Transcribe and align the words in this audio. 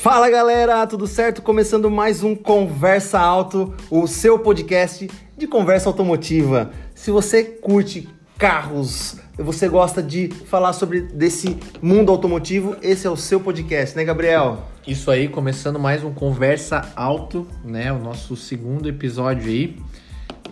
Fala 0.00 0.30
galera, 0.30 0.86
tudo 0.86 1.06
certo? 1.06 1.42
Começando 1.42 1.90
mais 1.90 2.24
um 2.24 2.34
Conversa 2.34 3.18
Alto, 3.18 3.74
o 3.90 4.06
seu 4.06 4.38
podcast 4.38 5.10
de 5.36 5.46
conversa 5.46 5.90
automotiva. 5.90 6.70
Se 6.94 7.10
você 7.10 7.44
curte 7.44 8.08
carros, 8.38 9.18
você 9.36 9.68
gosta 9.68 10.02
de 10.02 10.30
falar 10.46 10.72
sobre 10.72 11.02
desse 11.02 11.54
mundo 11.82 12.10
automotivo, 12.10 12.78
esse 12.80 13.06
é 13.06 13.10
o 13.10 13.16
seu 13.16 13.40
podcast, 13.40 13.94
né, 13.94 14.02
Gabriel? 14.02 14.62
Isso 14.86 15.10
aí, 15.10 15.28
começando 15.28 15.78
mais 15.78 16.02
um 16.02 16.14
Conversa 16.14 16.90
Alto, 16.96 17.46
né? 17.62 17.92
O 17.92 17.98
nosso 17.98 18.34
segundo 18.36 18.88
episódio 18.88 19.50
aí. 19.50 19.76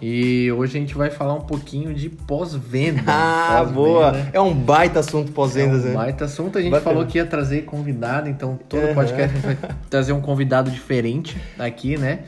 E 0.00 0.50
hoje 0.52 0.76
a 0.76 0.80
gente 0.80 0.94
vai 0.94 1.10
falar 1.10 1.34
um 1.34 1.40
pouquinho 1.40 1.92
de 1.92 2.08
pós-venda. 2.08 3.02
Ah, 3.06 3.56
Pós-venda. 3.58 3.74
boa! 3.74 4.26
É 4.32 4.40
um 4.40 4.54
baita 4.54 5.00
assunto 5.00 5.32
pós-vendas, 5.32 5.84
É 5.84 5.86
um 5.86 5.90
né? 5.90 5.94
baita 5.96 6.24
assunto. 6.26 6.56
A 6.58 6.62
gente 6.62 6.70
Bacana. 6.70 6.90
falou 6.94 7.06
que 7.06 7.18
ia 7.18 7.26
trazer 7.26 7.62
convidado, 7.64 8.28
então 8.28 8.58
todo 8.68 8.84
Aham. 8.84 8.94
podcast 8.94 9.30
a 9.30 9.34
gente 9.34 9.44
vai 9.60 9.70
trazer 9.90 10.12
um 10.12 10.20
convidado 10.20 10.70
diferente 10.70 11.36
aqui, 11.58 11.96
né? 11.98 12.20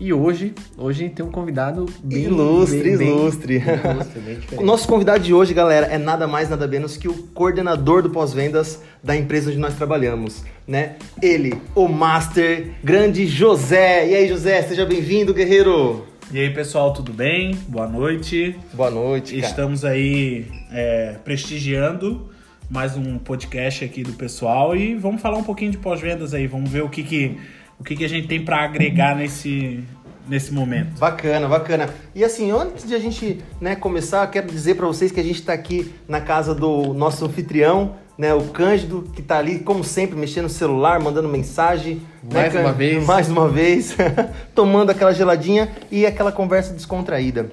E 0.00 0.12
hoje, 0.12 0.54
hoje 0.78 1.00
a 1.02 1.06
gente 1.06 1.16
tem 1.16 1.26
um 1.26 1.30
convidado 1.30 1.84
bem 2.04 2.22
Ilustre, 2.24 2.82
bem, 2.82 2.96
bem- 2.98 3.08
ilustre. 3.08 3.58
bem 3.58 3.74
ilustre, 3.92 4.20
bem 4.20 4.38
O 4.58 4.62
nosso 4.62 4.86
convidado 4.86 5.18
de 5.24 5.34
hoje, 5.34 5.52
galera, 5.52 5.86
é 5.86 5.98
nada 5.98 6.28
mais, 6.28 6.48
nada 6.48 6.68
menos 6.68 6.96
que 6.96 7.08
o 7.08 7.14
coordenador 7.34 8.00
do 8.02 8.08
pós-vendas 8.10 8.80
da 9.02 9.16
empresa 9.16 9.50
onde 9.50 9.58
nós 9.58 9.74
trabalhamos, 9.74 10.44
né? 10.68 10.94
Ele, 11.20 11.60
o 11.74 11.88
Master, 11.88 12.70
grande 12.82 13.26
José. 13.26 14.08
E 14.08 14.14
aí, 14.14 14.28
José, 14.28 14.62
seja 14.62 14.86
bem-vindo, 14.86 15.34
guerreiro. 15.34 16.06
E 16.30 16.38
aí, 16.38 16.50
pessoal, 16.52 16.92
tudo 16.92 17.10
bem? 17.10 17.54
Boa 17.68 17.88
noite. 17.88 18.54
Boa 18.74 18.90
noite, 18.90 19.34
cara. 19.36 19.46
Estamos 19.46 19.82
aí 19.82 20.44
é, 20.70 21.16
prestigiando 21.24 22.28
mais 22.68 22.98
um 22.98 23.16
podcast 23.16 23.82
aqui 23.82 24.02
do 24.02 24.12
pessoal 24.12 24.76
e 24.76 24.94
vamos 24.94 25.22
falar 25.22 25.38
um 25.38 25.42
pouquinho 25.42 25.70
de 25.70 25.78
pós-vendas 25.78 26.34
aí. 26.34 26.46
Vamos 26.46 26.68
ver 26.68 26.82
o 26.82 26.90
que, 26.90 27.02
que, 27.02 27.38
o 27.80 27.82
que, 27.82 27.96
que 27.96 28.04
a 28.04 28.08
gente 28.08 28.28
tem 28.28 28.44
para 28.44 28.62
agregar 28.62 29.16
nesse, 29.16 29.82
nesse 30.28 30.52
momento. 30.52 30.98
Bacana, 30.98 31.48
bacana. 31.48 31.88
E 32.14 32.22
assim, 32.22 32.50
antes 32.50 32.86
de 32.86 32.94
a 32.94 32.98
gente 32.98 33.38
né, 33.58 33.74
começar, 33.74 34.26
quero 34.26 34.48
dizer 34.48 34.74
para 34.74 34.86
vocês 34.86 35.10
que 35.10 35.20
a 35.20 35.24
gente 35.24 35.40
está 35.40 35.54
aqui 35.54 35.94
na 36.06 36.20
casa 36.20 36.54
do 36.54 36.92
nosso 36.92 37.24
anfitrião, 37.24 37.96
né, 38.18 38.34
o 38.34 38.42
Cândido, 38.48 39.08
que 39.14 39.22
tá 39.22 39.38
ali, 39.38 39.60
como 39.60 39.84
sempre, 39.84 40.18
mexendo 40.18 40.44
no 40.44 40.50
celular, 40.50 40.98
mandando 40.98 41.28
mensagem. 41.28 42.02
né, 42.24 42.42
Mais 42.42 42.52
uma 42.54 42.62
Cândido? 42.62 42.76
vez. 42.76 43.06
Mais 43.06 43.28
uma 43.30 43.48
vez. 43.48 43.96
tomando 44.54 44.90
aquela 44.90 45.14
geladinha 45.14 45.70
e 45.90 46.04
aquela 46.04 46.32
conversa 46.32 46.74
descontraída. 46.74 47.48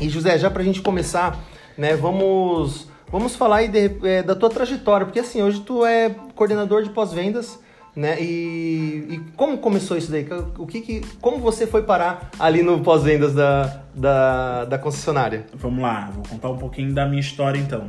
E 0.00 0.08
José, 0.08 0.36
já 0.38 0.50
pra 0.50 0.64
gente 0.64 0.82
começar, 0.82 1.38
né, 1.78 1.94
vamos, 1.94 2.88
vamos 3.10 3.36
falar 3.36 3.56
aí 3.58 3.68
de- 3.68 3.92
é, 4.02 4.22
da 4.24 4.34
tua 4.34 4.50
trajetória, 4.50 5.06
porque 5.06 5.20
assim, 5.20 5.40
hoje 5.42 5.60
tu 5.60 5.86
é 5.86 6.10
coordenador 6.34 6.82
de 6.82 6.90
pós-vendas, 6.90 7.60
né, 7.94 8.20
e, 8.20 9.06
e 9.08 9.20
como 9.36 9.56
começou 9.58 9.96
isso 9.96 10.10
daí? 10.10 10.26
O 10.58 10.66
que 10.66 10.80
que, 10.80 11.00
como 11.20 11.38
você 11.38 11.64
foi 11.64 11.82
parar 11.84 12.30
ali 12.40 12.60
no 12.60 12.80
pós-vendas 12.80 13.32
da, 13.32 13.82
da, 13.94 14.64
da 14.64 14.76
concessionária? 14.78 15.46
Vamos 15.54 15.80
lá, 15.80 16.10
vou 16.12 16.24
contar 16.28 16.48
um 16.50 16.58
pouquinho 16.58 16.92
da 16.92 17.06
minha 17.06 17.20
história 17.20 17.56
então. 17.60 17.84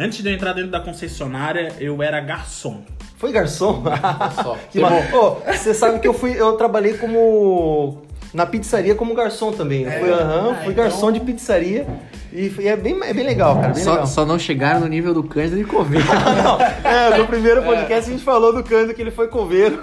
Antes 0.00 0.22
de 0.22 0.28
eu 0.28 0.32
entrar 0.32 0.52
dentro 0.52 0.70
da 0.70 0.78
concessionária, 0.78 1.74
eu 1.80 2.00
era 2.00 2.20
garçom. 2.20 2.84
Foi 3.16 3.32
garçom? 3.32 3.82
só. 4.40 4.56
que 4.70 4.78
Ô, 4.80 5.34
você 5.52 5.74
sabe 5.74 5.98
que 5.98 6.06
eu 6.06 6.14
fui, 6.14 6.40
eu 6.40 6.52
trabalhei 6.52 6.96
como 6.96 8.02
na 8.32 8.44
pizzaria 8.46 8.94
como 8.94 9.14
garçom 9.14 9.52
também. 9.52 9.82
Eu 9.82 9.92
fui, 9.92 10.10
aham, 10.10 10.50
Ah, 10.50 10.54
fui 10.62 10.72
então- 10.72 10.84
garçom 10.84 11.10
de 11.12 11.20
pizzaria 11.20 11.86
e, 12.32 12.52
é 12.66 12.76
bem, 12.76 12.98
é 13.02 13.14
bem 13.14 13.24
legal, 13.24 13.56
cara, 13.56 13.72
bem 13.72 13.82
Só, 13.82 13.90
legal. 13.92 14.06
só 14.06 14.26
não 14.26 14.38
chegaram 14.38 14.80
no 14.80 14.86
nível 14.86 15.14
do 15.14 15.22
Cândido 15.22 15.56
de 15.56 15.64
Covid. 15.64 16.04
Não, 16.42 16.60
é, 16.90 17.16
no 17.16 17.26
primeiro 17.26 17.62
podcast 17.62 18.10
a 18.10 18.12
gente 18.12 18.22
falou 18.24 18.52
do 18.52 18.62
Cândido 18.62 18.92
que 18.94 19.00
ele 19.00 19.10
foi 19.10 19.28
coveiro. 19.28 19.82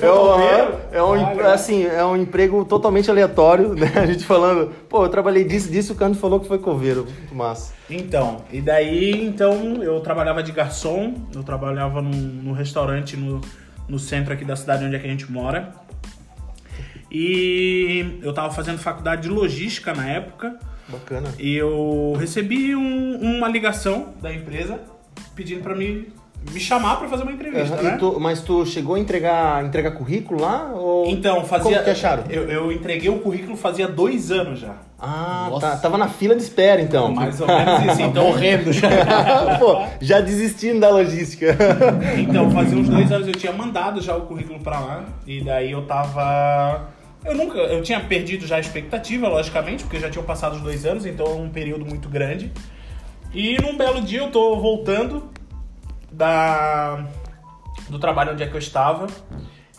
É, 0.00 0.10
um, 0.10 0.16
coveiro? 0.16 0.76
é 0.92 1.02
um, 1.02 1.40
assim, 1.48 1.84
é 1.86 2.04
um 2.04 2.16
emprego 2.16 2.64
totalmente 2.64 3.10
aleatório, 3.10 3.74
né? 3.74 3.90
A 3.96 4.06
gente 4.06 4.24
falando, 4.24 4.70
pô, 4.88 5.04
eu 5.04 5.08
trabalhei 5.08 5.42
disso, 5.44 5.70
disso, 5.70 5.92
o 5.94 5.96
Cândido 5.96 6.20
falou 6.20 6.38
que 6.40 6.46
foi 6.46 6.58
coveiro. 6.58 7.04
Muito 7.04 7.34
massa. 7.34 7.72
Então, 7.88 8.42
e 8.52 8.60
daí, 8.60 9.24
então, 9.26 9.82
eu 9.82 9.98
trabalhava 10.00 10.42
de 10.42 10.52
garçom, 10.52 11.14
eu 11.34 11.42
trabalhava 11.42 12.00
num, 12.02 12.10
num 12.10 12.52
restaurante 12.52 13.16
no, 13.16 13.40
no 13.88 13.98
centro 13.98 14.32
aqui 14.32 14.44
da 14.44 14.54
cidade 14.54 14.84
onde 14.84 14.94
é 14.94 14.98
que 14.98 15.06
a 15.06 15.10
gente 15.10 15.30
mora. 15.32 15.72
E 17.10 18.18
eu 18.22 18.32
tava 18.32 18.50
fazendo 18.52 18.78
faculdade 18.78 19.22
de 19.22 19.28
logística 19.28 19.92
na 19.92 20.08
época, 20.08 20.56
Bacana. 20.88 21.28
e 21.38 21.56
eu 21.56 22.14
recebi 22.18 22.74
um- 22.76 23.18
uma 23.20 23.48
ligação 23.48 24.14
da 24.22 24.32
empresa 24.32 24.78
pedindo 25.34 25.62
pra 25.62 25.74
me, 25.74 26.08
me 26.52 26.60
chamar 26.60 26.96
pra 26.96 27.08
fazer 27.08 27.22
uma 27.24 27.32
entrevista, 27.32 27.74
Aham, 27.74 27.82
né? 27.82 27.96
tu- 27.98 28.18
mas 28.20 28.40
tu 28.42 28.64
chegou 28.64 28.94
a 28.94 28.98
entregar, 28.98 29.64
entregar 29.64 29.90
currículo 29.92 30.40
lá? 30.40 30.70
Ou... 30.74 31.06
Então, 31.08 31.44
fazia. 31.44 31.70
Como 31.72 31.84
que 31.84 31.90
acharam? 31.90 32.24
Eu, 32.30 32.48
eu 32.48 32.72
entreguei 32.72 33.10
o 33.10 33.18
currículo 33.18 33.56
fazia 33.56 33.86
dois 33.88 34.30
anos 34.30 34.60
já. 34.60 34.74
Ah, 34.98 35.48
Nossa. 35.50 35.66
tá, 35.70 35.76
tava 35.78 35.96
na 35.98 36.08
fila 36.08 36.34
de 36.36 36.42
espera 36.42 36.80
então. 36.80 37.10
Mais 37.12 37.40
ou 37.40 37.46
menos 37.46 37.84
isso. 37.92 38.02
Então, 38.10 38.24
Morrendo 38.24 38.72
já. 38.72 38.88
Pô, 39.58 39.82
já 40.00 40.20
desistindo 40.20 40.78
da 40.80 40.90
logística. 40.90 41.56
Então, 42.18 42.50
fazia 42.50 42.76
uns 42.78 42.88
dois 42.88 43.10
anos 43.10 43.26
eu 43.26 43.34
tinha 43.34 43.52
mandado 43.52 44.00
já 44.00 44.14
o 44.16 44.22
currículo 44.22 44.60
pra 44.60 44.78
lá. 44.78 45.04
E 45.26 45.42
daí 45.42 45.70
eu 45.72 45.82
tava. 45.86 46.88
Eu 47.24 47.34
nunca. 47.34 47.58
Eu 47.58 47.82
tinha 47.82 48.00
perdido 48.00 48.46
já 48.46 48.56
a 48.56 48.60
expectativa, 48.60 49.28
logicamente, 49.28 49.84
porque 49.84 50.00
já 50.00 50.10
tinham 50.10 50.24
passado 50.24 50.56
os 50.56 50.62
dois 50.62 50.86
anos, 50.86 51.04
então 51.04 51.26
é 51.26 51.34
um 51.34 51.50
período 51.50 51.84
muito 51.84 52.08
grande. 52.08 52.50
E 53.32 53.60
num 53.60 53.76
belo 53.76 54.00
dia 54.00 54.20
eu 54.20 54.30
tô 54.30 54.56
voltando 54.56 55.30
da. 56.10 57.04
do 57.88 57.98
trabalho 57.98 58.32
onde 58.32 58.42
é 58.42 58.46
que 58.46 58.54
eu 58.54 58.58
estava. 58.58 59.06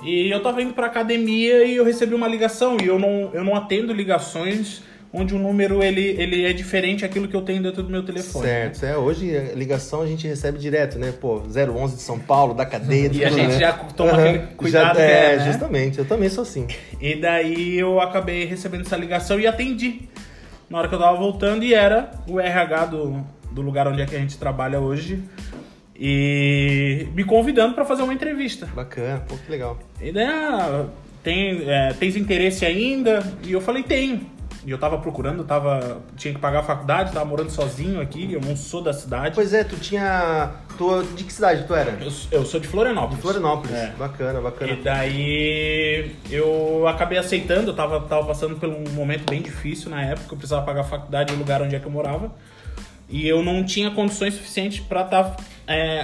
E 0.03 0.31
eu 0.31 0.41
tava 0.41 0.62
indo 0.62 0.74
pra 0.74 0.88
academia 0.88 1.63
e 1.63 1.75
eu 1.75 1.84
recebi 1.84 2.13
uma 2.13 2.28
ligação. 2.28 2.78
E 2.81 2.88
eu 2.88 2.97
não, 2.97 3.31
eu 3.34 3.44
não 3.44 3.56
atendo 3.56 3.94
ligações 3.94 4.84
onde 5.13 5.35
o 5.35 5.38
número 5.38 5.83
ele, 5.83 6.01
ele 6.01 6.45
é 6.45 6.53
diferente 6.53 7.01
daquilo 7.01 7.27
que 7.27 7.35
eu 7.35 7.41
tenho 7.41 7.61
dentro 7.61 7.83
do 7.83 7.89
meu 7.89 8.03
telefone. 8.03 8.47
né? 8.47 8.72
Certo, 8.73 8.85
é, 8.85 8.97
hoje 8.97 9.35
a 9.35 9.53
ligação 9.55 10.01
a 10.01 10.07
gente 10.07 10.25
recebe 10.25 10.57
direto, 10.57 10.97
né? 10.97 11.11
Pô, 11.19 11.41
011 11.41 11.95
de 11.95 12.01
São 12.01 12.17
Paulo, 12.17 12.53
da 12.53 12.66
cadeia, 12.66 13.09
de 13.09 13.19
E 13.19 13.25
a 13.25 13.29
gente 13.29 13.53
né? 13.53 13.59
já 13.59 13.73
toma 13.73 14.11
Aham, 14.11 14.22
aquele 14.22 14.39
cuidado 14.55 14.97
já, 14.97 15.03
é, 15.03 15.33
é, 15.33 15.38
né? 15.38 15.45
justamente, 15.51 15.99
eu 15.99 16.05
também 16.05 16.29
sou 16.29 16.44
assim. 16.44 16.66
E 16.99 17.16
daí 17.16 17.77
eu 17.77 17.99
acabei 17.99 18.45
recebendo 18.45 18.81
essa 18.81 18.95
ligação 18.95 19.39
e 19.39 19.45
atendi. 19.45 20.07
Na 20.69 20.77
hora 20.77 20.88
que 20.88 20.95
eu 20.95 20.99
tava 20.99 21.17
voltando 21.17 21.63
e 21.66 21.73
era 21.73 22.11
o 22.25 22.39
RH 22.39 22.85
do, 22.85 23.22
do 23.51 23.61
lugar 23.61 23.88
onde 23.89 24.01
é 24.01 24.05
que 24.05 24.16
a 24.16 24.19
gente 24.19 24.38
trabalha 24.38 24.79
hoje. 24.79 25.22
E 26.03 27.07
me 27.13 27.23
convidando 27.25 27.75
para 27.75 27.83
fazer 27.85 28.01
uma 28.01 28.13
entrevista. 28.13 28.66
Bacana, 28.73 29.19
pô, 29.28 29.35
que 29.35 29.51
legal. 29.51 29.78
E 30.01 30.11
daí, 30.11 30.25
ah, 30.25 30.85
tem, 31.22 31.69
é, 31.69 31.93
tens 31.93 32.16
interesse 32.16 32.66
ainda? 32.66 33.22
E 33.43 33.51
eu 33.51 33.61
falei, 33.61 33.83
tenho. 33.83 34.25
E 34.66 34.69
eu 34.69 34.77
tava 34.77 34.97
procurando, 34.99 35.44
tava, 35.44 36.01
tinha 36.16 36.33
que 36.33 36.39
pagar 36.39 36.59
a 36.59 36.63
faculdade, 36.63 37.11
tava 37.11 37.25
morando 37.25 37.49
sozinho 37.49 37.99
aqui, 37.99 38.31
eu 38.31 38.39
não 38.41 38.55
sou 38.55 38.81
da 38.83 38.94
cidade. 38.94 39.33
Pois 39.33 39.53
é, 39.55 39.63
tu 39.63 39.75
tinha. 39.77 40.51
Tu, 40.77 41.03
de 41.16 41.23
que 41.23 41.33
cidade 41.33 41.63
tu 41.66 41.73
era? 41.73 41.97
Eu, 41.99 42.11
eu 42.31 42.45
sou 42.45 42.59
de 42.59 42.67
Florianópolis. 42.67 43.16
De 43.16 43.22
Florianópolis. 43.23 43.75
É. 43.75 43.91
Bacana, 43.97 44.39
bacana. 44.39 44.72
E 44.72 44.75
daí 44.83 46.16
eu 46.29 46.88
acabei 46.88 47.17
aceitando, 47.17 47.72
eu 47.72 47.75
tava, 47.75 48.01
tava 48.01 48.25
passando 48.27 48.55
por 48.55 48.69
um 48.69 48.83
momento 48.94 49.29
bem 49.29 49.41
difícil 49.41 49.89
na 49.89 50.03
época, 50.03 50.27
eu 50.33 50.38
precisava 50.38 50.63
pagar 50.66 50.81
a 50.81 50.85
faculdade 50.85 51.33
no 51.33 51.39
lugar 51.39 51.61
onde 51.61 51.75
é 51.75 51.79
que 51.79 51.85
eu 51.88 51.91
morava. 51.91 52.31
E 53.09 53.28
eu 53.28 53.43
não 53.43 53.66
tinha 53.66 53.91
condições 53.91 54.35
suficientes 54.35 54.79
para 54.79 55.01
estar 55.01 55.35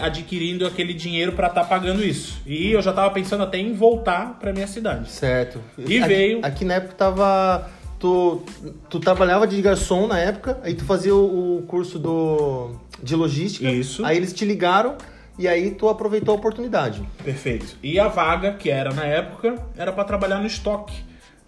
adquirindo 0.01 0.65
aquele 0.67 0.93
dinheiro 0.93 1.31
para 1.33 1.47
estar 1.47 1.63
pagando 1.65 2.03
isso. 2.03 2.41
E 2.45 2.71
eu 2.71 2.81
já 2.81 2.91
tava 2.91 3.11
pensando 3.11 3.43
até 3.43 3.57
em 3.57 3.73
voltar 3.73 4.37
para 4.39 4.51
minha 4.51 4.67
cidade. 4.67 5.09
Certo. 5.09 5.61
E 5.77 5.99
aqui, 5.99 6.07
veio- 6.07 6.39
Aqui 6.43 6.65
na 6.65 6.75
época 6.75 6.95
tava. 6.95 7.69
Tu, 7.99 8.41
tu 8.89 8.99
trabalhava 8.99 9.47
de 9.47 9.59
garçom 9.61 10.07
na 10.07 10.19
época, 10.19 10.59
aí 10.63 10.75
tu 10.75 10.85
fazia 10.85 11.15
o, 11.15 11.57
o 11.57 11.61
curso 11.63 11.97
do, 11.97 12.75
de 13.01 13.15
logística. 13.15 13.69
Isso. 13.69 14.05
Aí 14.05 14.17
eles 14.17 14.33
te 14.33 14.45
ligaram 14.45 14.95
e 15.37 15.47
aí 15.47 15.71
tu 15.71 15.87
aproveitou 15.87 16.33
a 16.33 16.37
oportunidade. 16.37 17.01
Perfeito. 17.23 17.77
E 17.81 17.99
a 17.99 18.07
vaga 18.07 18.53
que 18.53 18.69
era 18.69 18.93
na 18.93 19.05
época 19.05 19.55
era 19.75 19.91
para 19.91 20.03
trabalhar 20.03 20.39
no 20.39 20.47
estoque, 20.47 20.95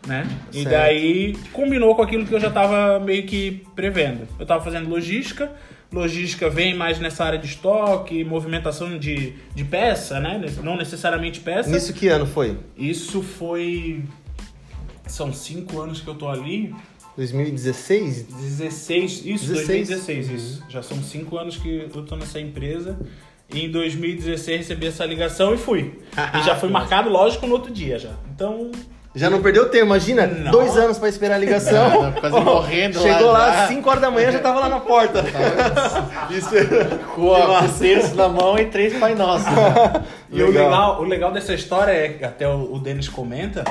né? 0.06 0.28
E 0.52 0.64
Certo. 0.64 0.70
daí 0.70 1.36
combinou 1.52 1.96
com 1.96 2.02
aquilo 2.02 2.26
que 2.26 2.34
eu 2.34 2.40
já 2.40 2.50
tava 2.50 3.00
meio 3.00 3.26
que 3.26 3.64
prevendo. 3.76 4.28
Eu 4.40 4.46
tava 4.46 4.64
fazendo 4.64 4.90
logística, 4.90 5.52
logística 5.92 6.50
vem 6.50 6.76
mais 6.76 7.00
nessa 7.00 7.26
área 7.26 7.40
de 7.40 7.48
estoque, 7.48 8.24
movimentação 8.24 8.98
de, 8.98 9.34
de 9.56 9.64
peça, 9.64 10.20
né? 10.20 10.40
Não 10.64 10.78
necessariamente 10.78 11.40
peça. 11.40 11.70
Nisso 11.70 11.94
que 11.94 12.08
ano 12.08 12.28
foi? 12.28 12.58
Isso 12.78 13.24
foi. 13.24 14.04
São 15.10 15.34
cinco 15.34 15.82
anos 15.82 16.00
que 16.02 16.08
eu 16.08 16.16
tô 16.16 16.28
ali. 16.30 16.74
2016? 17.18 18.24
16, 18.24 19.12
isso, 19.26 19.48
16. 19.52 19.88
2016, 19.90 20.30
isso. 20.30 20.64
Já 20.70 20.82
são 20.82 21.02
cinco 21.04 21.38
anos 21.38 21.58
que 21.58 21.90
eu 21.94 22.04
tô 22.06 22.16
nessa 22.16 22.40
empresa. 22.40 22.98
E 23.54 23.66
em 23.66 23.72
2016 23.72 24.60
recebi 24.60 24.88
essa 24.88 25.06
ligação 25.06 25.54
e 25.54 25.58
fui. 25.58 26.00
e 26.40 26.44
já 26.44 26.56
foi 26.56 26.70
marcado, 26.70 27.10
lógico, 27.10 27.46
no 27.48 27.54
outro 27.54 27.72
dia 27.74 27.98
já. 28.00 28.12
Então, 28.34 28.72
Já 29.16 29.28
não 29.30 29.42
perdeu 29.42 29.68
tempo, 29.70 29.86
imagina, 29.88 30.28
Não. 30.28 30.52
dois 30.52 30.78
anos 30.78 30.98
pra 31.00 31.10
esperar 31.10 31.36
a 31.36 31.38
ligação. 31.40 32.04
Não, 32.04 32.12
quase 32.22 32.40
morrendo 32.40 33.00
lá 33.02 33.04
Chegou 33.18 33.32
lá, 33.32 33.52
já. 33.54 33.64
às 33.64 33.70
5 33.70 33.90
horas 33.90 34.02
da 34.02 34.12
manhã, 34.12 34.32
já 34.32 34.40
tava 34.40 34.60
lá 34.60 34.70
na 34.70 34.80
porta. 34.80 35.24
Isso. 36.30 36.52
Com 37.16 37.34
a- 37.34 37.60
com 37.62 37.66
o 37.66 37.80
terço 37.80 38.16
na 38.16 38.30
mão 38.30 38.58
e 38.58 38.66
três 38.66 38.98
Pai 38.98 39.16
Nosso. 39.16 39.46
E 40.32 40.42
o 40.44 40.52
legal, 40.52 41.02
o 41.02 41.04
legal 41.04 41.32
dessa 41.34 41.54
história 41.56 41.92
é 41.92 42.10
que 42.10 42.24
até 42.24 42.48
o, 42.48 42.72
o 42.76 42.80
Denis 42.80 43.10
comenta. 43.10 43.64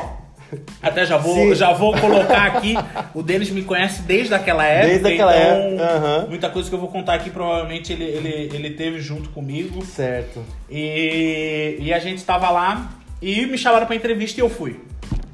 Até 0.82 1.04
já 1.04 1.16
vou, 1.16 1.34
Sim. 1.34 1.54
já 1.54 1.72
vou 1.72 1.96
colocar 1.98 2.46
aqui. 2.46 2.74
O 3.14 3.22
Denis 3.22 3.50
me 3.50 3.62
conhece 3.62 4.02
desde 4.02 4.34
aquela 4.34 4.64
época. 4.64 4.88
Desde 4.88 5.12
aquela 5.12 5.36
então, 5.36 5.56
época, 5.56 5.84
aham. 5.84 6.26
Muita 6.28 6.50
coisa 6.50 6.68
que 6.68 6.74
eu 6.74 6.80
vou 6.80 6.88
contar 6.88 7.14
aqui, 7.14 7.30
provavelmente 7.30 7.92
ele, 7.92 8.04
ele, 8.04 8.50
ele 8.54 8.70
teve 8.70 9.00
junto 9.00 9.28
comigo. 9.30 9.84
Certo. 9.84 10.44
E, 10.70 11.76
e 11.80 11.92
a 11.92 11.98
gente 11.98 12.24
tava 12.24 12.50
lá 12.50 12.90
e 13.20 13.46
me 13.46 13.58
chamaram 13.58 13.86
pra 13.86 13.96
entrevista 13.96 14.40
e 14.40 14.42
eu 14.42 14.48
fui. 14.48 14.80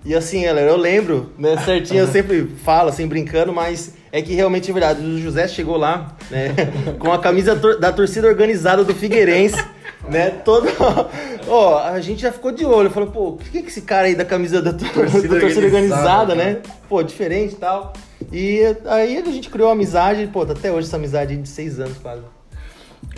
E 0.04 0.14
assim, 0.14 0.42
galera, 0.42 0.70
eu 0.70 0.76
lembro, 0.76 1.32
né, 1.38 1.56
certinho, 1.64 2.00
eu 2.00 2.08
sempre 2.12 2.46
falo, 2.62 2.90
assim, 2.90 3.06
brincando, 3.06 3.52
mas 3.52 3.94
é 4.16 4.22
que 4.22 4.32
realmente 4.32 4.70
é 4.70 4.72
verdade. 4.72 5.00
O 5.04 5.18
José 5.18 5.48
chegou 5.48 5.76
lá, 5.76 6.16
né, 6.30 6.50
com 7.00 7.12
a 7.12 7.18
camisa 7.18 7.56
tor- 7.56 7.80
da 7.80 7.92
torcida 7.92 8.28
organizada 8.28 8.84
do 8.84 8.94
Figueirense, 8.94 9.56
né, 10.08 10.30
todo... 10.30 10.68
Ó, 11.48 11.78
a 11.78 12.00
gente 12.00 12.22
já 12.22 12.30
ficou 12.30 12.52
de 12.52 12.64
olho, 12.64 12.90
falou, 12.90 13.10
pô, 13.10 13.28
o 13.30 13.36
que 13.36 13.60
que 13.60 13.68
esse 13.68 13.82
cara 13.82 14.06
aí 14.06 14.14
da 14.14 14.24
camisa 14.24 14.62
da, 14.62 14.72
tor- 14.72 14.88
Torcida 14.88 15.34
da 15.34 15.40
torcida 15.40 15.66
organizada, 15.66 16.32
organizada, 16.32 16.34
né? 16.36 16.58
Pô, 16.88 17.02
diferente 17.02 17.54
e 17.54 17.56
tal. 17.56 17.92
E 18.32 18.60
aí 18.86 19.18
a 19.18 19.24
gente 19.32 19.50
criou 19.50 19.66
uma 19.68 19.74
amizade, 19.74 20.28
pô, 20.32 20.46
tá 20.46 20.52
até 20.52 20.70
hoje 20.70 20.86
essa 20.86 20.96
amizade 20.96 21.36
de 21.36 21.48
seis 21.48 21.80
anos 21.80 21.98
quase. 21.98 22.22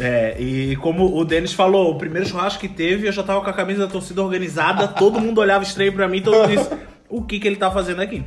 É, 0.01 0.35
e 0.41 0.77
como 0.77 1.15
o 1.15 1.25
Denis 1.27 1.53
falou, 1.53 1.93
o 1.93 1.99
primeiro 1.99 2.27
churrasco 2.27 2.59
que 2.61 2.69
teve, 2.69 3.07
eu 3.07 3.13
já 3.13 3.23
tava 3.23 3.43
com 3.43 3.51
a 3.51 3.53
camisa 3.53 3.87
da 3.87 3.93
torcida 3.93 4.23
organizada, 4.23 4.89
todo 4.89 5.21
mundo 5.21 5.43
olhava 5.43 5.63
estranho 5.63 5.93
pra 5.93 6.09
mim, 6.09 6.23
todo 6.23 6.37
mundo 6.39 6.57
disse, 6.57 6.71
o 7.09 7.23
que 7.23 7.39
que 7.39 7.47
ele 7.47 7.57
tá 7.57 7.71
fazendo 7.71 8.01
aqui? 8.01 8.25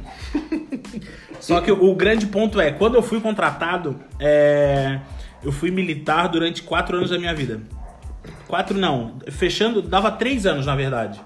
Só 1.49 1.61
que 1.61 1.71
o 1.71 1.95
grande 1.95 2.27
ponto 2.27 2.59
é, 2.61 2.71
quando 2.71 2.95
eu 2.95 3.01
fui 3.01 3.19
contratado, 3.19 3.99
é, 4.19 4.99
eu 5.43 5.51
fui 5.51 5.71
militar 5.71 6.27
durante 6.27 6.63
quatro 6.63 6.97
anos 6.97 7.09
da 7.09 7.17
minha 7.17 7.33
vida. 7.33 7.59
Quatro 8.47 8.77
não, 8.77 9.19
fechando, 9.29 9.81
dava 9.81 10.11
três 10.11 10.45
anos 10.45 10.65
na 10.65 10.75
verdade. 10.75 11.19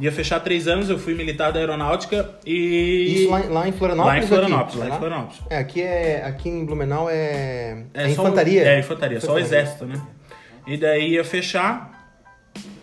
Ia 0.00 0.10
fechar 0.10 0.40
três 0.40 0.66
anos, 0.66 0.88
eu 0.88 0.98
fui 0.98 1.14
militar 1.14 1.52
da 1.52 1.60
aeronáutica 1.60 2.30
e... 2.46 3.22
Isso 3.22 3.30
lá, 3.30 3.40
lá 3.48 3.68
em 3.68 3.72
Florianópolis? 3.72 4.18
Lá 4.18 4.24
em 4.24 4.26
Florianópolis, 4.26 4.74
aqui? 4.80 4.88
lá 4.88 4.94
em 4.94 4.98
Florianópolis. 4.98 5.42
É, 5.50 5.58
aqui, 5.58 5.82
é, 5.82 6.24
aqui 6.24 6.48
em 6.48 6.64
Blumenau 6.64 7.08
é, 7.10 7.84
é, 7.92 8.04
só- 8.04 8.22
infantaria. 8.22 8.62
é, 8.66 8.78
infantaria, 8.78 9.20
só 9.20 9.34
o 9.34 9.38
exército, 9.38 9.84
né? 9.84 10.00
E 10.66 10.76
daí 10.76 11.12
ia 11.12 11.24
fechar, 11.24 11.91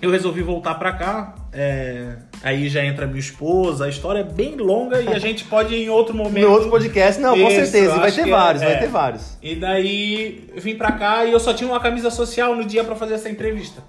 eu 0.01 0.09
resolvi 0.09 0.41
voltar 0.41 0.75
pra 0.75 0.93
cá, 0.93 1.35
é, 1.51 2.15
aí 2.41 2.69
já 2.69 2.83
entra 2.85 3.05
minha 3.05 3.19
esposa, 3.19 3.85
a 3.85 3.89
história 3.89 4.19
é 4.19 4.23
bem 4.23 4.55
longa 4.55 5.01
e 5.01 5.09
a 5.09 5.19
gente 5.19 5.43
pode 5.43 5.75
ir 5.75 5.85
em 5.85 5.89
outro 5.89 6.15
momento... 6.15 6.45
No 6.45 6.53
outro 6.53 6.69
podcast, 6.69 7.21
não, 7.21 7.31
com 7.31 7.47
Isso, 7.49 7.71
certeza. 7.71 7.95
E 7.95 7.99
vai 7.99 8.11
ter 8.11 8.23
que 8.23 8.29
vários, 8.29 8.61
é, 8.61 8.65
vai 8.65 8.75
é. 8.75 8.79
ter 8.79 8.87
vários. 8.87 9.37
E 9.41 9.55
daí 9.55 10.49
eu 10.55 10.61
vim 10.61 10.75
pra 10.75 10.93
cá 10.93 11.25
e 11.25 11.31
eu 11.33 11.39
só 11.39 11.53
tinha 11.53 11.69
uma 11.69 11.79
camisa 11.79 12.09
social 12.09 12.55
no 12.55 12.63
dia 12.63 12.83
pra 12.83 12.95
fazer 12.95 13.15
essa 13.15 13.29
entrevista. 13.29 13.83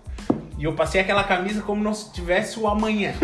E 0.58 0.64
eu 0.64 0.74
passei 0.74 1.00
aquela 1.00 1.24
camisa 1.24 1.62
como 1.62 1.82
não 1.82 1.94
se 1.94 2.12
tivesse 2.12 2.58
o 2.58 2.66
amanhã. 2.66 3.14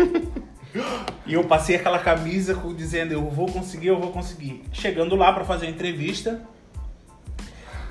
e 1.25 1.33
eu 1.33 1.43
passei 1.43 1.75
aquela 1.75 1.99
camisa 1.99 2.55
com- 2.55 2.73
dizendo 2.73 3.11
eu 3.11 3.29
vou 3.29 3.47
conseguir, 3.47 3.87
eu 3.87 3.99
vou 3.99 4.11
conseguir. 4.11 4.63
Chegando 4.71 5.15
lá 5.15 5.33
pra 5.33 5.43
fazer 5.43 5.67
a 5.67 5.69
entrevista, 5.69 6.41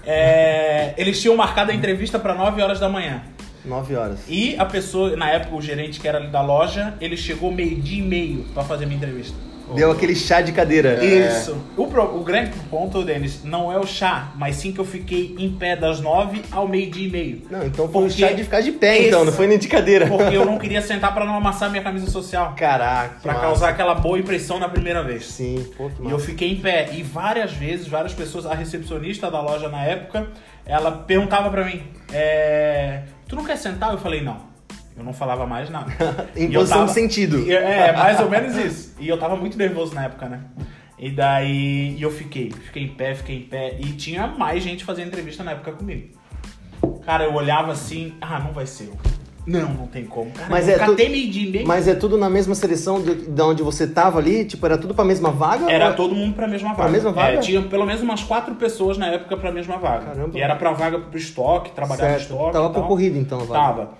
é, 0.04 0.94
eles 0.96 1.20
tinham 1.20 1.36
marcado 1.36 1.70
a 1.70 1.74
entrevista 1.74 2.18
pra 2.18 2.34
9 2.34 2.62
horas 2.62 2.80
da 2.80 2.88
manhã. 2.88 3.22
Nove 3.66 3.94
horas. 3.96 4.20
E 4.28 4.54
a 4.58 4.64
pessoa, 4.64 5.16
na 5.16 5.30
época 5.30 5.56
o 5.56 5.60
gerente 5.62 6.00
que 6.00 6.06
era 6.08 6.18
ali 6.18 6.28
da 6.28 6.40
loja, 6.42 6.94
ele 7.00 7.16
chegou 7.16 7.52
meio-dia 7.52 7.98
e 7.98 8.02
meio 8.06 8.44
pra 8.54 8.62
fazer 8.62 8.86
minha 8.86 8.96
entrevista. 8.96 9.34
Deu 9.74 9.90
aquele 9.90 10.14
chá 10.14 10.40
de 10.40 10.52
cadeira. 10.52 11.04
Isso. 11.04 11.56
O, 11.76 11.88
pro- 11.88 12.16
o 12.16 12.22
grande 12.22 12.52
ponto, 12.70 13.02
Denis, 13.02 13.42
não 13.42 13.72
é 13.72 13.76
o 13.76 13.84
chá, 13.84 14.30
mas 14.36 14.54
sim 14.54 14.70
que 14.70 14.78
eu 14.78 14.84
fiquei 14.84 15.34
em 15.40 15.50
pé 15.50 15.74
das 15.74 16.00
nove 16.00 16.40
ao 16.52 16.68
meio-dia 16.68 17.08
e 17.08 17.10
meio. 17.10 17.42
Não, 17.50 17.66
então 17.66 17.88
foi 17.88 18.02
um 18.02 18.06
Porque 18.06 18.20
chá 18.24 18.30
de 18.30 18.44
ficar 18.44 18.60
de 18.60 18.70
pé, 18.70 19.08
então, 19.08 19.24
não 19.24 19.32
foi 19.32 19.48
nem 19.48 19.58
de 19.58 19.66
cadeira. 19.66 20.06
Porque 20.06 20.36
eu 20.36 20.44
não 20.46 20.56
queria 20.56 20.80
sentar 20.80 21.12
pra 21.12 21.24
não 21.24 21.34
amassar 21.34 21.68
minha 21.68 21.82
camisa 21.82 22.08
social. 22.08 22.54
Caraca. 22.56 23.16
Pra 23.20 23.32
massa. 23.32 23.44
causar 23.44 23.68
aquela 23.70 23.96
boa 23.96 24.16
impressão 24.16 24.60
na 24.60 24.68
primeira 24.68 25.02
vez. 25.02 25.26
Sim, 25.26 25.66
pô, 25.76 25.90
que 25.90 26.00
E 26.00 26.04
eu 26.04 26.12
massa. 26.12 26.26
fiquei 26.26 26.52
em 26.52 26.56
pé. 26.60 26.90
E 26.92 27.02
várias 27.02 27.52
vezes, 27.52 27.88
várias 27.88 28.14
pessoas, 28.14 28.46
a 28.46 28.54
recepcionista 28.54 29.28
da 29.28 29.40
loja 29.40 29.68
na 29.68 29.82
época, 29.82 30.28
ela 30.64 30.92
perguntava 30.92 31.50
pra 31.50 31.64
mim: 31.64 31.82
é, 32.12 33.02
Tu 33.28 33.36
não 33.36 33.44
quer 33.44 33.56
sentar? 33.56 33.92
Eu 33.92 33.98
falei: 33.98 34.22
Não. 34.22 34.38
Eu 34.96 35.04
não 35.04 35.12
falava 35.12 35.46
mais 35.46 35.68
nada. 35.68 35.92
Em 36.34 36.50
posição 36.50 36.86
de 36.86 36.92
sentido. 36.92 37.38
E- 37.46 37.52
É, 37.52 37.92
mais 37.92 38.18
ou 38.20 38.30
menos 38.30 38.56
isso. 38.56 38.94
E 38.98 39.06
eu 39.08 39.18
tava 39.18 39.36
muito 39.36 39.58
nervoso 39.58 39.94
na 39.94 40.04
época, 40.04 40.26
né? 40.26 40.40
E 40.98 41.10
daí 41.10 41.94
e 41.98 42.00
eu 42.00 42.10
fiquei, 42.10 42.50
fiquei 42.50 42.84
em 42.84 42.88
pé, 42.88 43.14
fiquei 43.14 43.36
em 43.36 43.42
pé. 43.42 43.76
E 43.78 43.92
tinha 43.92 44.26
mais 44.26 44.62
gente 44.62 44.84
fazendo 44.84 45.08
entrevista 45.08 45.44
na 45.44 45.50
época 45.52 45.72
comigo. 45.72 46.16
Cara, 47.04 47.24
eu 47.24 47.34
olhava 47.34 47.72
assim, 47.72 48.14
ah, 48.22 48.38
não 48.38 48.52
vai 48.52 48.66
ser 48.66 48.84
eu. 48.86 48.96
Não, 49.46 49.68
não 49.72 49.86
tem 49.86 50.04
como. 50.04 50.30
Cara, 50.32 50.48
Mas 50.50 50.68
é 50.68 50.76
tu- 50.76 50.94
meio. 50.94 51.64
Mas 51.66 51.86
é 51.86 51.94
tudo 51.94 52.18
na 52.18 52.28
mesma 52.28 52.54
seleção 52.54 53.00
de, 53.00 53.14
de 53.28 53.42
onde 53.42 53.62
você 53.62 53.86
tava 53.86 54.18
ali? 54.18 54.44
Tipo, 54.44 54.66
era 54.66 54.76
tudo 54.76 54.92
pra 54.94 55.04
mesma 55.04 55.30
vaga? 55.30 55.70
Era 55.70 55.88
Ou- 55.90 55.94
todo 55.94 56.14
mundo 56.16 56.34
pra 56.34 56.48
mesma 56.48 56.74
Pra 56.74 56.84
vaga. 56.84 56.92
mesma 56.92 57.12
vaga? 57.12 57.34
É, 57.34 57.36
tinha 57.38 57.62
pelo 57.62 57.86
menos 57.86 58.02
umas 58.02 58.22
quatro 58.24 58.54
pessoas 58.56 58.98
na 58.98 59.06
época 59.06 59.36
pra 59.36 59.52
mesma 59.52 59.76
vaga. 59.76 60.06
Caramba. 60.06 60.36
E 60.36 60.40
era 60.40 60.56
pra 60.56 60.72
vaga 60.72 60.98
pro 60.98 61.16
estoque, 61.16 61.70
trabalhar 61.70 62.02
no 62.02 62.08
Certo. 62.18 62.22
estoque. 62.32 62.52
Tava 62.52 62.70
concorrido, 62.70 63.16
então, 63.18 63.40
a 63.40 63.44
vaga. 63.44 63.54
Tava. 63.60 63.90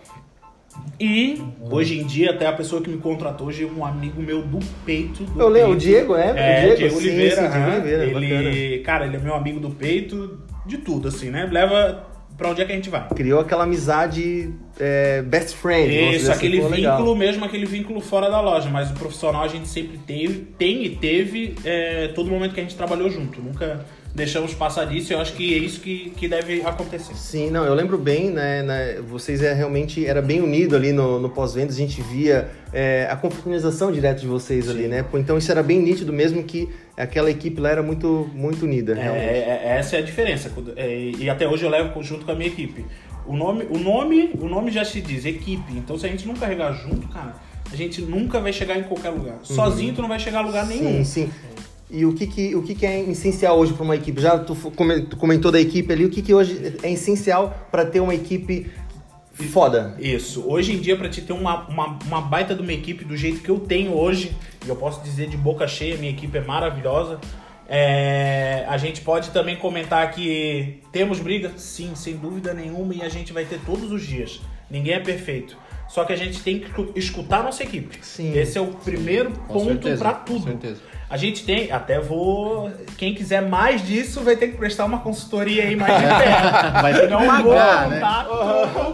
E 0.98 1.42
hoje 1.70 2.00
em 2.00 2.04
dia, 2.04 2.30
até 2.30 2.46
a 2.46 2.52
pessoa 2.52 2.80
que 2.82 2.88
me 2.90 2.98
contratou, 2.98 3.46
hoje 3.48 3.64
é 3.64 3.66
um 3.66 3.84
amigo 3.84 4.20
meu 4.20 4.42
do 4.42 4.58
peito. 4.84 5.24
Do 5.24 5.40
Eu 5.42 5.52
peito. 5.52 5.70
o 5.70 5.76
Diego, 5.76 6.14
é? 6.16 6.32
O 6.32 6.36
É, 6.36 6.60
Diego, 6.60 6.76
Diego, 6.76 6.94
sim, 6.94 7.00
Oliveira. 7.06 7.34
sim, 7.36 7.40
Diego 7.42 7.54
aham. 7.56 7.74
Oliveira, 7.76 8.04
ele, 8.50 8.78
cara, 8.80 9.06
ele 9.06 9.16
é 9.16 9.20
meu 9.20 9.34
amigo 9.34 9.60
do 9.60 9.70
peito, 9.70 10.38
de 10.64 10.78
tudo, 10.78 11.08
assim, 11.08 11.30
né? 11.30 11.48
Leva 11.50 12.04
pra 12.36 12.50
onde 12.50 12.62
é 12.62 12.64
que 12.64 12.72
a 12.72 12.74
gente 12.74 12.90
vai. 12.90 13.08
Criou 13.08 13.40
aquela 13.40 13.64
amizade 13.64 14.52
é, 14.78 15.22
best 15.22 15.56
friend. 15.56 16.16
Isso, 16.16 16.30
assim, 16.30 16.38
aquele 16.38 16.68
legal. 16.68 16.96
vínculo 16.96 17.16
mesmo, 17.16 17.44
aquele 17.44 17.66
vínculo 17.66 18.00
fora 18.00 18.30
da 18.30 18.40
loja. 18.40 18.68
Mas 18.68 18.90
o 18.90 18.94
profissional 18.94 19.42
a 19.42 19.48
gente 19.48 19.68
sempre 19.68 19.98
teve, 19.98 20.46
tem 20.58 20.84
e 20.84 20.96
teve 20.96 21.54
é, 21.64 22.08
todo 22.08 22.30
momento 22.30 22.54
que 22.54 22.60
a 22.60 22.62
gente 22.62 22.76
trabalhou 22.76 23.10
junto. 23.10 23.40
Nunca 23.40 23.84
deixamos 24.16 24.54
passar 24.54 24.86
disso. 24.86 25.12
Eu 25.12 25.20
acho 25.20 25.34
que 25.34 25.54
é 25.54 25.58
isso 25.58 25.80
que, 25.80 26.10
que 26.16 26.26
deve 26.26 26.62
acontecer. 26.62 27.14
Sim, 27.14 27.50
não, 27.50 27.64
eu 27.64 27.74
lembro 27.74 27.98
bem, 27.98 28.30
né, 28.30 28.62
né, 28.62 29.00
vocês 29.06 29.42
é, 29.42 29.52
realmente 29.52 30.04
era 30.06 30.22
bem 30.22 30.40
unido 30.40 30.74
ali 30.74 30.90
no, 30.90 31.20
no 31.20 31.28
pós-vendas, 31.28 31.74
a 31.76 31.78
gente 31.78 32.00
via 32.00 32.48
é, 32.72 33.06
a 33.10 33.14
confraternização 33.16 33.92
direto 33.92 34.20
de 34.20 34.26
vocês 34.26 34.68
ali, 34.68 34.88
né? 34.88 35.04
Então 35.14 35.36
isso 35.36 35.50
era 35.52 35.62
bem 35.62 35.78
nítido 35.80 36.12
mesmo 36.12 36.42
que 36.42 36.68
aquela 36.96 37.30
equipe 37.30 37.60
lá 37.60 37.70
era 37.70 37.82
muito, 37.82 38.28
muito 38.34 38.64
unida, 38.64 38.92
É, 38.92 39.02
realmente. 39.02 39.24
é- 39.24 39.60
é- 39.64 39.76
essa 39.78 39.96
é 39.96 39.98
a 39.98 40.02
diferença. 40.02 40.50
É, 40.76 41.12
e 41.18 41.28
até 41.28 41.46
hoje 41.46 41.64
eu 41.64 41.70
levo 41.70 42.02
junto 42.02 42.24
com 42.24 42.32
a 42.32 42.34
minha 42.34 42.48
equipe. 42.48 42.84
O 43.26 43.36
nome, 43.36 43.66
o 43.70 43.78
nome, 43.78 44.30
o 44.40 44.48
nome 44.48 44.70
já 44.70 44.84
se 44.84 45.00
diz 45.00 45.24
equipe. 45.26 45.72
Então 45.72 45.98
se 45.98 46.06
a 46.06 46.08
gente 46.08 46.26
não 46.26 46.34
carregar 46.34 46.72
junto, 46.72 47.06
cara, 47.08 47.34
a 47.70 47.76
gente 47.76 48.00
nunca 48.00 48.40
vai 48.40 48.52
chegar 48.52 48.78
em 48.78 48.84
qualquer 48.84 49.10
lugar. 49.10 49.38
Sozinho 49.42 49.92
tu 49.92 50.00
não 50.00 50.08
vai 50.08 50.18
chegar 50.18 50.38
a 50.38 50.42
lugar 50.42 50.66
nenhum. 50.66 51.04
Sim, 51.04 51.26
sim. 51.26 51.30
E 51.90 52.04
o 52.04 52.12
que, 52.14 52.26
que, 52.26 52.54
o 52.56 52.62
que, 52.62 52.74
que 52.74 52.84
é 52.84 53.00
essencial 53.10 53.58
hoje 53.58 53.72
para 53.72 53.84
uma 53.84 53.94
equipe? 53.94 54.20
Já 54.20 54.38
tu 54.38 54.56
comentou 55.18 55.52
da 55.52 55.60
equipe 55.60 55.92
ali, 55.92 56.04
o 56.04 56.10
que, 56.10 56.20
que 56.20 56.34
hoje 56.34 56.76
é 56.82 56.92
essencial 56.92 57.68
para 57.70 57.86
ter 57.86 58.00
uma 58.00 58.14
equipe 58.14 58.70
foda? 59.52 59.94
Isso. 59.98 60.44
Hoje 60.48 60.72
em 60.72 60.80
dia, 60.80 60.96
pra 60.96 61.08
te 61.08 61.20
ter 61.20 61.32
uma, 61.32 61.68
uma, 61.68 61.98
uma 62.06 62.20
baita 62.20 62.54
de 62.54 62.62
uma 62.62 62.72
equipe 62.72 63.04
do 63.04 63.16
jeito 63.16 63.40
que 63.40 63.48
eu 63.48 63.60
tenho 63.60 63.92
hoje, 63.92 64.36
e 64.64 64.68
eu 64.68 64.74
posso 64.74 65.02
dizer 65.04 65.28
de 65.28 65.36
boca 65.36 65.66
cheia, 65.68 65.96
minha 65.96 66.10
equipe 66.10 66.36
é 66.36 66.40
maravilhosa. 66.40 67.20
é, 67.68 68.64
a 68.68 68.76
gente 68.76 69.00
pode 69.02 69.30
também 69.30 69.56
comentar 69.56 70.10
que 70.10 70.80
temos 70.90 71.20
briga, 71.20 71.52
sim, 71.56 71.94
sem 71.94 72.16
dúvida 72.16 72.52
nenhuma, 72.54 72.94
e 72.94 73.02
a 73.02 73.08
gente 73.08 73.32
vai 73.32 73.44
ter 73.44 73.60
todos 73.64 73.92
os 73.92 74.02
dias. 74.04 74.40
Ninguém 74.70 74.94
é 74.94 75.00
perfeito. 75.00 75.56
Só 75.88 76.04
que 76.04 76.12
a 76.12 76.16
gente 76.16 76.40
tem 76.42 76.58
que 76.58 76.98
escutar 76.98 77.40
a 77.40 77.42
nossa 77.44 77.62
equipe. 77.62 77.98
Sim. 78.02 78.36
Esse 78.36 78.58
é 78.58 78.60
o 78.60 78.66
primeiro 78.68 79.30
Com 79.30 79.54
ponto 79.54 79.66
certeza, 79.84 79.98
pra 79.98 80.14
com 80.14 80.24
tudo. 80.24 80.44
certeza. 80.44 80.80
A 81.08 81.16
gente 81.16 81.44
tem, 81.44 81.70
até 81.70 82.00
vou. 82.00 82.68
Quem 82.98 83.14
quiser 83.14 83.40
mais 83.40 83.80
disso 83.86 84.22
vai 84.22 84.34
ter 84.34 84.48
que 84.48 84.56
prestar 84.56 84.84
uma 84.86 84.98
consultoria 84.98 85.62
aí 85.62 85.76
mais 85.76 85.94
de 85.94 86.02
perto. 86.04 86.72
Vai 86.82 86.94
ter 86.94 87.00
que 87.02 87.06
não 87.06 87.26
pagar, 87.26 87.88
né? 87.88 88.00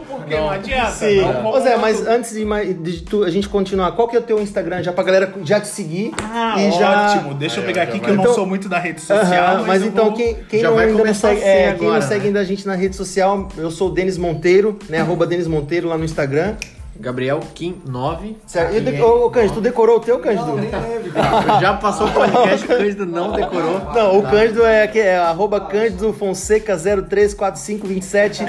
porque 0.06 0.34
não, 0.36 0.50
adianta. 0.50 0.90
Sim. 0.90 1.20
Não 1.22 1.42
vou 1.42 1.54
Ô 1.56 1.60
Zé, 1.60 1.76
mas 1.78 2.06
antes 2.06 2.34
de, 2.34 2.44
mais- 2.44 2.82
de 2.82 3.02
tu- 3.02 3.24
a 3.24 3.30
gente 3.30 3.48
continuar, 3.48 3.92
qual 3.92 4.08
que 4.08 4.16
é 4.16 4.18
o 4.18 4.22
teu 4.22 4.38
Instagram 4.42 4.82
já 4.82 4.92
pra 4.92 5.02
galera 5.04 5.32
já 5.42 5.58
te 5.58 5.68
seguir? 5.68 6.12
Ah, 6.22 6.54
e 6.58 6.70
já... 6.72 7.06
ótimo. 7.14 7.34
Deixa 7.34 7.56
eu 7.60 7.62
Aí, 7.62 7.66
pegar 7.68 7.84
já 7.84 7.88
aqui 7.88 7.98
que 7.98 8.04
vai. 8.04 8.10
eu 8.12 8.16
não 8.16 8.22
Então- 8.24 8.34
sou 8.34 8.46
muito 8.46 8.68
da 8.68 8.78
rede 8.78 9.00
social. 9.00 9.22
Aham, 9.32 9.56
mas, 9.58 9.66
mas 9.66 9.82
eu 9.82 9.88
então, 9.88 10.04
vou- 10.06 10.14
quem, 10.14 10.34
quem 10.48 10.62
não 10.62 10.78
ainda 10.78 11.04
não 11.04 11.14
segue, 11.14 11.40
é, 11.42 11.62
quem 11.62 11.86
agora, 11.86 12.00
não 12.00 12.02
segue 12.08 12.20
né? 12.20 12.26
ainda 12.26 12.40
a 12.40 12.44
gente 12.44 12.66
na 12.66 12.74
rede 12.74 12.94
social, 12.94 13.48
eu 13.56 13.70
sou 13.70 13.88
o 13.88 13.90
Denis 13.90 14.18
Monteiro, 14.18 14.78
né? 14.88 15.00
Arroba 15.00 15.26
Denis 15.26 15.46
Monteiro 15.46 15.88
lá 15.88 15.96
no 15.96 16.04
Instagram. 16.04 16.56
Gabriel 17.02 17.40
Kim 17.54 17.82
9. 17.86 18.36
Certo. 18.46 18.76
E 18.76 18.80
de... 18.80 19.02
Ô, 19.02 19.28
Cândido, 19.30 19.54
tu 19.54 19.60
decorou 19.60 19.96
o 19.96 20.00
teu, 20.00 20.18
Cândido? 20.20 20.46
Não, 20.46 20.56
nem 20.56 20.70
lembro, 20.70 21.10
cara. 21.12 21.60
Já 21.60 21.74
passou 21.74 22.06
o 22.06 22.12
podcast 22.12 22.64
que 22.66 22.72
o 22.72 22.76
Cândido 22.78 23.04
não 23.06 23.32
decorou. 23.32 23.80
Não, 23.92 24.18
o 24.18 24.22
Cândido 24.22 24.64
é, 24.64 24.86
que 24.86 24.98
é 25.00 25.18
arroba 25.18 25.60
Cândido 25.60 26.12
Fonseca 26.12 26.76
034527 26.76 28.44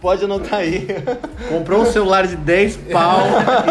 Pode 0.00 0.24
anotar 0.24 0.60
aí. 0.60 0.86
Comprou 1.48 1.82
um 1.82 1.86
celular 1.86 2.26
de 2.26 2.36
10 2.36 2.76
pau 2.92 3.20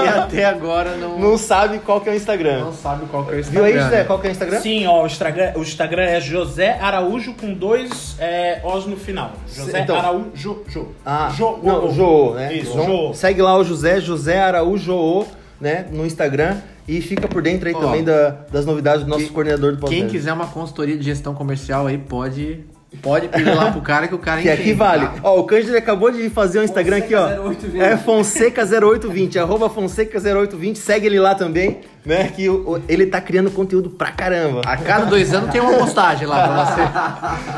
e 0.03 0.07
até 0.07 0.45
agora 0.45 0.95
não, 0.95 1.19
Não 1.19 1.37
sabe 1.37 1.79
qual 1.79 1.99
que 2.01 2.09
é 2.09 2.13
o 2.13 2.15
Instagram. 2.15 2.59
não 2.65 2.73
sabe 2.73 3.05
qual 3.07 3.23
que 3.25 3.31
é 3.35 3.39
o 3.39 3.43
Viu 3.43 3.65
Instagram. 3.65 3.65
aí, 3.65 3.79
José? 3.79 4.03
Qual 4.05 4.19
que 4.19 4.27
é 4.27 4.29
o 4.29 4.31
Instagram? 4.31 4.59
Sim, 4.61 4.87
ó, 4.87 5.03
o 5.03 5.05
Instagram, 5.05 5.51
o 5.55 5.61
Instagram 5.61 6.03
é 6.03 6.19
José 6.21 6.77
Araújo 6.81 7.33
com 7.33 7.53
dois 7.53 8.15
é, 8.19 8.61
Os 8.63 8.85
no 8.85 8.95
final. 8.97 9.31
José 9.53 9.81
Então- 9.81 9.97
Araújo. 9.97 10.63
Jo. 10.67 10.87
Ah, 11.05 11.29
Jo- 11.35 11.59
não, 11.63 11.85
o- 11.87 11.91
Jô, 11.91 12.33
né? 12.33 12.53
Isso, 12.53 12.71
Então, 12.73 12.85
Jô. 12.85 13.13
Segue 13.41 13.43
lá 13.43 13.57
o 13.57 13.63
José, 13.63 13.99
José 13.99 14.39
Araújo, 14.39 15.25
né? 15.59 15.87
No 15.91 16.05
Instagram. 16.05 16.57
E 16.87 17.01
fica 17.01 17.27
por 17.27 17.41
dentro 17.41 17.67
aí 17.67 17.73
Ó, 17.73 17.79
também 17.79 18.03
da- 18.03 18.37
das 18.51 18.65
novidades 18.67 19.03
do 19.03 19.09
nosso 19.09 19.25
que- 19.25 19.29
coordenador 19.31 19.71
do 19.71 19.77
Quem 19.77 20.01
podcast. 20.01 20.11
quiser 20.11 20.33
uma 20.33 20.45
consultoria 20.47 20.95
de 20.97 21.03
gestão 21.03 21.33
comercial 21.33 21.87
aí, 21.87 21.97
pode, 21.97 22.63
pode 23.01 23.27
pedir 23.29 23.53
lá 23.55 23.71
pro 23.71 23.81
cara 23.81 24.07
que 24.07 24.15
o 24.15 24.19
cara 24.19 24.41
Que 24.43 24.49
aqui 24.49 24.61
entende, 24.63 24.77
vale. 24.77 25.05
tá? 25.07 25.13
Ó, 25.23 25.39
o 25.39 25.43
Cândido 25.45 25.77
acabou 25.77 26.11
de 26.11 26.29
fazer 26.29 26.59
um 26.59 26.63
Instagram 26.63 26.97
aqui, 26.97 27.15
ó. 27.15 27.27
Fonseca0820. 27.29 27.79
É 27.79 27.97
Fonseca0820, 27.97 29.37
arroba 29.41 29.69
Fonseca0820. 29.69 30.75
Segue 30.75 31.05
ele 31.07 31.19
lá 31.19 31.33
também, 31.35 31.81
né? 32.05 32.27
Que 32.35 32.49
o- 32.49 32.73
o- 32.77 32.81
ele 32.89 33.05
tá 33.05 33.21
criando 33.21 33.49
conteúdo 33.51 33.89
pra 33.89 34.11
caramba. 34.11 34.61
A 34.65 34.77
cada 34.77 35.05
dois 35.05 35.33
anos 35.33 35.51
tem 35.51 35.61
uma 35.61 35.73
postagem 35.77 36.27
lá 36.27 36.47
pra 36.47 36.65
você. 36.65 36.81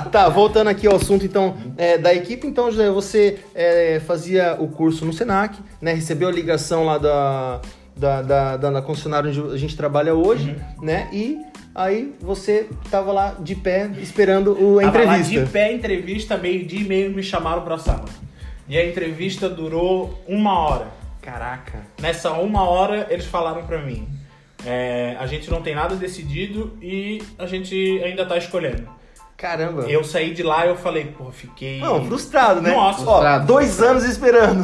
Tá, 0.11 0.29
voltando 0.29 0.67
aqui 0.69 0.85
ao 0.85 0.95
assunto 0.97 1.25
então 1.25 1.55
é, 1.77 1.97
da 1.97 2.13
equipe, 2.13 2.45
então 2.45 2.69
José, 2.69 2.89
você 2.91 3.39
é, 3.55 3.99
fazia 4.05 4.55
o 4.59 4.67
curso 4.67 5.05
no 5.05 5.13
Senac, 5.13 5.57
né? 5.81 5.93
Recebeu 5.93 6.27
a 6.27 6.31
ligação 6.31 6.83
lá 6.85 6.97
da, 6.99 7.61
da, 7.95 8.21
da, 8.21 8.57
da, 8.57 8.71
da 8.71 8.81
concessionária 8.81 9.29
onde 9.31 9.53
a 9.53 9.57
gente 9.57 9.75
trabalha 9.75 10.13
hoje, 10.13 10.55
né? 10.81 11.07
E 11.11 11.39
aí 11.73 12.13
você 12.19 12.67
tava 12.89 13.11
lá 13.11 13.35
de 13.39 13.55
pé 13.55 13.89
esperando 14.01 14.51
o, 14.51 14.79
a 14.79 14.83
Tava 14.83 14.97
lá 14.99 15.17
entrevista. 15.17 15.45
de 15.45 15.51
pé, 15.51 15.73
entrevista, 15.73 16.37
meio-dia 16.37 16.81
e 16.81 16.83
meio 16.83 17.11
me 17.11 17.23
chamaram 17.23 17.63
pra 17.63 17.77
sala. 17.77 18.05
E 18.67 18.77
a 18.77 18.85
entrevista 18.87 19.49
durou 19.49 20.23
uma 20.27 20.57
hora. 20.57 20.87
Caraca. 21.21 21.81
Nessa 22.01 22.31
uma 22.33 22.63
hora, 22.63 23.07
eles 23.09 23.25
falaram 23.25 23.65
pra 23.65 23.79
mim: 23.79 24.07
é, 24.65 25.15
a 25.19 25.25
gente 25.27 25.49
não 25.49 25.61
tem 25.61 25.75
nada 25.75 25.95
decidido 25.95 26.77
e 26.81 27.21
a 27.37 27.45
gente 27.45 28.01
ainda 28.03 28.25
tá 28.25 28.37
escolhendo. 28.37 28.87
Caramba. 29.35 29.83
Eu 29.89 30.03
saí 30.03 30.33
de 30.33 30.41
lá 30.41 30.65
e 30.65 30.69
eu 30.69 30.75
falei, 30.77 31.05
pô, 31.17 31.29
fiquei. 31.31 31.79
Não, 31.79 32.05
frustrado, 32.05 32.61
né? 32.61 32.71
Nossa. 32.71 33.01
Ó, 33.01 33.05
Frustrado. 33.05 33.45
dois 33.45 33.81
anos 33.81 34.05
esperando. 34.05 34.63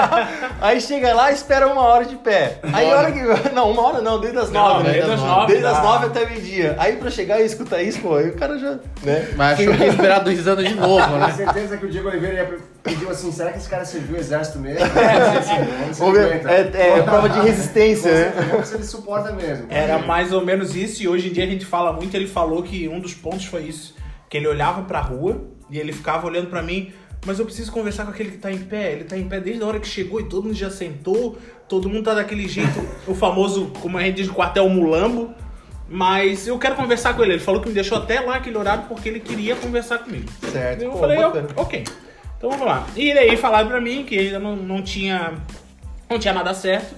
aí 0.62 0.80
chega 0.80 1.12
lá 1.14 1.30
e 1.30 1.34
espera 1.34 1.66
uma 1.66 1.82
hora 1.82 2.04
de 2.06 2.16
pé. 2.16 2.58
Aí 2.72 2.86
hora 2.92 3.12
que. 3.12 3.20
Não, 3.54 3.70
uma 3.70 3.82
hora 3.82 4.00
não, 4.00 4.18
desde 4.20 4.38
as 4.38 4.50
Não, 4.50 4.68
nove, 4.68 4.84
né? 4.84 4.92
desde 4.94 5.10
as 5.12 5.20
nove, 5.20 5.46
Desde 5.52 5.66
as 5.66 5.82
nove 5.82 6.06
até 6.06 6.26
meio-dia. 6.26 6.74
Aí 6.78 6.96
pra 6.96 7.10
chegar 7.10 7.40
e 7.40 7.44
escutar 7.44 7.82
isso, 7.82 8.00
pô, 8.00 8.16
aí 8.16 8.28
o 8.30 8.34
cara 8.34 8.58
já. 8.58 8.78
Né? 9.02 9.28
Mas 9.36 9.60
achou 9.60 9.74
que 9.74 9.80
ia 9.82 9.88
esperar 9.88 10.20
dois 10.20 10.48
anos 10.48 10.68
de 10.68 10.74
novo, 10.74 11.04
Tenho 11.06 11.18
né? 11.18 11.32
certeza 11.32 11.76
que 11.76 11.86
o 11.86 11.90
Diego 11.90 12.08
Oliveira 12.08 12.34
ia 12.36 12.58
pediu 12.82 13.10
assim, 13.10 13.32
será 13.32 13.50
que 13.50 13.58
esse 13.58 13.68
cara 13.68 13.84
serviu 13.84 14.16
o 14.16 14.18
exército 14.18 14.58
mesmo? 14.58 14.78
Ele 14.86 16.12
ver, 16.12 16.24
aguenta. 16.26 16.50
é, 16.50 16.98
é 16.98 17.02
prova 17.02 17.28
de 17.28 17.40
resistência, 17.40 18.32
Com 18.50 18.56
né? 18.58 18.64
se 18.64 18.74
ele 18.74 18.84
suporta 18.84 19.32
mesmo. 19.32 19.66
Era 19.70 19.98
mais 19.98 20.32
ou 20.32 20.44
menos 20.44 20.74
isso, 20.76 21.02
e 21.02 21.08
hoje 21.08 21.28
em 21.28 21.32
dia 21.32 21.44
a 21.44 21.46
gente 21.46 21.64
fala 21.64 21.92
muito. 21.92 22.14
Ele 22.14 22.26
falou 22.26 22.62
que 22.62 22.88
um 22.88 23.00
dos 23.00 23.14
pontos 23.14 23.46
foi 23.46 23.62
isso: 23.62 23.94
que 24.34 24.38
ele 24.38 24.48
olhava 24.48 24.82
pra 24.82 24.98
rua 24.98 25.44
e 25.70 25.78
ele 25.78 25.92
ficava 25.92 26.26
olhando 26.26 26.48
pra 26.48 26.60
mim, 26.60 26.92
mas 27.24 27.38
eu 27.38 27.44
preciso 27.44 27.70
conversar 27.70 28.04
com 28.04 28.10
aquele 28.10 28.32
que 28.32 28.38
tá 28.38 28.50
em 28.50 28.58
pé. 28.58 28.90
Ele 28.90 29.04
tá 29.04 29.16
em 29.16 29.28
pé 29.28 29.38
desde 29.38 29.62
a 29.62 29.66
hora 29.68 29.78
que 29.78 29.86
chegou 29.86 30.20
e 30.20 30.24
todo 30.24 30.42
mundo 30.46 30.56
já 30.56 30.68
sentou, 30.70 31.38
todo 31.68 31.88
mundo 31.88 32.02
tá 32.02 32.14
daquele 32.14 32.48
jeito, 32.48 32.84
o 33.06 33.14
famoso, 33.14 33.70
como 33.80 33.96
a 33.96 34.02
gente 34.02 34.16
diz, 34.16 34.28
quartel 34.28 34.68
mulambo. 34.68 35.32
Mas 35.88 36.48
eu 36.48 36.58
quero 36.58 36.74
conversar 36.74 37.14
com 37.14 37.22
ele. 37.22 37.34
Ele 37.34 37.40
falou 37.40 37.60
que 37.60 37.68
me 37.68 37.74
deixou 37.74 37.96
até 37.96 38.18
lá 38.18 38.34
aquele 38.34 38.58
horário 38.58 38.86
porque 38.88 39.08
ele 39.08 39.20
queria 39.20 39.54
conversar 39.54 39.98
comigo. 40.00 40.28
Certo. 40.50 40.82
Eu 40.82 40.90
Pô, 40.90 40.98
falei, 40.98 41.18
bacana. 41.18 41.48
ok. 41.54 41.84
Então 42.36 42.50
vamos 42.50 42.66
lá. 42.66 42.88
E 42.96 43.14
daí 43.14 43.36
falaram 43.36 43.68
pra 43.68 43.80
mim 43.80 44.02
que 44.04 44.18
ainda 44.18 44.40
não, 44.40 44.56
não 44.56 44.82
tinha. 44.82 45.34
Não 46.10 46.18
tinha 46.18 46.34
nada 46.34 46.52
certo. 46.54 46.96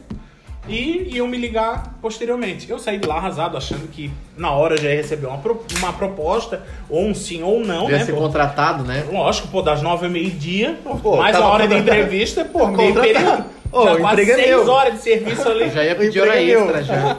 E 0.68 1.10
iam 1.16 1.26
me 1.28 1.36
ligar 1.36 1.94
posteriormente. 2.02 2.68
Eu 2.70 2.78
saí 2.78 2.98
de 2.98 3.06
lá 3.06 3.16
arrasado, 3.16 3.56
achando 3.56 3.86
que 3.88 4.10
na 4.36 4.50
hora 4.50 4.76
já 4.76 4.88
ia 4.90 4.96
receber 4.96 5.26
uma, 5.26 5.38
pro- 5.38 5.62
uma 5.78 5.92
proposta, 5.92 6.62
ou 6.90 7.04
um 7.06 7.14
sim 7.14 7.42
ou 7.42 7.58
um 7.58 7.64
não, 7.64 7.88
Ia 7.90 7.98
né? 7.98 8.04
ser 8.04 8.12
pô? 8.12 8.18
contratado, 8.18 8.82
né? 8.84 9.04
Lógico, 9.10 9.48
pô, 9.48 9.62
das 9.62 9.80
nove 9.82 10.06
ao 10.06 10.12
meio-dia, 10.12 10.78
mais 11.16 11.36
a 11.36 11.46
hora 11.46 11.66
de 11.68 11.76
entrevista, 11.76 12.44
pô, 12.44 12.66
meio 12.68 12.94
período. 12.94 13.44
Ô, 13.72 13.84
já 13.84 13.96
quase 13.96 14.22
é 14.30 14.34
seis 14.34 14.48
meu. 14.48 14.70
horas 14.70 14.94
de 14.94 15.00
serviço 15.00 15.48
ali. 15.48 15.70
Já 15.70 15.84
ia 15.84 15.94
pedir 15.94 16.20
hora 16.20 16.36
é 16.36 16.44
extra 16.44 16.82
já. 16.82 17.16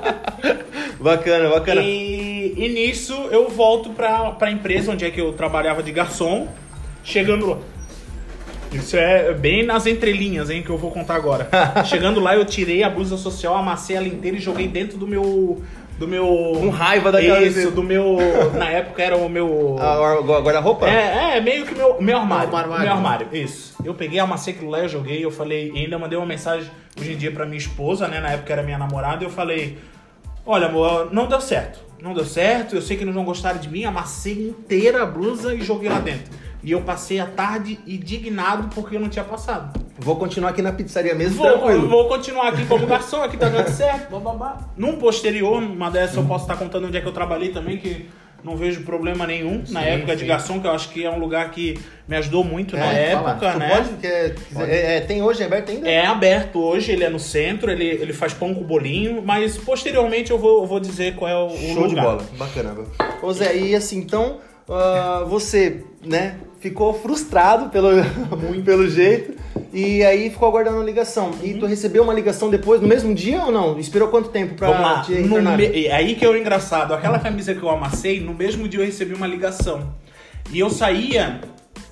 Bacana, 0.99 1.49
bacana. 1.49 1.81
E, 1.81 2.53
e 2.57 2.69
nisso 2.69 3.13
eu 3.31 3.49
volto 3.49 3.91
pra, 3.91 4.31
pra 4.31 4.49
empresa 4.49 4.91
onde 4.91 5.05
é 5.05 5.11
que 5.11 5.21
eu 5.21 5.31
trabalhava 5.33 5.83
de 5.83 5.91
garçom, 5.91 6.47
chegando 7.03 7.45
lá. 7.51 7.57
Isso 8.71 8.97
é 8.97 9.33
bem 9.33 9.65
nas 9.65 9.85
entrelinhas, 9.85 10.49
hein, 10.49 10.61
que 10.61 10.69
eu 10.69 10.77
vou 10.77 10.91
contar 10.91 11.15
agora. 11.15 11.49
chegando 11.85 12.19
lá, 12.19 12.35
eu 12.35 12.45
tirei 12.45 12.83
a 12.83 12.89
blusa 12.89 13.17
social, 13.17 13.55
amassei 13.55 13.95
ela 13.95 14.07
inteira 14.07 14.37
e 14.37 14.39
joguei 14.39 14.67
dentro 14.67 14.97
do 14.97 15.07
meu. 15.07 15.61
Do 15.97 16.07
meu. 16.07 16.27
Com 16.59 16.69
raiva 16.69 17.11
daquela 17.11 17.41
Isso, 17.41 17.71
do 17.71 17.81
meu. 17.81 18.17
Na 18.53 18.69
época 18.69 19.01
era 19.01 19.17
o 19.17 19.27
meu. 19.27 19.77
Ah, 19.79 20.19
o 20.19 20.23
guarda-roupa? 20.23 20.87
É, 20.87 21.37
é, 21.37 21.41
meio 21.41 21.65
que 21.65 21.73
meu, 21.73 21.99
meu 21.99 22.17
armário. 22.17 22.51
Um 22.51 22.55
armário. 22.55 22.83
Meu 22.83 22.93
armário, 22.93 23.27
isso. 23.33 23.75
Eu 23.83 23.95
peguei, 23.95 24.19
amassei 24.19 24.53
aquilo 24.53 24.69
lá, 24.69 24.79
eu 24.79 24.89
joguei, 24.89 25.23
eu 25.25 25.31
falei, 25.31 25.71
e 25.73 25.79
ainda 25.79 25.97
mandei 25.97 26.17
uma 26.17 26.27
mensagem 26.27 26.69
hoje 26.99 27.13
em 27.13 27.17
dia 27.17 27.31
pra 27.31 27.45
minha 27.45 27.57
esposa, 27.57 28.07
né? 28.07 28.19
Na 28.19 28.29
época 28.29 28.53
era 28.53 28.61
minha 28.61 28.77
namorada, 28.77 29.23
eu 29.23 29.29
falei, 29.29 29.77
olha, 30.45 30.67
amor, 30.67 31.11
não 31.11 31.25
deu 31.25 31.41
certo. 31.41 31.79
Não 32.01 32.13
deu 32.13 32.25
certo, 32.25 32.75
eu 32.75 32.81
sei 32.81 32.95
que 32.95 33.03
eles 33.03 33.15
não 33.15 33.25
gostaram 33.25 33.59
de 33.59 33.67
mim, 33.67 33.83
amassei 33.83 34.49
inteira 34.49 35.01
a 35.01 35.05
blusa 35.05 35.55
e 35.55 35.61
joguei 35.61 35.89
lá 35.89 35.99
dentro. 35.99 36.31
E 36.63 36.71
eu 36.71 36.81
passei 36.81 37.19
a 37.19 37.25
tarde 37.25 37.79
indignado 37.87 38.69
porque 38.73 38.95
eu 38.95 38.99
não 38.99 39.09
tinha 39.09 39.23
passado. 39.23 39.79
Vou 39.99 40.15
continuar 40.15 40.49
aqui 40.49 40.61
na 40.61 40.71
pizzaria 40.71 41.13
mesmo, 41.15 41.37
Vou, 41.37 41.47
tranquilo. 41.51 41.87
vou 41.87 42.07
continuar 42.07 42.49
aqui 42.49 42.65
como 42.65 42.85
garçom, 42.85 43.23
aqui 43.23 43.37
tá 43.37 43.47
dando 43.49 43.69
certo, 43.71 44.11
bababá. 44.11 44.57
Num 44.75 44.97
posterior, 44.97 45.61
uma 45.61 45.89
dessas 45.89 46.17
eu 46.17 46.23
posso 46.25 46.43
estar 46.45 46.55
contando 46.57 46.87
onde 46.87 46.97
é 46.97 47.01
que 47.01 47.07
eu 47.07 47.11
trabalhei 47.13 47.49
também, 47.49 47.77
que 47.77 48.07
não 48.43 48.55
vejo 48.55 48.81
problema 48.81 49.25
nenhum 49.25 49.63
na 49.69 49.81
Sim, 49.81 49.87
época 49.87 50.15
de 50.15 50.21
sim. 50.21 50.27
garçom, 50.27 50.59
que 50.61 50.67
eu 50.67 50.71
acho 50.71 50.89
que 50.89 51.03
é 51.03 51.09
um 51.09 51.17
lugar 51.19 51.49
que 51.51 51.79
me 52.07 52.15
ajudou 52.17 52.43
muito 52.43 52.77
na 52.77 52.85
É, 52.93 53.11
fala. 53.15 53.31
época, 53.31 53.55
né? 53.55 53.69
pode, 53.69 53.89
quer- 53.99 54.35
quiser- 54.35 54.69
é, 54.69 54.97
é, 54.97 55.01
tem 55.01 55.21
hoje, 55.23 55.41
é 55.41 55.45
aberto 55.47 55.71
ainda? 55.71 55.89
É 55.89 56.05
aberto 56.05 56.59
hoje, 56.59 56.91
ele 56.91 57.03
é 57.03 57.09
no 57.09 57.19
centro, 57.19 57.71
ele, 57.71 57.85
ele 57.85 58.13
faz 58.13 58.33
pão 58.33 58.53
com 58.53 58.63
bolinho, 58.63 59.21
mas 59.25 59.57
posteriormente 59.57 60.29
eu 60.31 60.37
vou, 60.37 60.61
eu 60.61 60.67
vou 60.67 60.79
dizer 60.79 61.15
qual 61.15 61.29
é 61.31 61.35
o, 61.35 61.49
Show 61.49 61.83
lugar. 61.85 61.87
de 61.89 61.95
bola, 61.95 62.23
bacana. 62.37 62.75
Ô 63.21 63.33
Zé, 63.33 63.57
e 63.57 63.75
assim, 63.75 63.97
então, 63.97 64.37
ah, 64.69 65.23
você, 65.27 65.83
né, 66.05 66.35
ficou 66.59 66.93
frustrado 66.93 67.69
pelo, 67.69 67.89
pelo 68.65 68.89
jeito, 68.89 69.33
e 69.73 70.03
aí 70.03 70.29
ficou 70.29 70.47
aguardando 70.47 70.79
a 70.81 70.83
ligação. 70.83 71.31
E 71.43 71.53
tu 71.53 71.65
recebeu 71.65 72.03
uma 72.03 72.13
ligação 72.13 72.49
depois, 72.49 72.81
no 72.81 72.87
mesmo 72.87 73.13
dia 73.13 73.43
ou 73.43 73.51
não? 73.51 73.79
Esperou 73.79 74.07
quanto 74.09 74.29
tempo 74.29 74.55
pra 74.55 74.67
Vamos 74.69 74.81
lá, 74.83 75.01
te 75.01 75.13
retornar? 75.13 75.57
me- 75.57 75.85
é 75.85 75.91
aí 75.93 76.15
que 76.15 76.25
é 76.25 76.29
o 76.29 76.35
engraçado. 76.37 76.93
Aquela 76.93 77.19
camisa 77.19 77.53
que 77.53 77.61
eu 77.63 77.69
amassei, 77.69 78.19
no 78.19 78.33
mesmo 78.33 78.67
dia 78.67 78.79
eu 78.79 78.85
recebi 78.85 79.13
uma 79.13 79.27
ligação. 79.27 79.93
E 80.51 80.59
eu 80.59 80.69
saía, 80.69 81.41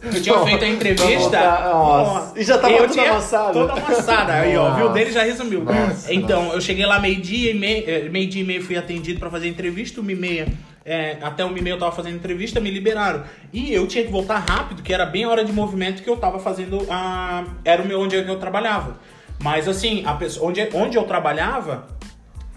eu 0.01 0.21
tinha 0.21 0.39
feito 0.45 0.63
a 0.63 0.67
entrevista. 0.67 1.39
Nossa, 1.63 2.39
e 2.39 2.43
já 2.43 2.57
tava 2.57 2.87
toda 2.87 3.01
amassada. 3.01 3.53
Toda 3.53 3.73
amassada. 3.73 4.33
Aí, 4.33 4.55
ó, 4.55 4.73
viu? 4.75 4.89
Dele 4.89 5.11
já 5.11 5.23
resumiu. 5.23 5.63
Nossa, 5.63 6.13
então, 6.13 6.53
eu 6.53 6.61
cheguei 6.61 6.85
lá 6.85 6.99
meio-dia 6.99 7.51
e 7.51 7.53
meio, 7.53 7.83
eh, 7.87 8.09
meio-dia 8.09 8.41
e 8.41 8.45
meio 8.45 8.63
fui 8.63 8.77
atendido 8.77 9.19
pra 9.19 9.29
fazer 9.29 9.47
entrevista, 9.47 9.99
uma 10.01 10.11
e 10.11 10.15
meia. 10.15 10.47
Eh, 10.85 11.17
até 11.21 11.43
uma 11.43 11.57
e 11.57 11.61
meia 11.61 11.73
eu 11.73 11.79
tava 11.79 11.91
fazendo 11.91 12.15
entrevista, 12.15 12.59
me 12.59 12.69
liberaram. 12.69 13.23
E 13.51 13.73
eu 13.73 13.87
tinha 13.87 14.05
que 14.05 14.11
voltar 14.11 14.37
rápido, 14.37 14.83
que 14.83 14.93
era 14.93 15.05
bem 15.05 15.23
a 15.23 15.29
hora 15.29 15.43
de 15.43 15.51
movimento 15.51 16.03
que 16.03 16.09
eu 16.09 16.17
tava 16.17 16.37
fazendo 16.37 16.85
a. 16.89 17.43
Era 17.65 17.81
o 17.81 17.87
meu 17.87 17.99
onde 17.99 18.15
eu 18.15 18.37
trabalhava. 18.37 18.99
Mas 19.41 19.67
assim, 19.67 20.03
a 20.05 20.13
pessoa, 20.13 20.49
onde, 20.49 20.69
onde 20.73 20.95
eu 20.95 21.03
trabalhava, 21.03 21.87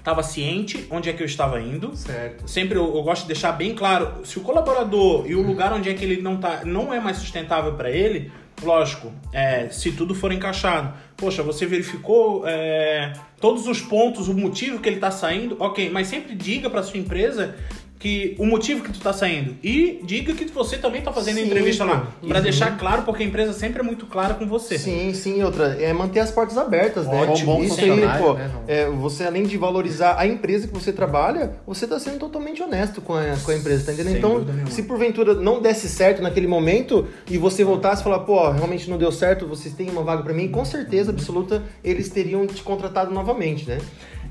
tava 0.05 0.23
ciente 0.23 0.87
onde 0.91 1.09
é 1.09 1.13
que 1.13 1.23
eu 1.23 1.27
estava 1.27 1.61
indo. 1.61 1.97
Certo. 1.97 2.49
Sempre 2.49 2.79
eu, 2.79 2.95
eu 2.95 3.03
gosto 3.03 3.23
de 3.23 3.29
deixar 3.29 3.53
bem 3.53 3.75
claro, 3.75 4.25
se 4.25 4.39
o 4.39 4.43
colaborador 4.43 5.25
e 5.27 5.35
o 5.35 5.43
lugar 5.43 5.73
onde 5.73 5.89
é 5.89 5.95
que 5.95 6.05
ele 6.05 6.21
não 6.21 6.37
tá, 6.37 6.65
não 6.65 6.93
é 6.93 7.01
mais 7.01 7.17
sustentável 7.17 7.75
para 7.75 7.91
ele, 7.91 8.31
lógico, 8.63 9.13
é, 9.33 9.69
se 9.71 9.93
tudo 9.93 10.15
for 10.15 10.33
encaixado. 10.33 10.93
Poxa, 11.17 11.43
você 11.43 11.67
verificou 11.67 12.47
é, 12.47 13.13
todos 13.41 13.67
os 13.67 13.81
pontos, 13.81 14.29
o 14.29 14.35
motivo 14.35 14.81
que 14.81 14.89
ele 14.89 15.01
tá 15.01 15.11
saindo, 15.11 15.57
ok, 15.59 15.91
mas 15.91 16.07
sempre 16.07 16.35
diga 16.35 16.71
para 16.71 16.83
sua 16.83 16.99
empresa 16.99 17.57
que 17.99 18.37
o 18.38 18.47
motivo 18.47 18.83
que 18.83 18.93
tu 18.93 19.00
tá 19.00 19.12
saindo. 19.12 19.57
E 19.62 20.00
diga 20.05 20.33
que 20.33 20.45
você 20.47 20.78
também 20.78 21.02
tá 21.02 21.12
fazendo 21.12 21.37
Sim, 21.37 21.47
entrevista 21.47 21.85
lá. 21.85 22.09
Uhum. 22.23 22.40
deixar 22.40 22.78
claro, 22.78 23.02
porque 23.02 23.23
a 23.25 23.26
empresa 23.26 23.52
sempre 23.52 23.81
é 23.81 23.83
muito 23.83 24.07
clara 24.07 24.35
com 24.35 24.47
você. 24.47 24.78
Sim, 24.78 25.12
sim, 25.12 25.43
outra. 25.43 25.76
É 25.81 25.93
manter 25.93 26.21
as 26.21 26.31
portas 26.31 26.57
abertas, 26.57 27.07
né? 27.07 27.23
Ótimo, 27.23 27.55
bom 27.55 27.64
Isso 27.64 27.81
aí, 27.81 27.90
funcionário, 27.90 28.25
pô. 28.25 28.35
né, 28.35 28.50
é, 28.69 28.87
você, 28.88 29.25
além 29.25 29.43
de 29.43 29.57
valorizar 29.59 30.17
a 30.19 30.26
empresa 30.26 30.69
que 30.69 30.75
você 30.75 30.93
trabalha, 30.93 31.57
você 31.67 31.87
tá 31.87 31.99
sendo 31.99 32.19
totalmente 32.19 32.62
honesto 32.62 33.00
com 33.00 33.14
a, 33.14 33.37
com 33.43 33.50
a 33.50 33.57
empresa, 33.57 33.87
tá 33.87 33.93
entendendo? 33.93 34.12
Sem 34.12 34.19
então, 34.19 34.47
se 34.71 34.83
porventura 34.85 35.35
não 35.35 35.61
desse 35.61 35.88
certo 35.88 36.23
naquele 36.23 36.47
momento 36.47 37.07
e 37.28 37.37
você 37.37 37.64
voltasse 37.64 38.00
e 38.00 38.05
falar, 38.05 38.21
pô, 38.21 38.50
realmente 38.50 38.88
não 38.88 38.97
deu 38.97 39.11
certo, 39.11 39.47
vocês 39.47 39.75
têm 39.75 39.90
uma 39.90 40.02
vaga 40.02 40.23
pra 40.23 40.33
mim, 40.33 40.49
com 40.49 40.64
certeza 40.64 41.11
absoluta 41.11 41.62
eles 41.83 42.09
teriam 42.09 42.47
te 42.47 42.62
contratado 42.62 43.12
novamente, 43.12 43.69
né? 43.69 43.78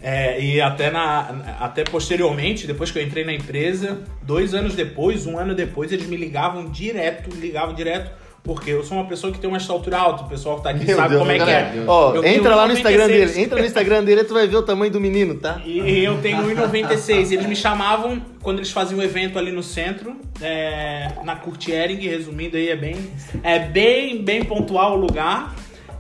É, 0.02 0.40
e 0.40 0.62
até, 0.62 0.92
na, 0.92 1.58
até 1.60 1.84
posteriormente, 1.84 2.68
depois 2.68 2.92
que 2.92 3.00
eu 3.00 3.04
entrei 3.04 3.26
na 3.26 3.34
empresa, 3.34 4.00
dois 4.22 4.54
anos 4.54 4.76
depois, 4.76 5.26
um 5.26 5.38
ano 5.38 5.56
depois, 5.56 5.92
eles 5.92 6.08
me 6.08 6.16
ligavam 6.16 6.70
direto, 6.70 7.36
ligavam 7.36 7.74
direto, 7.74 8.12
porque 8.44 8.72
eu 8.72 8.84
sou 8.84 8.98
uma 8.98 9.06
pessoa 9.06 9.34
que 9.34 9.40
tem 9.40 9.50
uma 9.50 9.58
estatura 9.58 9.98
alta, 9.98 10.24
o 10.24 10.30
pessoal 10.30 10.58
que 10.58 10.64
tá 10.64 10.70
aqui 10.70 10.86
Meu 10.86 10.96
sabe 10.96 11.10
Deus, 11.10 11.20
como 11.20 11.32
é 11.32 11.40
que 11.40 11.50
é. 11.50 11.84
Ó, 11.86 12.16
Eu 12.16 12.24
entra 12.24 12.56
lá 12.56 12.66
no 12.66 12.74
1,96. 12.74 12.78
Instagram 12.78 13.08
dele, 13.08 13.42
entra 13.42 13.60
no 13.60 13.66
Instagram 13.66 14.04
dele 14.04 14.22
e 14.22 14.24
tu 14.24 14.34
vai 14.34 14.48
ver 14.48 14.56
o 14.56 14.64
tamanho 14.64 14.92
do 14.92 15.02
menino, 15.02 15.36
tá? 15.36 15.62
E 15.66 16.04
eu 16.04 16.18
tenho 16.22 16.38
1,96. 16.44 17.32
Eles 17.34 17.46
me 17.46 17.56
chamavam 17.56 18.22
quando 18.42 18.60
eles 18.60 18.72
faziam 18.72 19.00
um 19.00 19.04
evento 19.04 19.38
ali 19.38 19.52
no 19.52 19.62
centro, 19.62 20.16
é, 20.40 21.10
na 21.26 21.36
Curtiering, 21.36 22.08
resumindo 22.08 22.56
aí, 22.56 22.70
é 22.70 22.76
bem, 22.76 22.96
é 23.44 23.60
bem, 23.60 24.24
bem 24.24 24.46
pontual 24.46 24.94
o 24.94 25.02
lugar. 25.02 25.54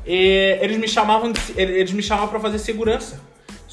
E 0.06 0.58
eles 0.62 0.78
me 0.78 0.88
chamavam, 0.88 1.34
eles 1.58 1.92
me 1.92 2.02
chamavam 2.02 2.30
para 2.30 2.40
fazer 2.40 2.60
segurança. 2.60 3.27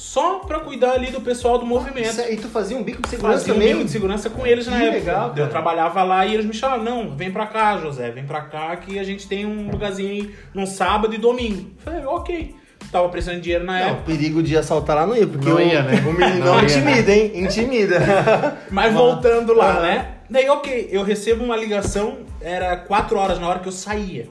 Só 0.05 0.35
pra 0.39 0.59
cuidar 0.59 0.91
ali 0.91 1.07
do 1.11 1.19
pessoal 1.19 1.57
do 1.57 1.65
movimento. 1.65 2.21
É- 2.21 2.31
E 2.33 2.37
tu 2.37 2.47
fazia 2.47 2.77
um 2.77 2.83
bico 2.83 3.01
de 3.01 3.09
segurança 3.09 3.39
Fazia 3.39 3.53
um 3.53 3.57
também? 3.57 3.73
bico 3.73 3.85
de 3.85 3.91
segurança 3.91 4.29
com 4.29 4.45
eles 4.45 4.67
na 4.67 4.77
Que 4.77 4.83
época. 4.83 4.97
legal, 4.99 5.29
cara. 5.31 5.41
Eu 5.41 5.49
trabalhava 5.49 6.03
lá 6.03 6.25
e 6.27 6.33
eles 6.35 6.45
me 6.45 6.53
chamavam, 6.53 6.85
não, 6.85 7.17
vem 7.17 7.31
pra 7.31 7.47
cá, 7.47 7.77
José, 7.79 8.11
vem 8.11 8.23
pra 8.23 8.41
cá 8.41 8.75
que 8.77 8.99
a 8.99 9.03
gente 9.03 9.27
tem 9.27 9.45
um 9.47 9.69
lugarzinho 9.69 10.09
aí 10.11 10.35
num 10.53 10.65
sábado 10.67 11.13
e 11.15 11.17
domingo. 11.17 11.71
Falei, 11.79 12.05
ok. 12.05 12.55
Tava 12.91 13.09
precisando 13.09 13.37
de 13.37 13.41
dinheiro 13.41 13.65
na 13.65 13.79
Não, 13.79 13.87
época. 13.87 14.03
perigo 14.05 14.43
de 14.43 14.55
assaltar 14.55 14.95
lá 14.95 15.07
não 15.07 15.17
ia, 15.17 15.25
porque 15.25 15.49
Não 15.49 15.55
o, 15.55 15.59
ia, 15.59 15.81
né? 15.81 15.93
o 16.07 16.13
menino 16.13 16.45
Não 16.45 16.59
ia, 16.59 16.63
intimida, 16.65 17.11
hein? 17.11 17.31
Intimida. 17.33 17.99
Mas 18.69 18.93
voltando 18.93 19.53
lá, 19.53 19.71
Aham. 19.71 19.81
né? 19.81 20.07
Daí, 20.29 20.47
ok, 20.49 20.87
eu 20.91 21.03
recebo 21.03 21.43
uma 21.43 21.57
ligação, 21.57 22.19
era 22.39 22.77
4 22.77 23.17
horas 23.17 23.39
na 23.39 23.47
hora 23.49 23.59
que 23.59 23.67
eu 23.67 23.71
saía. 23.71 24.27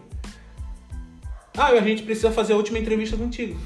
Ah, 1.59 1.67
a 1.69 1.81
gente 1.81 2.03
precisa 2.05 2.31
fazer 2.31 2.53
a 2.53 2.57
última 2.57 2.79
entrevista 2.79 3.17
contigo. 3.17 3.59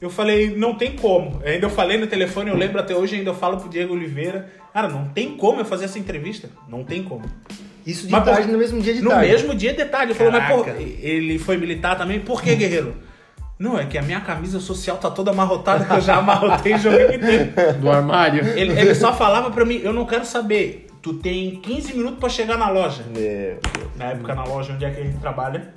Eu 0.00 0.10
falei, 0.10 0.54
não 0.54 0.74
tem 0.74 0.92
como. 0.92 1.40
Ainda 1.44 1.66
eu 1.66 1.70
falei 1.70 1.96
no 1.96 2.06
telefone, 2.06 2.50
eu 2.50 2.56
lembro 2.56 2.78
até 2.78 2.94
hoje, 2.94 3.16
ainda 3.16 3.30
eu 3.30 3.34
falo 3.34 3.56
pro 3.56 3.68
Diego 3.68 3.94
Oliveira. 3.94 4.50
Cara, 4.72 4.88
não 4.88 5.06
tem 5.08 5.36
como 5.36 5.60
eu 5.60 5.64
fazer 5.64 5.86
essa 5.86 5.98
entrevista. 5.98 6.50
Não 6.68 6.84
tem 6.84 7.02
como. 7.02 7.24
Isso 7.86 8.06
de 8.06 8.12
Mas, 8.12 8.24
tarde 8.24 8.50
no 8.50 8.58
mesmo 8.58 8.80
dia 8.82 8.92
de 8.94 9.00
no 9.00 9.10
tarde. 9.10 9.30
mesmo 9.30 9.54
dia 9.54 9.72
de 9.72 9.84
tarde. 9.84 10.12
Ele 10.12 10.18
falou, 10.18 10.32
mas 10.32 10.48
pô, 10.48 10.64
Caraca. 10.64 10.82
ele 10.82 11.38
foi 11.38 11.56
militar 11.56 11.96
também. 11.96 12.20
Por 12.20 12.42
que, 12.42 12.54
guerreiro? 12.54 12.94
Não, 13.58 13.78
é 13.78 13.86
que 13.86 13.96
a 13.96 14.02
minha 14.02 14.20
camisa 14.20 14.60
social 14.60 14.98
tá 14.98 15.10
toda 15.10 15.30
amarrotada, 15.30 15.84
que 15.84 15.92
eu 15.94 16.00
já 16.02 16.16
amarrotei 16.16 16.74
o 16.74 16.78
jogo 16.78 16.96
inteiro. 17.14 17.52
Do 17.80 17.90
armário. 17.90 18.46
Ele, 18.48 18.78
ele 18.78 18.94
só 18.94 19.14
falava 19.14 19.50
pra 19.50 19.64
mim, 19.64 19.80
eu 19.82 19.94
não 19.94 20.04
quero 20.04 20.26
saber. 20.26 20.88
Tu 21.00 21.14
tem 21.14 21.56
15 21.60 21.94
minutos 21.94 22.18
pra 22.18 22.28
chegar 22.28 22.58
na 22.58 22.68
loja. 22.68 23.02
Meu 23.04 23.14
Deus. 23.14 23.60
Na 23.96 24.06
época, 24.06 24.34
na 24.34 24.44
loja 24.44 24.74
onde 24.74 24.84
é 24.84 24.90
que 24.90 25.00
a 25.00 25.04
gente 25.04 25.18
trabalha. 25.18 25.72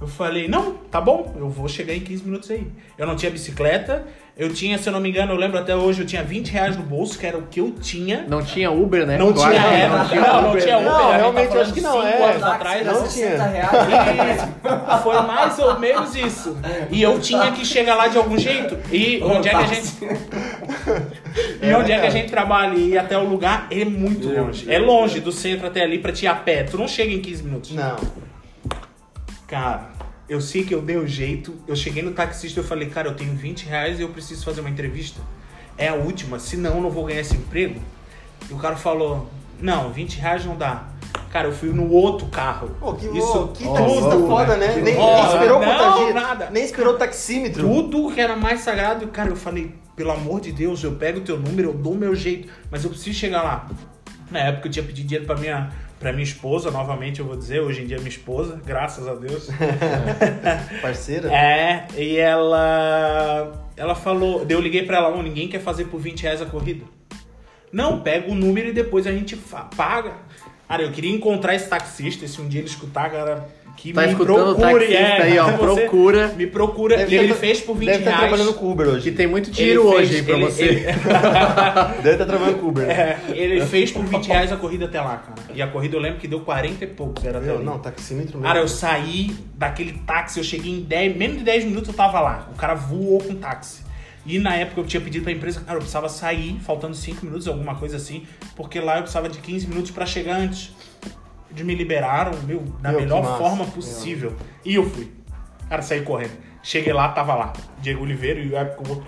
Eu 0.00 0.06
falei, 0.06 0.46
não, 0.46 0.74
tá 0.90 1.00
bom, 1.00 1.34
eu 1.36 1.50
vou 1.50 1.68
chegar 1.68 1.92
em 1.92 2.00
15 2.00 2.24
minutos 2.24 2.50
aí. 2.50 2.66
Eu 2.96 3.06
não 3.06 3.16
tinha 3.16 3.32
bicicleta, 3.32 4.06
eu 4.36 4.54
tinha, 4.54 4.78
se 4.78 4.88
eu 4.88 4.92
não 4.92 5.00
me 5.00 5.08
engano, 5.08 5.32
eu 5.32 5.36
lembro 5.36 5.58
até 5.58 5.74
hoje, 5.74 6.02
eu 6.02 6.06
tinha 6.06 6.22
20 6.22 6.50
reais 6.50 6.76
no 6.76 6.84
bolso, 6.84 7.18
que 7.18 7.26
era 7.26 7.36
o 7.36 7.42
que 7.42 7.58
eu 7.58 7.72
tinha. 7.72 8.24
Não 8.28 8.40
tinha 8.40 8.70
Uber, 8.70 9.04
né? 9.04 9.18
Não 9.18 9.32
tinha, 9.32 9.50
que 9.50 9.56
é, 9.56 9.88
não 9.88 10.08
tinha 10.08 10.20
não, 10.20 10.42
não 10.42 10.50
Uber, 10.50 10.62
tinha 10.62 10.78
né? 10.78 10.82
Uber. 10.82 10.92
Não, 10.92 11.00
gente 11.00 11.10
tá 11.10 11.16
realmente, 11.16 11.58
acho 11.58 11.72
que 11.72 11.80
não, 11.80 11.92
cinco 11.94 12.06
é. 12.06 12.30
anos 12.30 12.42
atrás, 12.44 12.86
Não 12.86 12.92
não 12.92 13.08
tinha. 13.08 13.30
60 13.30 13.44
reais. 13.48 14.48
Foi 15.02 15.22
mais 15.22 15.58
ou 15.58 15.80
menos 15.80 16.14
isso. 16.14 16.56
E 16.92 17.02
eu 17.02 17.18
tinha 17.18 17.50
que 17.50 17.64
chegar 17.64 17.96
lá 17.96 18.06
de 18.06 18.16
algum 18.16 18.38
jeito. 18.38 18.78
E 18.92 19.20
onde 19.24 19.48
é 19.48 19.50
que 19.50 19.56
a 19.56 19.66
gente. 19.66 19.92
E 21.60 21.72
onde 21.72 21.92
é 21.92 22.00
que 22.00 22.06
a 22.06 22.10
gente 22.10 22.30
trabalha 22.30 22.74
e 22.74 22.90
ir 22.92 22.98
até 22.98 23.16
o 23.16 23.24
lugar 23.28 23.68
é 23.70 23.84
muito 23.84 24.28
longe. 24.28 24.70
É 24.72 24.78
longe 24.78 25.20
do 25.20 25.30
centro 25.30 25.66
até 25.66 25.82
ali 25.82 25.98
pra 25.98 26.10
te 26.10 26.24
ir 26.24 26.28
a 26.28 26.34
pé. 26.34 26.62
Tu 26.64 26.76
não 26.76 26.88
chega 26.88 27.12
em 27.12 27.20
15 27.20 27.42
minutos. 27.44 27.70
Não. 27.72 27.96
Cara, 29.48 29.88
eu 30.28 30.42
sei 30.42 30.62
que 30.62 30.74
eu 30.74 30.82
dei 30.82 30.98
o 30.98 31.06
jeito. 31.06 31.54
Eu 31.66 31.74
cheguei 31.74 32.02
no 32.02 32.12
taxista 32.12 32.60
e 32.60 32.62
falei, 32.62 32.90
cara, 32.90 33.08
eu 33.08 33.14
tenho 33.14 33.34
20 33.34 33.64
reais 33.64 33.98
e 33.98 34.02
eu 34.02 34.10
preciso 34.10 34.44
fazer 34.44 34.60
uma 34.60 34.68
entrevista. 34.68 35.20
É 35.76 35.88
a 35.88 35.94
última, 35.94 36.38
senão 36.38 36.76
eu 36.76 36.82
não 36.82 36.90
vou 36.90 37.06
ganhar 37.06 37.22
esse 37.22 37.34
emprego. 37.34 37.80
E 38.48 38.52
o 38.52 38.58
cara 38.58 38.76
falou, 38.76 39.28
não, 39.58 39.90
20 39.90 40.18
reais 40.18 40.44
não 40.44 40.54
dá. 40.54 40.88
Cara, 41.30 41.48
eu 41.48 41.52
fui 41.52 41.70
no 41.70 41.90
outro 41.90 42.26
carro. 42.26 42.70
Pô, 42.78 42.92
que, 42.92 43.06
Isso 43.06 43.48
que 43.48 43.66
ó, 43.66 43.72
taxista 43.72 44.16
ó, 44.16 44.26
foda, 44.26 44.56
né? 44.56 44.74
que 44.74 44.80
Nem, 44.80 44.94
nem 44.96 45.24
esperou 45.24 45.60
não, 45.60 46.14
nada. 46.14 46.50
Nem 46.50 46.64
esperou 46.64 46.94
o 46.94 46.96
taxímetro. 46.98 47.66
Tudo 47.66 48.12
que 48.12 48.20
era 48.20 48.36
mais 48.36 48.60
sagrado, 48.60 49.06
cara, 49.08 49.30
eu 49.30 49.36
falei, 49.36 49.74
pelo 49.96 50.10
amor 50.10 50.42
de 50.42 50.52
Deus, 50.52 50.84
eu 50.84 50.92
pego 50.92 51.20
o 51.20 51.22
teu 51.22 51.38
número, 51.38 51.70
eu 51.70 51.74
dou 51.74 51.94
o 51.94 51.96
meu 51.96 52.14
jeito, 52.14 52.48
mas 52.70 52.84
eu 52.84 52.90
preciso 52.90 53.18
chegar 53.18 53.42
lá. 53.42 53.66
Na 54.30 54.40
época 54.40 54.68
eu 54.68 54.72
tinha 54.72 54.84
pedido 54.84 55.06
dinheiro 55.06 55.26
pra 55.26 55.36
minha, 55.36 55.70
pra 55.98 56.12
minha 56.12 56.24
esposa, 56.24 56.70
novamente 56.70 57.20
eu 57.20 57.26
vou 57.26 57.36
dizer, 57.36 57.60
hoje 57.60 57.82
em 57.82 57.86
dia 57.86 57.96
é 57.96 57.98
minha 57.98 58.10
esposa, 58.10 58.60
graças 58.64 59.06
a 59.06 59.14
Deus. 59.14 59.48
Parceira? 60.80 61.32
É, 61.32 61.86
e 61.96 62.16
ela. 62.16 63.66
Ela 63.76 63.94
falou. 63.94 64.46
Eu 64.48 64.60
liguei 64.60 64.84
pra 64.84 64.98
ela, 64.98 65.10
não, 65.10 65.22
ninguém 65.22 65.48
quer 65.48 65.60
fazer 65.60 65.86
por 65.86 66.00
20 66.00 66.22
reais 66.22 66.42
a 66.42 66.46
corrida. 66.46 66.84
Não, 67.72 68.00
pega 68.00 68.30
o 68.30 68.34
número 68.34 68.68
e 68.68 68.72
depois 68.72 69.06
a 69.06 69.12
gente 69.12 69.36
paga. 69.76 70.14
Cara, 70.66 70.82
eu 70.82 70.92
queria 70.92 71.14
encontrar 71.14 71.54
esse 71.54 71.68
taxista, 71.68 72.26
se 72.26 72.40
um 72.40 72.48
dia 72.48 72.60
ele 72.60 72.68
escutar, 72.68 73.10
cara, 73.10 73.48
que 73.80 73.92
Tá 73.92 74.02
me 74.02 74.08
escutando 74.08 74.50
o 74.50 74.54
procure. 74.56 74.86
taxista 74.86 75.02
é, 75.04 75.22
aí, 75.22 75.38
ó, 75.38 75.52
procura. 75.52 76.28
Me 76.36 76.46
procura. 76.48 76.96
Deve 76.96 77.14
e 77.14 77.18
ele 77.20 77.28
tá- 77.28 77.34
fez 77.36 77.60
por 77.60 77.76
20 77.76 77.88
Deve 77.90 78.04
reais. 78.04 78.18
trabalhando 78.18 78.54
com 78.54 78.72
Uber 78.72 78.86
Que 78.88 78.92
hoje. 78.92 79.10
tem 79.12 79.26
muito 79.28 79.52
tiro 79.52 79.82
fez- 79.90 79.94
hoje, 79.94 80.16
hein, 80.18 80.24
pra 80.24 80.34
ele- 80.34 80.44
você. 80.46 80.64
ele- 80.64 80.84
Deve 82.02 82.10
estar 82.10 82.26
trabalhando 82.26 82.58
com 82.58 82.66
Uber. 82.68 82.90
É, 82.90 83.18
ele 83.30 83.64
fez 83.66 83.92
por 83.92 84.04
20 84.04 84.26
reais 84.26 84.50
a 84.50 84.56
corrida 84.56 84.86
até 84.86 85.00
lá, 85.00 85.16
cara. 85.18 85.40
E 85.54 85.62
a 85.62 85.68
corrida 85.68 85.96
eu 85.96 86.00
lembro 86.00 86.18
que 86.18 86.26
deu 86.26 86.40
40 86.40 86.82
e 86.82 86.86
poucos, 86.88 87.24
era 87.24 87.38
até 87.38 87.46
Meu, 87.46 87.56
ali. 87.58 87.64
não, 87.64 87.78
taxímetro 87.78 88.32
mesmo. 88.38 88.42
Cara, 88.42 88.58
eu 88.58 88.66
saí 88.68 89.30
daquele 89.56 89.92
táxi, 90.04 90.38
eu 90.40 90.44
cheguei 90.44 90.72
em 90.72 90.80
10, 90.80 91.16
menos 91.16 91.38
de 91.38 91.44
10 91.44 91.64
minutos 91.64 91.88
eu 91.88 91.94
tava 91.94 92.18
lá. 92.20 92.48
O 92.52 92.56
cara 92.56 92.74
voou 92.74 93.20
com 93.22 93.32
o 93.32 93.36
táxi. 93.36 93.86
E 94.26 94.40
na 94.40 94.56
época 94.56 94.80
eu 94.80 94.84
tinha 94.86 95.00
pedido 95.00 95.22
pra 95.22 95.32
empresa, 95.32 95.60
cara, 95.60 95.76
eu 95.76 95.80
precisava 95.80 96.08
sair, 96.08 96.58
faltando 96.66 96.96
5 96.96 97.24
minutos, 97.24 97.46
alguma 97.46 97.76
coisa 97.76 97.96
assim, 97.96 98.24
porque 98.56 98.80
lá 98.80 98.96
eu 98.96 99.02
precisava 99.02 99.28
de 99.28 99.38
15 99.38 99.68
minutos 99.68 99.92
pra 99.92 100.04
chegar 100.04 100.36
antes. 100.36 100.72
Eles 101.58 101.66
me 101.66 101.74
liberaram, 101.74 102.32
meu, 102.46 102.60
da 102.80 102.90
Meu, 102.90 103.00
melhor 103.00 103.36
forma 103.36 103.66
possível. 103.66 104.34
E 104.64 104.76
eu 104.76 104.88
fui. 104.88 105.12
Cara, 105.68 105.82
saí 105.82 106.02
correndo. 106.02 106.32
Cheguei 106.62 106.92
lá, 106.92 107.08
tava 107.08 107.34
lá. 107.34 107.52
Diego 107.80 108.02
Oliveira 108.02 108.38
e 108.38 108.52
o 108.52 108.88
outro. 108.88 109.06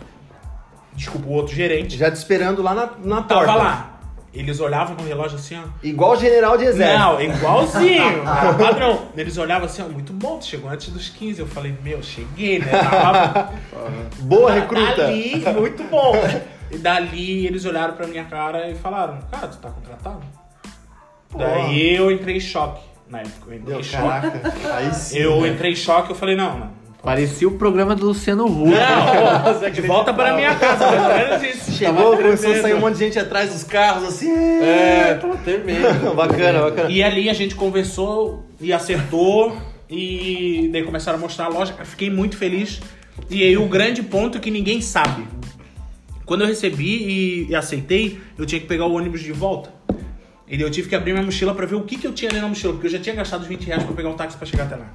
Desculpa, 0.93 1.29
o 1.29 1.33
outro 1.33 1.55
gerente. 1.55 1.97
Já 1.97 2.11
te 2.11 2.17
esperando 2.17 2.61
lá 2.61 2.75
na, 2.75 2.91
na 3.05 3.23
porta. 3.23 3.47
Tava 3.47 3.55
lá. 3.55 4.01
Eles 4.33 4.61
olhavam 4.61 4.97
no 4.97 5.05
relógio 5.05 5.37
assim, 5.37 5.57
ó. 5.57 5.69
Igual 5.83 6.17
general 6.17 6.57
de 6.57 6.65
exército. 6.65 6.99
Não, 6.99 7.21
igualzinho. 7.21 8.23
era 8.27 8.55
padrão. 8.55 9.09
Eles 9.17 9.39
olhavam 9.39 9.67
assim, 9.67 9.83
ó, 9.83 9.89
muito 9.89 10.13
bom, 10.13 10.39
tu 10.39 10.47
chegou 10.47 10.71
antes 10.71 10.89
dos 10.89 11.09
15. 11.09 11.41
Eu 11.41 11.47
falei, 11.47 11.77
meu, 11.83 12.03
cheguei, 12.03 12.59
né? 12.59 12.67
Tava 12.67 13.53
Boa 14.23 14.53
recruta. 14.53 14.97
Dali, 14.97 15.45
muito 15.57 15.83
bom. 15.85 16.15
E 16.71 16.79
dali 16.79 17.47
eles 17.47 17.65
olharam 17.65 17.95
pra 17.95 18.07
minha 18.07 18.25
cara 18.25 18.71
e 18.71 18.75
falaram, 18.75 19.19
cara, 19.31 19.49
tu 19.49 19.59
tá 19.59 19.71
contratado? 19.71 20.40
Daí 21.37 21.97
eu 21.97 22.11
entrei 22.11 22.37
em 22.37 22.41
choque 22.41 22.91
na 23.11 23.19
época. 23.21 23.37
Eu 23.49 23.55
entrei 23.55 23.75
Meu, 23.75 23.81
em 23.81 23.85
choque. 23.85 24.03
caraca. 24.03 24.75
Aí 24.75 24.95
sim. 24.95 25.19
Eu 25.19 25.41
né? 25.43 25.49
entrei 25.49 25.73
em 25.73 25.77
choque, 25.77 26.11
eu 26.11 26.17
falei, 26.17 26.37
não, 26.37 26.59
não. 26.59 26.81
Parecia 27.03 27.49
o 27.49 27.53
programa 27.53 27.95
do 27.97 28.07
Luciano 28.07 28.45
Huck. 28.45 28.71
Não, 28.71 29.71
de 29.71 29.81
volta 29.81 30.13
para 30.13 30.37
minha 30.37 30.55
casa, 30.55 30.87
pelo 30.87 31.09
menos 31.09 31.57
isso. 31.57 31.73
Chegou, 31.73 32.15
começou 32.15 32.53
a 32.53 32.61
sair 32.61 32.75
um 32.75 32.81
monte 32.81 32.95
de 32.95 32.99
gente 33.01 33.19
atrás 33.19 33.51
dos 33.51 33.65
carros, 33.65 34.05
assim. 34.05 34.31
É, 34.31 35.15
tava 35.15 35.37
tremendo. 35.39 35.83
bacana, 36.15 36.61
bacana. 36.61 36.91
E 36.91 37.03
ali 37.03 37.31
a 37.31 37.33
gente 37.33 37.55
conversou 37.55 38.45
e 38.61 38.71
acertou. 38.71 39.57
E 39.89 40.69
daí 40.71 40.85
começaram 40.85 41.19
a 41.19 41.21
mostrar 41.21 41.47
a 41.47 41.49
loja. 41.49 41.75
Eu 41.79 41.87
fiquei 41.87 42.11
muito 42.11 42.37
feliz. 42.37 42.83
E 43.31 43.43
aí 43.43 43.57
o 43.57 43.67
grande 43.67 44.03
ponto 44.03 44.39
que 44.39 44.51
ninguém 44.51 44.83
sabe. 44.83 45.27
Quando 46.27 46.43
eu 46.43 46.47
recebi 46.47 47.47
e, 47.49 47.51
e 47.51 47.57
aceitei, 47.57 48.21
eu 48.39 48.45
tinha 48.45 48.61
que 48.61 48.67
pegar 48.67 48.87
o 48.87 48.93
ônibus 48.93 49.23
de 49.23 49.33
volta. 49.33 49.71
E 50.51 50.61
eu 50.61 50.69
tive 50.69 50.89
que 50.89 50.97
abrir 50.97 51.13
minha 51.13 51.25
mochila 51.25 51.55
pra 51.55 51.65
ver 51.65 51.77
o 51.77 51.85
que, 51.85 51.97
que 51.97 52.07
eu 52.07 52.13
tinha 52.13 52.29
ali 52.31 52.41
na 52.41 52.49
mochila. 52.49 52.73
Porque 52.73 52.89
eu 52.89 52.91
já 52.91 52.99
tinha 52.99 53.15
gastado 53.15 53.43
os 53.43 53.47
20 53.47 53.65
reais 53.67 53.85
pra 53.85 53.95
pegar 53.95 54.09
um 54.09 54.17
táxi 54.17 54.37
pra 54.37 54.45
chegar 54.45 54.65
até 54.65 54.75
lá. 54.75 54.93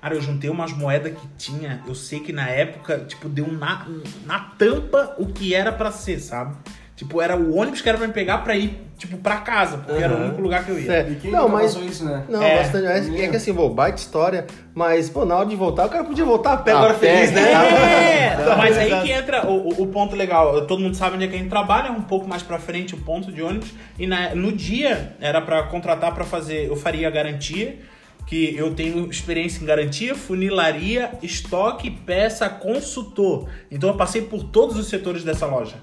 Cara, 0.00 0.14
eu 0.14 0.22
juntei 0.22 0.48
umas 0.48 0.72
moedas 0.72 1.12
que 1.18 1.26
tinha. 1.36 1.82
Eu 1.84 1.94
sei 1.96 2.20
que 2.20 2.32
na 2.32 2.48
época, 2.48 3.00
tipo, 3.00 3.28
deu 3.28 3.50
na, 3.52 3.88
na 4.24 4.38
tampa 4.38 5.16
o 5.18 5.26
que 5.26 5.52
era 5.52 5.72
pra 5.72 5.90
ser, 5.90 6.20
sabe? 6.20 6.56
Tipo, 6.98 7.22
era 7.22 7.36
o 7.36 7.54
ônibus 7.56 7.80
que 7.80 7.88
era 7.88 7.96
pra 7.96 8.08
me 8.08 8.12
pegar 8.12 8.38
pra 8.38 8.56
ir, 8.56 8.76
tipo, 8.98 9.16
pra 9.18 9.36
casa, 9.36 9.78
porque 9.78 10.02
era 10.02 10.12
o 10.16 10.20
único 10.24 10.42
lugar 10.42 10.64
que 10.64 10.72
eu 10.72 10.80
ia. 10.80 10.84
Certo. 10.86 11.12
E 11.12 11.14
quem 11.14 11.30
Não, 11.30 11.48
mas- 11.48 11.76
isso, 11.76 12.04
né? 12.04 12.24
Não, 12.28 12.42
É. 12.42 12.56
bastante. 12.58 12.86
É, 12.88 13.24
é 13.24 13.28
que 13.28 13.36
assim, 13.36 13.54
pô, 13.54 13.68
baita 13.68 13.98
história, 13.98 14.44
mas, 14.74 15.08
pô, 15.08 15.24
na 15.24 15.36
hora 15.36 15.46
de 15.46 15.54
voltar, 15.54 15.86
o 15.86 15.88
cara 15.88 16.02
podia 16.02 16.24
voltar 16.24 16.54
a 16.54 16.56
pé 16.56 16.72
agora 16.72 16.94
feliz, 16.94 17.30
né? 17.30 17.52
É, 17.52 18.30
Tá, 18.44 18.56
mas 18.56 18.76
aí 18.76 19.00
que 19.02 19.12
entra 19.12 19.46
o, 19.46 19.68
o- 19.68 19.82
o 19.82 19.86
ponto 19.86 20.16
legal. 20.16 20.66
Todo 20.66 20.80
mundo 20.82 20.96
sabe 20.96 21.14
onde 21.14 21.26
é 21.26 21.28
que 21.28 21.36
a 21.36 21.38
gente 21.38 21.48
trabalha, 21.48 21.92
um 21.92 22.02
pouco 22.02 22.26
mais 22.28 22.42
pra 22.42 22.58
frente 22.58 22.96
o 22.96 22.98
ponto 22.98 23.30
de 23.30 23.42
ônibus. 23.42 23.68
E 23.96 24.04
na- 24.04 24.34
no 24.34 24.50
dia 24.50 25.12
era 25.20 25.40
pra 25.40 25.62
contratar 25.62 26.12
pra 26.12 26.24
fazer, 26.24 26.66
eu 26.66 26.74
faria 26.74 27.06
a 27.06 27.10
garantia, 27.12 27.78
que 28.26 28.56
eu 28.56 28.74
tenho 28.74 29.08
experiência 29.08 29.62
em 29.62 29.66
garantia, 29.66 30.16
funilaria, 30.16 31.12
estoque, 31.22 31.90
peça, 31.92 32.48
consultor. 32.48 33.48
Então 33.70 33.88
eu 33.90 33.96
passei 33.96 34.22
por 34.22 34.42
todos 34.42 34.76
os 34.76 34.88
setores 34.88 35.22
dessa 35.22 35.46
loja. 35.46 35.76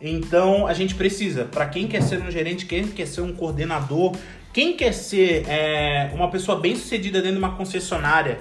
Então 0.00 0.66
a 0.66 0.74
gente 0.74 0.94
precisa, 0.94 1.44
para 1.44 1.66
quem 1.66 1.86
quer 1.86 2.02
ser 2.02 2.20
um 2.20 2.30
gerente, 2.30 2.66
quem 2.66 2.86
quer 2.88 3.06
ser 3.06 3.20
um 3.22 3.32
coordenador, 3.32 4.14
quem 4.52 4.76
quer 4.76 4.92
ser 4.92 5.44
é, 5.48 6.10
uma 6.14 6.30
pessoa 6.30 6.60
bem 6.60 6.76
sucedida 6.76 7.20
dentro 7.20 7.38
de 7.38 7.44
uma 7.44 7.56
concessionária, 7.56 8.38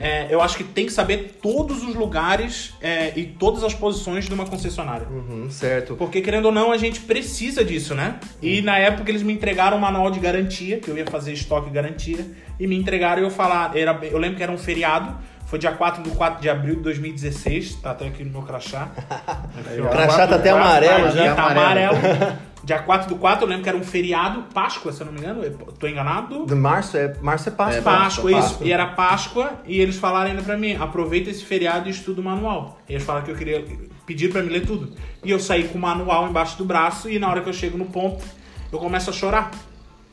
é, 0.00 0.28
eu 0.30 0.40
acho 0.40 0.56
que 0.56 0.62
tem 0.62 0.86
que 0.86 0.92
saber 0.92 1.38
todos 1.42 1.82
os 1.82 1.94
lugares 1.96 2.72
é, 2.80 3.12
e 3.16 3.24
todas 3.24 3.64
as 3.64 3.74
posições 3.74 4.26
de 4.26 4.32
uma 4.32 4.46
concessionária. 4.46 5.08
Uhum, 5.08 5.50
certo. 5.50 5.96
Porque, 5.96 6.20
querendo 6.20 6.46
ou 6.46 6.52
não, 6.52 6.70
a 6.70 6.76
gente 6.76 7.00
precisa 7.00 7.64
disso, 7.64 7.96
né? 7.96 8.20
E 8.40 8.62
na 8.62 8.78
época 8.78 9.10
eles 9.10 9.24
me 9.24 9.32
entregaram 9.32 9.76
um 9.76 9.80
manual 9.80 10.08
de 10.08 10.20
garantia, 10.20 10.78
que 10.78 10.88
eu 10.88 10.96
ia 10.96 11.04
fazer 11.06 11.32
estoque 11.32 11.68
e 11.68 11.72
garantia, 11.72 12.24
e 12.60 12.66
me 12.68 12.76
entregaram 12.76 13.22
e 13.22 13.24
eu 13.24 13.30
falar, 13.30 13.76
era, 13.76 13.98
eu 14.02 14.18
lembro 14.18 14.36
que 14.36 14.42
era 14.42 14.52
um 14.52 14.58
feriado, 14.58 15.18
foi 15.48 15.58
dia 15.58 15.72
4 15.72 16.02
de 16.02 16.10
4 16.10 16.42
de 16.42 16.50
abril 16.50 16.76
de 16.76 16.82
2016, 16.82 17.76
tá 17.76 17.92
até 17.92 18.06
aqui 18.06 18.22
no 18.22 18.30
meu 18.30 18.42
crachá. 18.42 18.88
Aqui. 19.00 19.80
O 19.80 19.88
crachá 19.88 20.06
4 20.06 20.16
tá 20.16 20.26
do 20.26 20.34
até 20.34 20.50
4, 20.50 20.62
amarelo 20.62 21.04
tá, 21.04 21.10
já. 21.10 21.34
Tá 21.34 21.50
amarelo. 21.50 21.96
dia 22.62 22.78
4 22.80 23.08
do 23.08 23.16
4, 23.16 23.44
eu 23.44 23.48
lembro 23.48 23.62
que 23.62 23.68
era 23.70 23.78
um 23.78 23.82
feriado, 23.82 24.42
Páscoa, 24.52 24.92
se 24.92 25.00
eu 25.00 25.06
não 25.06 25.12
me 25.14 25.20
engano, 25.20 25.42
eu 25.42 25.52
tô 25.52 25.86
enganado. 25.86 26.44
De 26.44 26.54
março 26.54 26.98
é, 26.98 27.14
março 27.22 27.48
é 27.48 27.52
Páscoa. 27.52 27.78
É, 27.78 27.80
Páscoa, 27.80 28.30
Páscoa, 28.30 28.40
isso. 28.40 28.64
E 28.64 28.72
era 28.72 28.86
Páscoa, 28.88 29.52
e 29.66 29.80
eles 29.80 29.96
falaram 29.96 30.30
ainda 30.30 30.42
pra 30.42 30.56
mim, 30.58 30.76
aproveita 30.76 31.30
esse 31.30 31.42
feriado 31.44 31.88
e 31.88 31.92
estuda 31.92 32.20
o 32.20 32.24
manual. 32.24 32.78
E 32.86 32.92
eles 32.92 33.04
falaram 33.04 33.24
que 33.24 33.32
eu 33.32 33.36
queria 33.36 33.64
pedir 34.04 34.30
pra 34.30 34.42
me 34.42 34.50
ler 34.50 34.66
tudo. 34.66 34.92
E 35.24 35.30
eu 35.30 35.40
saí 35.40 35.66
com 35.68 35.78
o 35.78 35.80
manual 35.80 36.28
embaixo 36.28 36.58
do 36.58 36.64
braço, 36.66 37.08
e 37.08 37.18
na 37.18 37.26
hora 37.26 37.40
que 37.40 37.48
eu 37.48 37.54
chego 37.54 37.78
no 37.78 37.86
ponto, 37.86 38.22
eu 38.70 38.78
começo 38.78 39.08
a 39.08 39.14
chorar. 39.14 39.50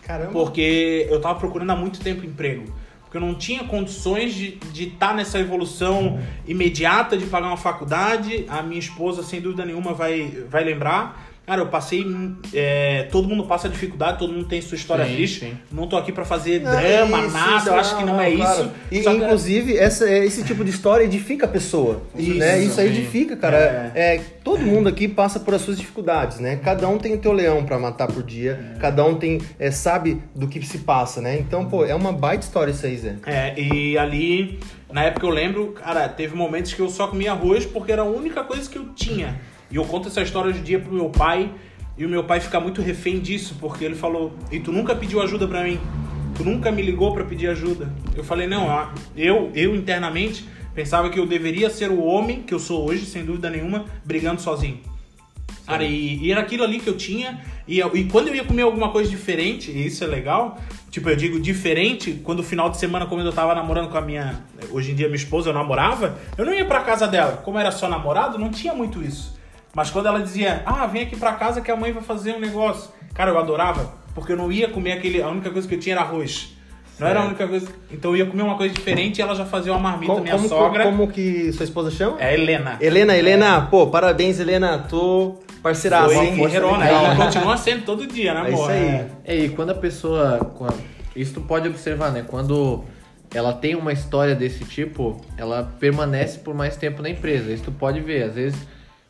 Caramba. 0.01 0.31
Porque 0.31 1.07
eu 1.09 1.19
tava 1.19 1.37
procurando 1.37 1.71
há 1.71 1.75
muito 1.75 1.99
tempo 1.99 2.25
emprego. 2.25 2.73
Eu 3.15 3.21
não 3.21 3.33
tinha 3.33 3.63
condições 3.63 4.33
de 4.33 4.59
estar 4.73 5.15
nessa 5.15 5.39
evolução 5.39 6.19
imediata 6.45 7.17
de 7.17 7.25
pagar 7.25 7.47
uma 7.47 7.55
faculdade. 7.55 8.45
A 8.49 8.61
minha 8.61 8.79
esposa, 8.79 9.23
sem 9.23 9.39
dúvida 9.39 9.63
nenhuma, 9.63 9.93
vai, 9.93 10.43
vai 10.49 10.65
lembrar. 10.65 11.24
Cara, 11.45 11.61
eu 11.61 11.67
passei. 11.67 12.03
é, 12.53 13.03
todo 13.11 13.27
mundo 13.27 13.43
passa 13.45 13.69
dificuldade, 13.69 14.17
todo 14.17 14.33
mundo 14.33 14.45
tem 14.47 14.61
sua 14.61 14.75
história 14.75 15.05
Sim, 15.05 15.13
triste. 15.15 15.39
sim. 15.41 15.53
Não 15.71 15.87
tô 15.87 15.95
aqui 15.97 16.11
pra 16.11 16.25
fazer 16.25 16.61
Não, 16.61 16.71
drama, 16.71 17.19
isso, 17.19 17.29
nada. 17.33 17.57
isso, 17.57 17.69
eu 17.69 17.75
acho 17.75 17.97
que 17.97 18.03
não, 18.03 18.19
é 18.19 18.35
claro. 18.35 18.61
isso. 18.63 18.71
E, 18.91 19.03
Só 19.03 19.11
que- 19.11 19.17
inclusive, 19.17 19.77
essa, 19.77 20.09
é, 20.09 20.25
esse 20.25 20.43
tipo 20.43 20.63
de 20.63 20.71
história 20.71 21.03
edifica 21.03 21.45
a 21.45 21.49
pessoa. 21.49 22.01
Isso, 22.15 22.39
né? 22.39 22.59
Isso 22.63 22.79
aí 22.81 22.87
edifica, 22.87 23.35
cara. 23.37 23.91
É. 23.93 24.15
É, 24.15 24.21
todo 24.43 24.59
mundo 24.61 24.89
aqui 24.89 25.07
passa 25.07 25.39
por 25.39 25.53
as 25.53 25.61
suas 25.61 25.77
dificuldades, 25.77 26.39
né? 26.39 26.59
Cada 26.63 26.87
um 26.87 26.97
tem 26.97 27.13
o 27.13 27.17
teu 27.19 27.31
leão 27.31 27.63
pra 27.63 27.77
matar 27.77 28.07
por 28.07 28.23
dia. 28.23 28.73
É. 28.75 28.79
Cada 28.79 29.05
um 29.05 29.15
tem 29.15 29.39
é, 29.59 29.69
sabe 29.69 30.21
do 30.33 30.47
que 30.47 30.65
se 30.65 30.79
passa, 30.79 31.21
né? 31.21 31.37
Então, 31.37 31.65
pô, 31.65 31.85
é 31.85 31.93
uma 31.93 32.11
baita 32.11 32.43
história 32.43 32.71
isso 32.71 32.85
aí, 32.85 32.97
Zé. 32.97 33.15
É, 33.27 33.53
e 33.59 33.97
ali, 33.97 34.59
na 34.91 35.03
época 35.03 35.25
eu 35.25 35.29
lembro, 35.31 35.73
cara, 35.73 36.09
teve 36.09 36.35
momentos 36.35 36.73
que 36.73 36.79
eu 36.79 36.89
só 36.89 37.07
comia 37.07 37.31
arroz 37.33 37.65
porque 37.65 37.91
era 37.91 38.01
a 38.01 38.05
única 38.05 38.43
coisa 38.43 38.67
que 38.69 38.77
eu 38.77 38.85
tinha. 38.95 39.39
E 39.69 39.75
eu 39.75 39.85
conto 39.85 40.07
essa 40.07 40.21
história 40.21 40.49
hoje 40.49 40.59
em 40.59 40.63
dia 40.63 40.79
pro 40.79 40.93
meu 40.93 41.09
pai, 41.09 41.51
e 41.97 42.05
o 42.05 42.09
meu 42.09 42.23
pai 42.23 42.39
fica 42.39 42.59
muito 42.59 42.81
refém 42.81 43.19
disso, 43.19 43.55
porque 43.59 43.83
ele 43.85 43.95
falou: 43.95 44.33
E 44.51 44.59
tu 44.59 44.71
nunca 44.71 44.95
pediu 44.95 45.21
ajuda 45.21 45.47
pra 45.47 45.63
mim? 45.63 45.79
Tu 46.35 46.43
nunca 46.43 46.71
me 46.71 46.81
ligou 46.81 47.13
pra 47.13 47.23
pedir 47.23 47.47
ajuda? 47.47 47.91
Eu 48.15 48.23
falei: 48.23 48.47
Não, 48.47 48.67
eu, 49.15 49.51
eu 49.55 49.75
internamente 49.75 50.45
pensava 50.73 51.09
que 51.09 51.17
eu 51.17 51.25
deveria 51.25 51.69
ser 51.69 51.89
o 51.89 52.03
homem 52.03 52.43
que 52.43 52.53
eu 52.53 52.59
sou 52.59 52.85
hoje, 52.85 53.05
sem 53.05 53.23
dúvida 53.23 53.49
nenhuma, 53.49 53.85
brigando 54.03 54.41
sozinho. 54.41 54.79
Cara, 55.65 55.83
e, 55.83 56.17
e 56.23 56.31
era 56.31 56.41
aquilo 56.41 56.63
ali 56.63 56.79
que 56.79 56.87
eu 56.87 56.97
tinha. 56.97 57.41
E, 57.67 57.79
e 57.79 58.03
quando 58.05 58.27
eu 58.27 58.35
ia 58.35 58.43
comer 58.43 58.63
alguma 58.63 58.91
coisa 58.91 59.09
diferente, 59.09 59.71
e 59.71 59.87
isso 59.87 60.03
é 60.03 60.07
legal, 60.07 60.59
tipo, 60.91 61.09
eu 61.09 61.15
digo 61.15 61.39
diferente, 61.39 62.21
quando 62.23 62.39
o 62.39 62.43
final 62.43 62.69
de 62.69 62.77
semana, 62.77 63.05
quando 63.05 63.25
eu 63.25 63.33
tava 63.33 63.55
namorando 63.55 63.89
com 63.89 63.97
a 63.97 64.01
minha. 64.01 64.43
Hoje 64.69 64.91
em 64.91 64.95
dia, 64.95 65.07
minha 65.07 65.15
esposa, 65.15 65.49
eu 65.49 65.53
namorava, 65.53 66.19
eu 66.37 66.45
não 66.45 66.53
ia 66.53 66.65
pra 66.65 66.81
casa 66.81 67.07
dela. 67.07 67.37
Como 67.37 67.57
era 67.57 67.71
só 67.71 67.87
namorado, 67.87 68.37
não 68.37 68.49
tinha 68.49 68.73
muito 68.73 69.01
isso. 69.01 69.35
Mas 69.75 69.91
quando 69.91 70.07
ela 70.07 70.19
dizia, 70.21 70.63
ah, 70.65 70.87
vem 70.87 71.03
aqui 71.03 71.15
pra 71.17 71.33
casa 71.33 71.59
que 71.61 71.69
a 71.69 71.75
mãe 71.75 71.91
vai 71.91 72.01
fazer 72.01 72.33
um 72.33 72.39
negócio. 72.39 72.89
Cara, 73.13 73.29
eu 73.31 73.37
adorava, 73.37 73.93
porque 74.15 74.31
eu 74.31 74.37
não 74.37 74.51
ia 74.51 74.69
comer 74.69 74.93
aquele. 74.93 75.21
A 75.21 75.27
única 75.27 75.51
coisa 75.51 75.67
que 75.67 75.75
eu 75.75 75.79
tinha 75.79 75.95
era 75.95 76.01
arroz. 76.01 76.55
Não 76.97 77.05
era 77.07 77.19
a 77.19 77.25
única 77.25 77.45
coisa. 77.45 77.67
Então 77.91 78.11
eu 78.11 78.17
ia 78.17 78.25
comer 78.25 78.43
uma 78.43 78.55
coisa 78.55 78.73
diferente 78.73 79.17
e 79.19 79.21
ela 79.21 79.35
já 79.35 79.45
fazia 79.45 79.73
uma 79.73 79.79
marmita, 79.81 80.13
Como, 80.13 80.23
minha 80.23 80.35
como, 80.37 80.47
sogra. 80.47 80.83
como 80.85 81.07
que 81.09 81.51
sua 81.51 81.65
esposa 81.65 81.91
chama? 81.91 82.21
É 82.21 82.27
a 82.29 82.33
Helena. 82.33 82.77
Helena, 82.79 83.17
Helena, 83.17 83.61
pô, 83.69 83.87
parabéns, 83.87 84.39
Helena. 84.39 84.77
Tô 84.79 85.35
parceiraço, 85.61 86.13
Foi 86.13 86.25
hein? 86.25 86.35
guerreirona. 86.37 86.85
Legal. 86.85 87.13
E 87.13 87.17
continua 87.17 87.57
sendo 87.57 87.83
todo 87.83 88.07
dia, 88.07 88.33
né, 88.33 88.39
É 88.39 88.47
amor? 88.47 88.53
isso 88.53 88.69
aí. 88.69 88.79
É. 88.87 89.07
É, 89.25 89.35
e 89.39 89.49
quando 89.49 89.71
a 89.71 89.75
pessoa. 89.75 90.39
quando- 90.57 90.81
Isso 91.13 91.33
tu 91.33 91.41
pode 91.41 91.67
observar, 91.67 92.11
né? 92.13 92.23
Quando 92.25 92.85
ela 93.33 93.51
tem 93.51 93.75
uma 93.75 93.91
história 93.91 94.33
desse 94.33 94.63
tipo, 94.63 95.19
ela 95.37 95.69
permanece 95.79 96.39
por 96.39 96.53
mais 96.55 96.77
tempo 96.77 97.01
na 97.01 97.09
empresa. 97.09 97.51
Isso 97.51 97.63
tu 97.65 97.71
pode 97.73 97.99
ver. 97.99 98.23
Às 98.23 98.35
vezes, 98.35 98.57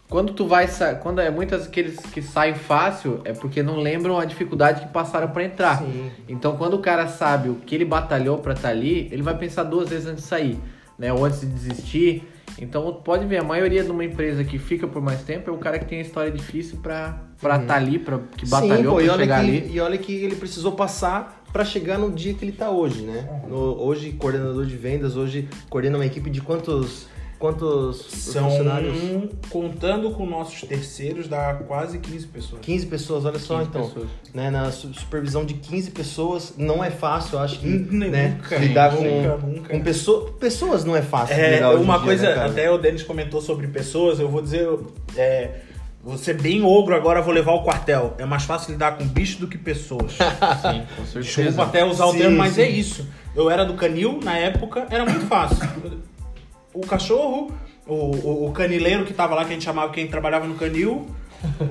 quando 0.10 0.34
tu 0.34 0.48
vai. 0.48 0.68
Quando 1.02 1.20
é 1.20 1.30
muitas 1.30 1.68
aqueles 1.68 1.98
que 1.98 2.22
saem 2.22 2.56
fácil, 2.56 3.22
é 3.26 3.34
porque 3.34 3.62
não 3.64 3.78
lembram 3.78 4.18
a 4.20 4.26
dificuldade 4.26 4.82
que 4.82 4.88
passaram 4.88 5.30
pra 5.30 5.44
entrar. 5.44 5.80
Sim. 5.80 6.12
Então, 6.28 6.56
quando 6.58 6.76
o 6.76 6.80
cara 6.80 7.08
sabe 7.08 7.50
o 7.50 7.56
que 7.56 7.76
ele 7.76 7.86
batalhou 7.86 8.38
pra 8.38 8.54
estar 8.54 8.70
ali, 8.70 9.10
ele 9.12 9.22
vai 9.22 9.38
pensar 9.38 9.64
duas 9.64 9.90
vezes 9.90 10.08
antes 10.08 10.24
de 10.24 10.30
sair, 10.30 10.60
né? 10.98 11.12
Ou 11.14 11.26
antes 11.26 11.42
de 11.42 11.48
desistir. 11.48 12.28
Então, 12.60 13.02
pode 13.04 13.26
ver, 13.26 13.38
a 13.38 13.44
maioria 13.44 13.84
de 13.84 13.92
uma 13.92 14.04
empresa 14.04 14.44
que 14.44 14.58
fica 14.58 14.88
por 14.88 15.02
mais 15.02 15.22
tempo 15.24 15.50
é 15.50 15.54
o 15.54 15.58
cara 15.58 15.78
que 15.78 15.86
tem 15.86 16.00
a 16.00 16.02
história 16.02 16.32
difícil 16.32 16.80
pra 16.82 17.18
estar 17.36 17.60
tá 17.60 17.76
ali, 17.76 18.00
pra, 18.00 18.20
que 18.38 18.48
batalhou 18.48 18.96
olha, 18.96 19.14
chegar 19.18 19.44
que, 19.44 19.50
ali. 19.50 19.72
e 19.74 19.80
olha 19.80 19.98
que 19.98 20.14
ele 20.14 20.36
precisou 20.36 20.72
passar 20.72 21.44
para 21.52 21.66
chegar 21.66 21.98
no 21.98 22.12
dia 22.12 22.34
que 22.34 22.46
ele 22.46 22.52
tá 22.52 22.70
hoje, 22.70 23.02
né? 23.02 23.42
No- 23.48 23.82
hoje, 23.82 24.12
coordenador 24.14 24.66
de 24.66 24.78
vendas, 24.78 25.18
hoje 25.18 25.50
coordena 25.70 25.98
uma 25.98 26.06
equipe 26.06 26.30
de 26.30 26.42
quantos, 26.42 27.08
quantos 27.46 27.98
São, 28.10 28.50
funcionários? 28.50 28.98
contando 29.50 30.10
com 30.12 30.26
nossos 30.26 30.62
terceiros, 30.68 31.28
dá 31.28 31.54
quase 31.68 32.00
15 32.00 32.28
pessoas. 32.28 32.62
15 32.62 32.86
pessoas, 32.88 33.26
olha 33.26 33.38
só 33.40 33.58
15 33.60 33.70
então. 33.70 33.82
pessoas. 33.88 34.08
Né, 34.34 34.50
na 34.50 34.72
su- 34.72 34.94
supervisão 34.94 35.46
de 35.46 35.54
15 35.54 35.92
pessoas 35.92 36.54
não 36.58 36.84
é 36.84 36.90
fácil, 36.90 37.36
eu 37.38 37.40
acho 37.44 37.60
que 37.60 37.68
Nunca, 37.68 38.08
né, 38.10 38.38
nunca, 38.42 38.58
lidar 38.58 38.92
nunca, 38.94 39.38
com, 39.38 39.48
nunca. 39.48 39.70
com 39.70 39.82
pessoa, 39.82 40.32
pessoas 40.40 40.84
não 40.84 40.96
é 40.96 41.02
fácil. 41.02 41.36
É, 41.36 41.68
uma 41.76 41.96
dia, 41.98 42.06
coisa, 42.06 42.36
né, 42.36 42.46
até 42.46 42.72
o 42.72 42.78
Denis 42.78 43.04
comentou 43.04 43.42
sobre 43.42 43.68
pessoas, 43.68 44.20
eu 44.20 44.28
vou 44.28 44.42
dizer, 44.42 44.68
é, 45.16 45.60
vou 46.04 46.18
ser 46.18 46.40
bem 46.42 46.64
ogro 46.64 46.96
agora, 46.96 47.22
vou 47.22 47.34
levar 47.34 47.54
o 47.54 47.64
quartel. 47.64 48.14
É 48.18 48.26
mais 48.26 48.44
fácil 48.44 48.72
lidar 48.72 48.98
com 48.98 49.06
bicho 49.06 49.40
do 49.40 49.48
que 49.48 49.58
pessoas. 49.58 50.14
Sim, 50.62 50.84
com 50.96 51.06
certeza. 51.06 51.20
Desculpa 51.44 51.64
até 51.64 51.86
usar 51.86 52.06
o 52.06 52.12
Sim, 52.12 52.18
termo, 52.20 52.38
mas 52.38 52.54
sim. 52.54 52.62
é 52.62 52.70
isso. 52.70 53.08
Eu 53.36 53.50
era 53.50 53.66
do 53.66 53.74
canil, 53.74 54.20
na 54.24 54.38
época, 54.38 54.88
era 54.90 55.06
muito 55.06 55.26
fácil. 55.28 55.58
O 56.76 56.82
cachorro, 56.86 57.52
o, 57.88 57.94
o, 57.94 58.48
o 58.48 58.52
canileiro 58.52 59.06
que 59.06 59.14
tava 59.14 59.34
lá, 59.36 59.44
que 59.46 59.52
a 59.52 59.54
gente 59.54 59.64
chamava 59.64 59.92
quem 59.94 60.08
trabalhava 60.08 60.46
no 60.46 60.56
canil, 60.56 61.08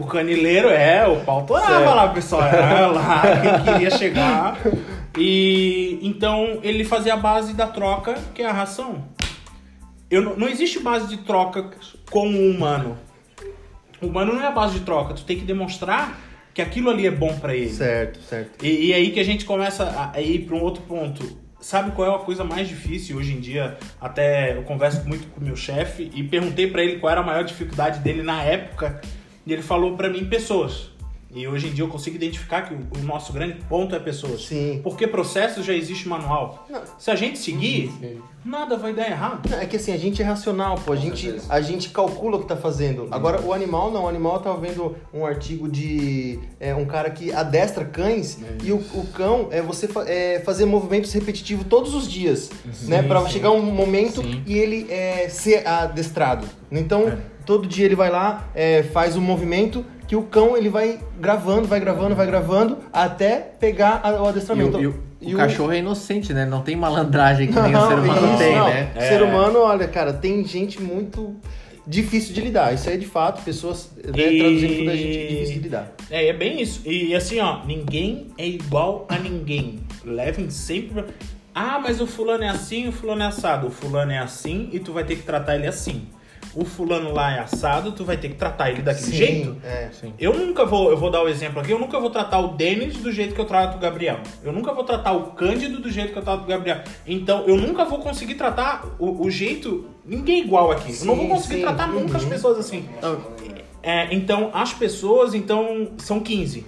o 0.00 0.06
canileiro, 0.06 0.68
é, 0.68 1.06
o 1.06 1.20
pau 1.24 1.44
torava 1.44 1.94
lá, 1.94 2.08
pessoal. 2.08 2.42
Era 2.44 2.86
lá 2.86 3.22
quem 3.42 3.72
queria 3.74 3.90
chegar. 3.90 4.56
E 5.18 5.98
então 6.02 6.58
ele 6.62 6.84
fazia 6.84 7.14
a 7.14 7.16
base 7.16 7.54
da 7.54 7.66
troca, 7.66 8.14
que 8.34 8.42
é 8.42 8.46
a 8.46 8.52
ração. 8.52 9.04
Eu, 10.10 10.36
não- 10.36 10.48
existe 10.48 10.78
base 10.80 11.08
de 11.08 11.18
troca 11.24 11.70
com 12.10 12.28
o 12.28 12.50
humano. 12.50 12.96
O 14.00 14.06
humano 14.06 14.32
não 14.34 14.42
é 14.42 14.46
a 14.46 14.50
base 14.52 14.74
de 14.78 14.84
troca. 14.84 15.14
Tu 15.14 15.24
tem 15.24 15.38
que 15.38 15.44
demonstrar 15.44 16.18
que 16.52 16.62
aquilo 16.62 16.90
ali 16.90 17.06
é 17.06 17.10
bom 17.10 17.34
pra 17.38 17.54
ele. 17.54 17.70
Certo, 17.70 18.20
certo. 18.22 18.64
E, 18.64 18.86
e 18.88 18.94
aí 18.94 19.10
que 19.10 19.18
a 19.20 19.24
gente 19.24 19.44
começa 19.44 19.84
a, 19.84 20.16
a 20.16 20.20
ir 20.20 20.40
para 20.46 20.54
um 20.56 20.62
outro 20.62 20.82
ponto. 20.82 21.43
Sabe 21.64 21.92
qual 21.92 22.12
é 22.12 22.14
a 22.14 22.18
coisa 22.18 22.44
mais 22.44 22.68
difícil 22.68 23.16
hoje 23.16 23.32
em 23.32 23.40
dia? 23.40 23.78
Até 23.98 24.54
eu 24.54 24.64
converso 24.64 25.08
muito 25.08 25.26
com 25.28 25.40
o 25.40 25.42
meu 25.42 25.56
chefe 25.56 26.10
e 26.14 26.22
perguntei 26.22 26.70
para 26.70 26.84
ele 26.84 26.98
qual 26.98 27.10
era 27.10 27.22
a 27.22 27.24
maior 27.24 27.42
dificuldade 27.42 28.00
dele 28.00 28.22
na 28.22 28.42
época. 28.42 29.00
E 29.46 29.50
ele 29.50 29.62
falou 29.62 29.96
para 29.96 30.10
mim 30.10 30.26
pessoas. 30.26 30.90
E 31.34 31.48
hoje 31.48 31.66
em 31.68 31.72
dia 31.72 31.82
eu 31.84 31.88
consigo 31.88 32.16
identificar 32.16 32.62
que 32.62 32.74
o, 32.74 32.78
o 33.00 33.02
nosso 33.04 33.32
grande 33.32 33.54
ponto 33.68 33.94
é 33.94 33.98
pessoas. 33.98 34.44
Sim. 34.46 34.80
Porque 34.82 35.06
processo 35.06 35.62
já 35.62 35.72
existe 35.74 36.08
manual. 36.08 36.64
Não. 36.70 36.80
Se 36.98 37.10
a 37.10 37.16
gente 37.16 37.38
seguir, 37.38 37.90
Sim. 38.00 38.18
nada 38.44 38.76
vai 38.76 38.92
dar 38.94 39.08
errado. 39.10 39.48
Não, 39.50 39.58
É 39.58 39.66
que 39.66 39.76
assim, 39.76 39.92
a 39.92 39.96
gente 39.96 40.22
é 40.22 40.24
racional, 40.24 40.76
pô. 40.84 40.92
A 40.92 40.96
gente, 40.96 41.22
certeza. 41.22 41.46
a 41.52 41.60
gente 41.60 41.88
calcula 41.90 42.36
o 42.36 42.40
que 42.40 42.46
tá 42.46 42.56
fazendo. 42.56 43.08
Agora, 43.10 43.40
o 43.42 43.52
animal 43.52 43.90
não. 43.90 44.04
O 44.04 44.08
animal 44.08 44.38
tava 44.40 44.58
vendo 44.58 44.96
um 45.12 45.26
artigo 45.26 45.68
de 45.68 46.38
é, 46.60 46.74
um 46.74 46.84
cara 46.84 47.10
que 47.10 47.32
adestra 47.32 47.84
cães 47.84 48.38
e 48.62 48.70
o, 48.70 48.76
o 48.76 49.06
cão 49.12 49.48
é 49.50 49.60
você 49.60 49.88
fa- 49.88 50.04
é, 50.08 50.40
fazer 50.40 50.64
movimentos 50.66 51.12
repetitivos 51.12 51.66
todos 51.68 51.94
os 51.94 52.08
dias, 52.10 52.50
né? 52.82 53.02
Pra 53.02 53.20
sim. 53.22 53.30
chegar 53.30 53.50
um 53.50 53.62
momento 53.62 54.22
Sim. 54.22 54.42
e 54.46 54.56
ele 54.56 54.86
é, 54.90 55.28
ser 55.28 55.66
adestrado. 55.66 56.46
Então, 56.70 57.18
todo 57.44 57.66
dia 57.66 57.84
ele 57.84 57.94
vai 57.96 58.10
lá, 58.10 58.48
é, 58.54 58.82
faz 58.84 59.16
um 59.16 59.20
movimento 59.20 59.84
que 60.06 60.14
o 60.16 60.22
cão 60.22 60.56
ele 60.56 60.68
vai 60.68 60.98
gravando, 61.20 61.66
vai 61.66 61.80
gravando, 61.80 62.14
vai 62.14 62.26
gravando 62.26 62.78
até 62.92 63.36
pegar 63.38 64.00
a- 64.02 64.22
o 64.22 64.26
E 64.26 64.28
adestramento. 64.28 64.76
o, 64.76 64.80
e 64.82 64.86
o- 64.86 65.04
E 65.20 65.34
o 65.34 65.38
cachorro 65.38 65.72
é 65.72 65.78
inocente, 65.78 66.34
né? 66.34 66.44
Não 66.44 66.60
tem 66.60 66.76
malandragem 66.76 67.46
que 67.48 67.58
nem 67.58 67.74
o 67.74 67.88
ser 67.88 67.94
humano 67.94 68.26
isso, 68.28 68.36
tem, 68.38 68.56
não. 68.56 68.68
né? 68.68 68.92
O 68.94 69.00
Ser 69.00 69.22
humano, 69.22 69.58
olha, 69.60 69.88
cara, 69.88 70.12
tem 70.12 70.44
gente 70.44 70.82
muito 70.82 71.34
difícil 71.86 72.34
de 72.34 72.42
lidar. 72.42 72.74
Isso 72.74 72.88
aí 72.90 72.96
é 72.96 72.98
de 72.98 73.06
fato, 73.06 73.42
pessoas 73.42 73.90
né, 73.96 74.02
E- 74.32 74.38
traduzindo 74.38 74.76
tudo 74.78 74.90
é 74.90 74.96
gente 74.96 75.28
difícil 75.28 75.54
de 75.54 75.60
lidar. 75.60 75.92
É, 76.10 76.28
é 76.28 76.32
bem 76.34 76.60
isso. 76.60 76.82
E 76.84 77.14
assim, 77.14 77.40
ó, 77.40 77.64
ninguém 77.64 78.28
é 78.36 78.46
igual 78.46 79.06
a 79.08 79.18
ninguém. 79.18 79.80
Levem 80.04 80.50
sempre. 80.50 81.04
Ah, 81.54 81.78
mas 81.82 82.00
o 82.02 82.06
fulano 82.06 82.44
é 82.44 82.48
assim, 82.50 82.88
o 82.88 82.92
fulano 82.92 83.22
é 83.22 83.26
assado. 83.26 83.68
O 83.68 83.70
fulano 83.70 84.12
é 84.12 84.18
assim 84.18 84.68
e 84.72 84.78
tu 84.78 84.92
vai 84.92 85.04
ter 85.04 85.16
que 85.16 85.22
tratar 85.22 85.54
ele 85.54 85.66
assim. 85.66 86.02
O 86.56 86.64
fulano 86.64 87.12
lá 87.12 87.32
é 87.34 87.40
assado, 87.40 87.90
tu 87.92 88.04
vai 88.04 88.16
ter 88.16 88.28
que 88.28 88.36
tratar 88.36 88.70
ele 88.70 88.80
daquele 88.82 89.06
Sim, 89.06 89.16
jeito. 89.16 89.56
É. 89.64 89.90
Eu 90.18 90.32
nunca 90.38 90.64
vou, 90.64 90.90
eu 90.90 90.96
vou 90.96 91.10
dar 91.10 91.22
o 91.22 91.28
exemplo 91.28 91.60
aqui, 91.60 91.72
eu 91.72 91.78
nunca 91.78 91.98
vou 91.98 92.10
tratar 92.10 92.38
o 92.38 92.48
Denis 92.54 92.96
do 92.98 93.10
jeito 93.10 93.34
que 93.34 93.40
eu 93.40 93.44
trato 93.44 93.76
o 93.76 93.80
Gabriel. 93.80 94.20
Eu 94.42 94.52
nunca 94.52 94.72
vou 94.72 94.84
tratar 94.84 95.12
o 95.12 95.32
Cândido 95.32 95.80
do 95.80 95.90
jeito 95.90 96.12
que 96.12 96.18
eu 96.18 96.22
trato 96.22 96.44
o 96.44 96.46
Gabriel. 96.46 96.82
Então, 97.06 97.44
eu 97.46 97.56
nunca 97.56 97.84
vou 97.84 97.98
conseguir 97.98 98.34
tratar 98.34 98.84
o, 98.98 99.24
o 99.26 99.30
jeito. 99.30 99.86
Ninguém 100.04 100.42
é 100.42 100.44
igual 100.44 100.70
aqui. 100.70 100.92
eu 101.00 101.04
não 101.06 101.16
vou 101.16 101.24
Sim, 101.24 101.30
conseguir 101.30 101.54
sim. 101.56 101.62
tratar 101.62 101.88
nunca 101.88 102.16
as 102.18 102.22
Uhum. 102.22 102.28
pessoas 102.30 102.58
assim. 102.58 102.88
É, 103.82 104.14
então, 104.14 104.50
as 104.54 104.72
pessoas, 104.72 105.34
então, 105.34 105.90
são 105.98 106.20
15. 106.20 106.64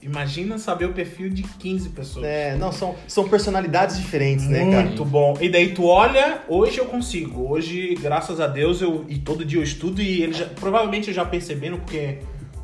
Imagina 0.00 0.58
saber 0.58 0.84
o 0.84 0.92
perfil 0.92 1.28
de 1.28 1.42
15 1.42 1.88
pessoas. 1.88 2.24
É, 2.24 2.54
não, 2.56 2.70
são, 2.70 2.94
são 3.08 3.28
personalidades 3.28 3.96
diferentes, 3.98 4.46
né, 4.46 4.70
cara? 4.70 4.86
Muito 4.86 5.04
bom. 5.04 5.36
E 5.40 5.48
daí 5.48 5.74
tu 5.74 5.86
olha, 5.86 6.42
hoje 6.48 6.78
eu 6.78 6.86
consigo. 6.86 7.50
Hoje, 7.50 7.96
graças 8.00 8.40
a 8.40 8.46
Deus, 8.46 8.80
eu 8.80 9.04
e 9.08 9.18
todo 9.18 9.44
dia 9.44 9.58
eu 9.58 9.62
estudo 9.64 10.00
e 10.00 10.22
eles 10.22 10.36
já, 10.36 10.46
provavelmente 10.46 11.12
já 11.12 11.24
perceberam 11.24 11.78
porque 11.80 12.18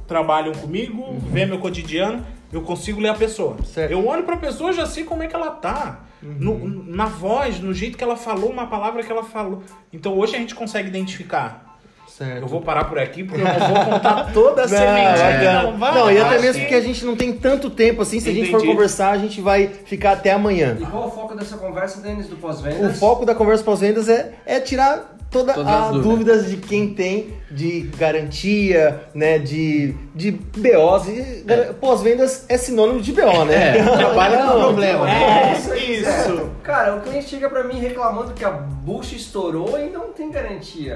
trabalham 0.06 0.52
comigo, 0.52 1.16
vê 1.32 1.44
meu 1.44 1.58
cotidiano, 1.58 2.24
eu 2.52 2.62
consigo 2.62 3.00
ler 3.00 3.08
a 3.08 3.14
pessoa. 3.14 3.56
Certo. 3.64 3.90
Eu 3.90 4.06
olho 4.06 4.22
pra 4.22 4.36
pessoa 4.36 4.70
e 4.70 4.74
já 4.74 4.86
sei 4.86 5.02
como 5.02 5.22
é 5.22 5.26
que 5.26 5.34
ela 5.34 5.50
tá. 5.50 6.04
No- 6.22 6.84
na 6.84 7.04
voz, 7.06 7.58
no 7.60 7.74
jeito 7.74 7.98
que 7.98 8.04
ela 8.04 8.16
falou, 8.16 8.48
uma 8.50 8.66
palavra 8.68 9.02
que 9.02 9.10
ela 9.12 9.24
falou. 9.24 9.62
Então 9.92 10.16
hoje 10.16 10.36
a 10.36 10.38
gente 10.38 10.54
consegue 10.54 10.88
identificar. 10.88 11.73
Certo. 12.16 12.42
Eu 12.42 12.46
vou 12.46 12.60
parar 12.60 12.84
por 12.84 12.96
aqui 12.96 13.24
porque 13.24 13.40
eu 13.40 13.44
não 13.44 13.58
vou 13.74 13.84
contar 13.92 14.30
toda 14.32 14.62
a 14.62 14.68
semente. 14.68 15.44
Não, 15.64 15.76
vai, 15.76 15.94
Não, 15.94 16.12
e 16.12 16.18
até 16.20 16.38
mesmo 16.38 16.60
porque 16.62 16.74
a 16.76 16.80
gente 16.80 17.04
não 17.04 17.16
tem 17.16 17.32
tanto 17.32 17.68
tempo 17.70 18.02
assim, 18.02 18.20
se 18.20 18.28
a 18.28 18.32
gente 18.32 18.50
for 18.52 18.58
Entendi. 18.58 18.72
conversar, 18.72 19.10
a 19.10 19.18
gente 19.18 19.40
vai 19.40 19.66
ficar 19.66 20.12
até 20.12 20.30
amanhã. 20.30 20.76
E 20.80 20.86
qual 20.86 21.08
o 21.08 21.10
foco 21.10 21.34
dessa 21.34 21.56
conversa, 21.56 22.00
Denis, 22.00 22.28
do 22.28 22.36
O 22.36 22.38
pós-vendas? 22.38 22.98
foco 23.00 23.26
da 23.26 23.34
conversa 23.34 23.64
pós-vendas 23.64 24.08
é, 24.08 24.30
é 24.46 24.60
tirar 24.60 25.16
todas 25.28 25.56
Todas 25.56 25.72
as 25.72 25.96
as 25.96 26.02
dúvidas 26.02 26.48
de 26.48 26.56
quem 26.58 26.94
tem 26.94 27.34
de 27.50 27.90
garantia, 27.98 29.00
né, 29.12 29.40
de, 29.40 29.92
de 30.14 30.30
BOs. 30.30 31.08
E 31.08 31.42
gar- 31.44 31.74
Pós-vendas 31.74 32.44
é 32.48 32.56
sinônimo 32.56 33.00
de 33.00 33.12
BO, 33.12 33.44
né? 33.44 33.78
É, 33.78 33.82
trabalha 33.96 34.38
com 34.38 34.58
problema. 34.60 35.06
É, 35.10 35.52
Isso 35.58 35.72
aí, 35.72 35.92
isso. 35.96 36.04
certo. 36.04 36.50
Cara, 36.62 36.94
o 36.94 37.00
cliente 37.00 37.28
chega 37.28 37.48
pra 37.50 37.64
mim 37.64 37.80
reclamando 37.80 38.32
que 38.34 38.44
a 38.44 38.50
bucha 38.50 39.16
estourou 39.16 39.76
e 39.78 39.90
não 39.90 40.12
tem 40.12 40.30
garantia. 40.30 40.94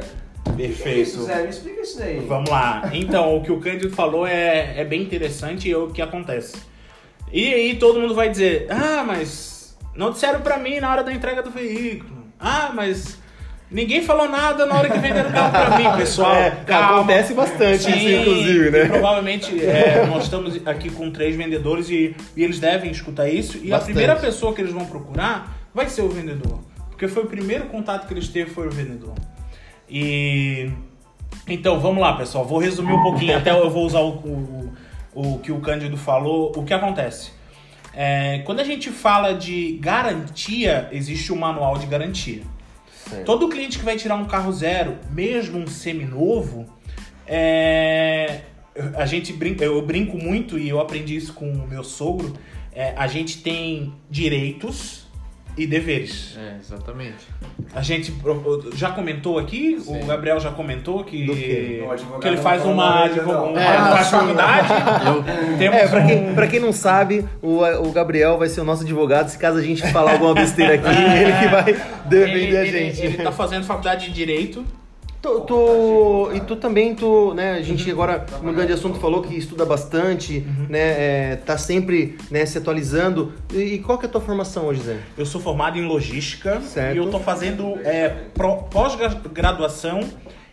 Perfeito. 0.57 1.23
Zé? 1.23 1.43
Me 1.43 1.49
explica 1.51 1.81
isso 1.83 1.99
daí. 1.99 2.19
Vamos 2.27 2.51
lá. 2.51 2.91
Então, 2.93 3.37
o 3.37 3.43
que 3.43 3.53
o 3.53 3.61
Cândido 3.61 3.91
falou 3.95 4.27
é, 4.27 4.81
é 4.81 4.85
bem 4.85 5.03
interessante 5.03 5.69
e 5.69 5.73
é 5.73 5.77
o 5.77 5.89
que 5.89 6.03
acontece. 6.03 6.57
E 7.33 7.53
aí 7.53 7.77
todo 7.77 8.01
mundo 8.01 8.15
vai 8.15 8.29
dizer: 8.31 8.67
Ah, 8.71 9.05
mas 9.07 9.77
não 9.95 10.11
disseram 10.11 10.41
pra 10.41 10.59
mim 10.59 10.81
na 10.81 10.91
hora 10.91 11.05
da 11.05 11.13
entrega 11.13 11.43
do 11.43 11.51
veículo. 11.51 12.25
Ah, 12.41 12.71
mas 12.75 13.19
ninguém 13.71 14.03
falou 14.03 14.29
nada 14.29 14.65
na 14.65 14.75
hora 14.77 14.89
que 14.89 14.99
venderam 14.99 15.29
o 15.29 15.33
carro 15.33 15.51
pra 15.51 15.79
mim, 15.79 15.97
pessoal. 15.99 16.35
É, 16.35 16.51
Calma. 16.67 16.97
acontece 17.01 17.35
bastante 17.35 17.83
Sim, 17.83 17.91
isso, 17.93 18.21
inclusive, 18.31 18.71
né? 18.71 18.85
e 18.85 18.89
Provavelmente 18.89 19.65
é, 19.65 20.07
nós 20.07 20.25
estamos 20.25 20.67
aqui 20.67 20.91
com 20.91 21.11
três 21.11 21.37
vendedores 21.37 21.91
e, 21.91 22.17
e 22.37 22.43
eles 22.43 22.59
devem 22.59 22.91
escutar 22.91 23.29
isso. 23.29 23.59
E 23.59 23.69
a 23.69 23.77
Bastante. 23.77 23.95
primeira 23.95 24.17
pessoa 24.17 24.55
que 24.55 24.61
eles 24.61 24.73
vão 24.73 24.87
procurar 24.87 25.57
vai 25.75 25.89
ser 25.89 26.03
o 26.03 26.09
vendedor. 26.09 26.61
Porque 26.89 27.07
foi 27.07 27.25
o 27.25 27.27
primeiro 27.27 27.67
contato 27.67 28.09
que 28.09 28.15
eles 28.15 28.29
teve 28.29 28.51
foi 28.51 28.67
o 28.67 28.71
vendedor. 28.71 29.15
E 29.89 30.71
então 31.47 31.81
vamos 31.81 32.01
lá, 32.01 32.15
pessoal. 32.15 32.45
Vou 32.45 32.59
resumir 32.59 32.93
um 32.93 33.03
pouquinho. 33.03 33.37
Até 33.37 33.51
eu 33.51 33.71
vou 33.71 33.87
usar 33.87 34.01
o, 34.01 34.11
o, 34.11 34.75
o 35.15 35.39
que 35.39 35.51
o 35.51 35.61
Cândido 35.61 35.97
falou. 35.97 36.53
O 36.57 36.65
que 36.65 36.75
acontece? 36.75 37.33
É, 37.95 38.43
quando 38.45 38.61
a 38.61 38.65
gente 38.65 38.91
fala 38.91 39.33
de 39.33 39.79
garantia, 39.81 40.89
existe 40.93 41.33
um 41.33 41.37
manual 41.37 41.79
de 41.79 41.87
garantia. 41.87 42.43
Certo. 43.09 43.25
Todo 43.25 43.49
cliente 43.49 43.79
que 43.79 43.85
vai 43.85 43.97
tirar 43.97 44.15
um 44.17 44.27
carro 44.27 44.53
zero, 44.53 44.99
mesmo 45.11 45.59
um 45.59 45.67
seminovo, 45.67 46.67
é, 47.27 48.43
a 48.95 49.07
gente 49.07 49.33
brinca, 49.33 49.65
eu 49.65 49.81
brinco 49.83 50.17
muito 50.17 50.59
e 50.59 50.69
eu 50.69 50.79
aprendi 50.79 51.17
isso 51.17 51.33
com 51.33 51.51
o 51.51 51.67
meu 51.67 51.83
sogro. 51.83 52.35
é, 52.73 52.95
a 52.97 53.09
gente 53.09 53.43
tem 53.43 53.93
direitos 54.09 55.08
e 55.59 55.67
deveres. 55.67 56.37
É, 56.39 56.57
exatamente. 56.61 57.17
A 57.75 57.83
gente 57.83 58.15
já 58.75 58.91
comentou 58.91 59.39
aqui, 59.39 59.79
Sim. 59.81 60.01
o 60.03 60.07
Gabriel 60.07 60.41
já 60.41 60.51
comentou 60.51 61.05
que, 61.05 61.27
que 62.21 62.29
ele 62.29 62.37
faz 62.39 62.65
uma, 62.65 62.91
nada, 62.91 63.05
advo- 63.15 63.33
não. 63.33 63.53
uma 63.53 63.61
É, 63.61 64.05
sim. 64.05 64.11
faculdade. 64.11 64.73
É, 65.61 65.89
pra 65.89 66.07
quem, 66.07 66.35
pra 66.35 66.47
quem 66.47 66.61
não 66.61 66.73
sabe, 66.73 67.25
o, 67.43 67.63
o 67.87 67.93
Gabriel 67.93 68.39
vai 68.39 68.49
ser 68.49 68.61
o 68.61 68.65
nosso 68.65 68.83
advogado. 68.85 69.29
Se 69.29 69.39
caso 69.39 69.59
a 69.59 69.63
gente 69.63 69.87
falar 69.93 70.13
alguma 70.13 70.35
besteira 70.35 70.75
aqui, 70.75 70.89
ele 70.89 71.33
que 71.33 71.49
vai 71.49 71.65
defender 72.07 72.19
ele, 72.45 72.57
a 72.57 72.63
ele- 72.65 72.91
gente. 72.91 73.03
ele 73.07 73.23
tá 73.23 73.33
fazendo 73.33 73.65
faculdade 73.65 74.07
de 74.07 74.13
direito. 74.13 74.65
Tu, 75.21 75.41
tu- 75.41 76.31
e 76.33 76.41
tu 76.41 76.55
também, 76.55 76.95
tu, 76.95 77.35
né, 77.35 77.55
a 77.55 77.63
gente 77.63 77.91
agora, 77.91 78.25
mudando 78.41 78.69
de 78.69 78.73
assunto, 78.73 79.01
falou 79.01 79.21
que 79.21 79.35
estuda 79.37 79.65
bastante, 79.65 80.47
né, 80.69 80.79
é, 81.33 81.37
tá 81.45 81.59
sempre, 81.59 82.17
né, 82.31 82.47
se 82.47 82.57
atualizando. 82.59 83.33
E, 83.53 83.59
e 83.75 83.79
qual 83.81 83.99
que 83.99 84.07
é 84.07 84.09
a 84.09 84.13
tua 84.13 84.21
formação 84.21 84.67
hoje, 84.67 84.81
Zé? 84.83 84.99
Eu 85.17 85.27
sou 85.27 85.41
formado 85.41 85.77
em 85.77 85.85
logística 85.87 86.61
Certo. 86.61 86.95
e 86.95 86.99
eu 86.99 87.11
tô 87.11 87.19
fazendo 87.19 87.79
é, 87.85 88.09
pós-graduação 88.71 90.01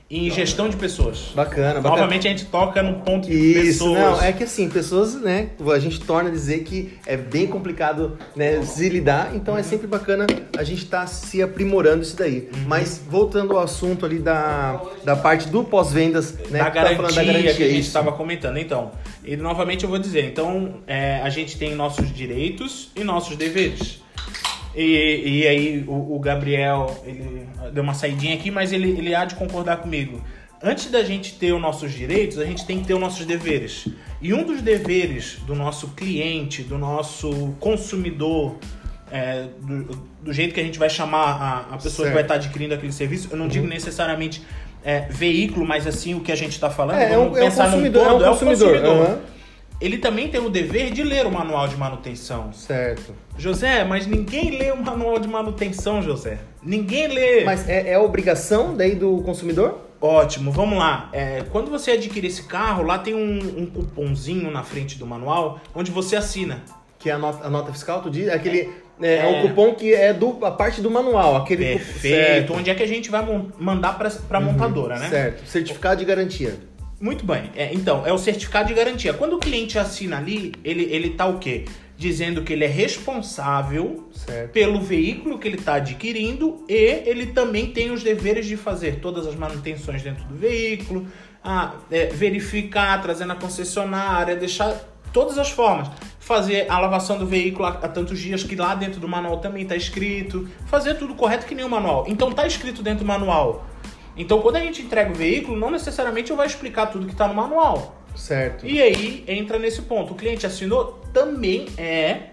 em 0.10 0.30
gestão 0.30 0.70
de 0.70 0.76
pessoas. 0.76 1.32
Bacana, 1.34 1.82
bacana. 1.82 1.96
Novamente 1.96 2.28
a 2.28 2.32
gente 2.32 2.46
toca 2.46 2.84
no 2.84 3.02
ponto 3.02 3.28
de 3.28 3.34
Isso, 3.34 3.86
pessoas. 3.86 4.00
não, 4.00 4.24
é 4.24 4.32
que 4.32 4.44
assim, 4.44 4.70
pessoas, 4.70 5.16
né, 5.16 5.50
a 5.74 5.80
gente 5.80 6.00
torna 6.00 6.30
a 6.30 6.32
dizer 6.32 6.64
que 6.64 6.94
é 7.08 7.18
bem 7.18 7.48
complicado, 7.48 8.18
né, 8.36 8.62
se 8.64 8.88
lidar, 8.88 9.36
então 9.36 9.58
é 9.58 9.64
sempre 9.64 9.88
bacana 9.88 10.28
a 10.56 10.64
gente 10.64 10.84
estar 10.84 11.08
se 11.08 11.42
aprimorando 11.42 12.04
isso 12.04 12.16
daí. 12.16 12.50
Uhum. 12.54 12.64
Mas 12.68 13.02
voltando 13.10 13.58
ao 13.58 13.64
assunto 13.64 14.06
ali 14.06 14.20
da, 14.20 14.80
da 15.04 15.16
parte 15.16 15.50
do 15.50 15.64
pós-vendas, 15.64 16.34
né, 16.52 16.60
da, 16.60 16.66
tu 16.66 16.68
tá 16.68 16.70
garantia 16.70 16.98
falando 16.98 17.16
da 17.16 17.24
garantia, 17.24 17.54
que 17.56 17.64
a 17.64 17.70
gente 17.70 17.88
estava 17.88 18.12
comentando. 18.12 18.58
Então, 18.58 18.92
e 19.24 19.36
novamente 19.36 19.86
eu 19.86 19.90
vou 19.90 19.98
dizer, 19.98 20.26
então 20.26 20.82
é, 20.86 21.20
a 21.24 21.30
gente 21.30 21.58
tem 21.58 21.74
nossos 21.74 22.14
direitos 22.14 22.92
e 22.96 23.04
nossos 23.04 23.36
deveres. 23.36 24.05
E, 24.76 25.40
e 25.42 25.48
aí 25.48 25.84
o, 25.88 26.16
o 26.16 26.20
Gabriel, 26.20 27.02
ele 27.06 27.48
deu 27.74 27.84
uma 27.84 27.94
saidinha 27.94 28.36
aqui, 28.36 28.52
mas 28.52 28.74
ele, 28.74 28.90
ele 28.90 29.16
há 29.16 29.26
de 29.26 29.36
concordar 29.36 29.78
comigo. 29.78 30.22
Antes 30.62 30.90
da 30.90 31.04
gente 31.04 31.36
ter 31.36 31.54
os 31.54 31.62
nossos 31.62 31.92
direitos, 31.92 32.40
a 32.40 32.46
gente 32.46 32.66
tem 32.66 32.80
que 32.80 32.88
ter 32.88 32.94
os 32.94 33.00
nossos 33.00 33.26
deveres. 33.26 33.88
E 34.22 34.34
um 34.34 34.44
dos 34.44 34.62
deveres 34.62 35.38
do 35.46 35.54
nosso 35.54 35.90
cliente, 35.90 36.64
do 36.64 36.78
nosso 36.78 37.56
consumidor, 37.60 38.58
é, 39.12 39.46
do, 39.62 39.84
do 40.24 40.34
jeito 40.34 40.54
que 40.54 40.60
a 40.60 40.64
gente 40.64 40.80
vai 40.80 40.90
chamar 40.90 41.42
a, 41.42 41.60
a 41.76 41.78
pessoa 41.78 41.92
Certo. 41.92 42.08
que 42.08 42.14
vai 42.14 42.24
estar 42.24 42.36
adquirindo 42.36 42.74
aquele 42.74 42.92
serviço, 42.92 43.30
eu 43.32 43.38
não 43.38 43.48
digo 43.48 43.68
necessariamente 43.68 44.42
é, 44.84 45.02
veículo, 45.10 45.66
mas 45.66 45.86
assim 45.88 46.16
o 46.16 46.22
que 46.22 46.32
a 46.32 46.36
gente 46.36 46.54
está 46.54 46.70
falando. 46.70 46.98
É, 46.98 47.14
é 47.14 47.18
um, 47.18 47.26
vamos 47.26 47.38
é 47.38 47.42
pensar 47.42 47.66
num 47.66 47.72
consumidor, 47.72 48.02
é 48.02 48.10
todo, 48.10 48.26
consumidor. 48.26 48.76
aham. 48.78 49.20
Ele 49.82 49.98
também 49.98 50.30
tem 50.30 50.40
o 50.40 50.50
dever 50.50 50.92
de 50.92 51.04
ler 51.04 51.26
o 51.26 51.32
manual 51.32 51.68
de 51.68 51.76
manutenção. 51.76 52.52
Certo. 52.54 53.14
José, 53.38 53.84
mas 53.84 54.08
ninguém 54.08 54.52
lê 54.52 54.72
o 54.72 54.82
manual 54.82 55.20
de 55.20 55.28
manutenção, 55.28 56.02
José. 56.02 56.40
Ninguém 56.64 57.08
lê. 57.08 57.44
Mas 57.44 57.68
é, 57.68 57.92
é 57.92 58.00
obrigação 58.00 58.76
daí 58.76 58.96
do 58.96 59.22
consumidor? 59.24 59.82
Ótimo, 60.00 60.52
vamos 60.52 60.78
lá. 60.78 61.10
É, 61.12 61.44
quando 61.52 61.70
você 61.70 61.92
adquire 61.92 62.28
esse 62.28 62.44
carro, 62.44 62.84
lá 62.84 63.00
tem 63.00 63.14
um, 63.14 63.62
um 63.62 63.66
cupomzinho 63.66 64.50
na 64.52 64.64
frente 64.64 64.98
do 64.98 65.06
manual 65.06 65.60
onde 65.74 65.92
você 65.92 66.16
assina. 66.16 66.64
Que 66.98 67.10
é 67.10 67.14
a 67.14 67.18
nota, 67.18 67.46
a 67.46 67.50
nota 67.50 67.72
fiscal, 67.74 68.02
tu 68.02 68.10
diz? 68.10 68.30
Aquele, 68.30 68.70
é, 69.02 69.16
É. 69.18 69.40
o 69.40 69.48
cupom 69.48 69.74
que 69.76 69.94
é 69.94 70.14
do, 70.14 70.44
a 70.46 70.52
parte 70.52 70.82
do 70.82 70.90
manual. 70.90 71.36
Aquele 71.36 71.66
Perfeito. 71.74 72.54
Onde 72.54 72.70
é 72.70 72.76
que 72.76 72.84
a 72.84 72.88
gente 72.88 73.10
vai 73.10 73.26
mandar 73.60 73.98
para 73.98 74.10
a 74.38 74.40
montadora, 74.42 74.98
né? 74.98 75.10
Certo. 75.10 75.46
Certificado 75.48 76.00
de 76.00 76.06
garantia. 76.06 76.56
Muito 77.00 77.26
bem. 77.26 77.52
É, 77.56 77.74
então, 77.74 78.06
é 78.06 78.14
o 78.14 78.18
certificado 78.18 78.68
de 78.68 78.74
garantia. 78.74 79.14
Quando 79.14 79.34
o 79.34 79.40
cliente 79.40 79.78
assina 79.78 80.18
ali, 80.18 80.54
ele, 80.64 80.84
ele 80.84 81.12
tá 81.12 81.26
o 81.26 81.40
quê? 81.40 81.66
Dizendo 81.98 82.42
que 82.42 82.54
ele 82.54 82.64
é 82.66 82.68
responsável 82.68 84.10
Certo. 84.12 84.52
pelo 84.52 84.82
veículo 84.82 85.38
que 85.38 85.48
ele 85.48 85.58
está 85.58 85.76
adquirindo 85.76 86.64
e 86.68 87.04
ele 87.06 87.28
também 87.28 87.68
tem 87.72 87.92
os 87.92 88.04
deveres 88.04 88.46
de 88.46 88.58
fazer 88.58 89.00
todas 89.00 89.28
as 89.28 89.36
manutenções 89.36 90.02
dentro 90.02 90.26
do 90.26 90.36
veículo, 90.36 91.08
a, 91.44 91.76
é, 91.92 92.08
verificar, 92.08 93.02
trazer 93.02 93.26
na 93.26 93.36
concessionária, 93.36 94.36
deixar 94.36 94.74
todas 95.14 95.38
as 95.38 95.50
formas. 95.50 95.90
Fazer 96.20 96.66
a 96.70 96.80
lavação 96.80 97.18
do 97.18 97.26
veículo 97.26 97.66
há, 97.66 97.88
tantos 97.88 98.20
dias 98.20 98.44
que 98.44 98.56
lá 98.56 98.74
dentro 98.74 99.00
do 99.00 99.08
manual 99.08 99.38
também 99.38 99.64
está 99.64 99.76
escrito. 99.76 100.50
Fazer 100.66 100.96
tudo 100.96 101.14
correto 101.14 101.46
que 101.46 101.54
nem 101.56 101.64
o 101.64 101.70
manual. 101.70 102.06
Então 102.08 102.32
tá 102.32 102.48
escrito 102.48 102.82
dentro 102.82 103.06
do 103.06 103.08
manual. 103.08 103.66
Então 104.16 104.42
quando 104.42 104.58
a 104.58 104.60
gente 104.60 104.82
entrega 104.82 105.12
o 105.12 105.16
veículo, 105.16 105.58
não 105.58 105.70
necessariamente 105.70 106.32
eu 106.32 106.38
vou 106.38 106.46
explicar 106.46 106.88
tudo 106.88 107.06
que 107.06 107.14
está 107.14 107.28
no 107.28 107.34
manual. 107.34 107.96
Certo. 108.16 108.66
E 108.66 108.82
aí 108.82 109.24
entra 109.28 109.60
nesse 109.60 109.82
ponto. 109.82 110.14
O 110.14 110.16
cliente 110.16 110.46
assinou 110.46 111.02
também 111.14 111.68
é 111.78 112.30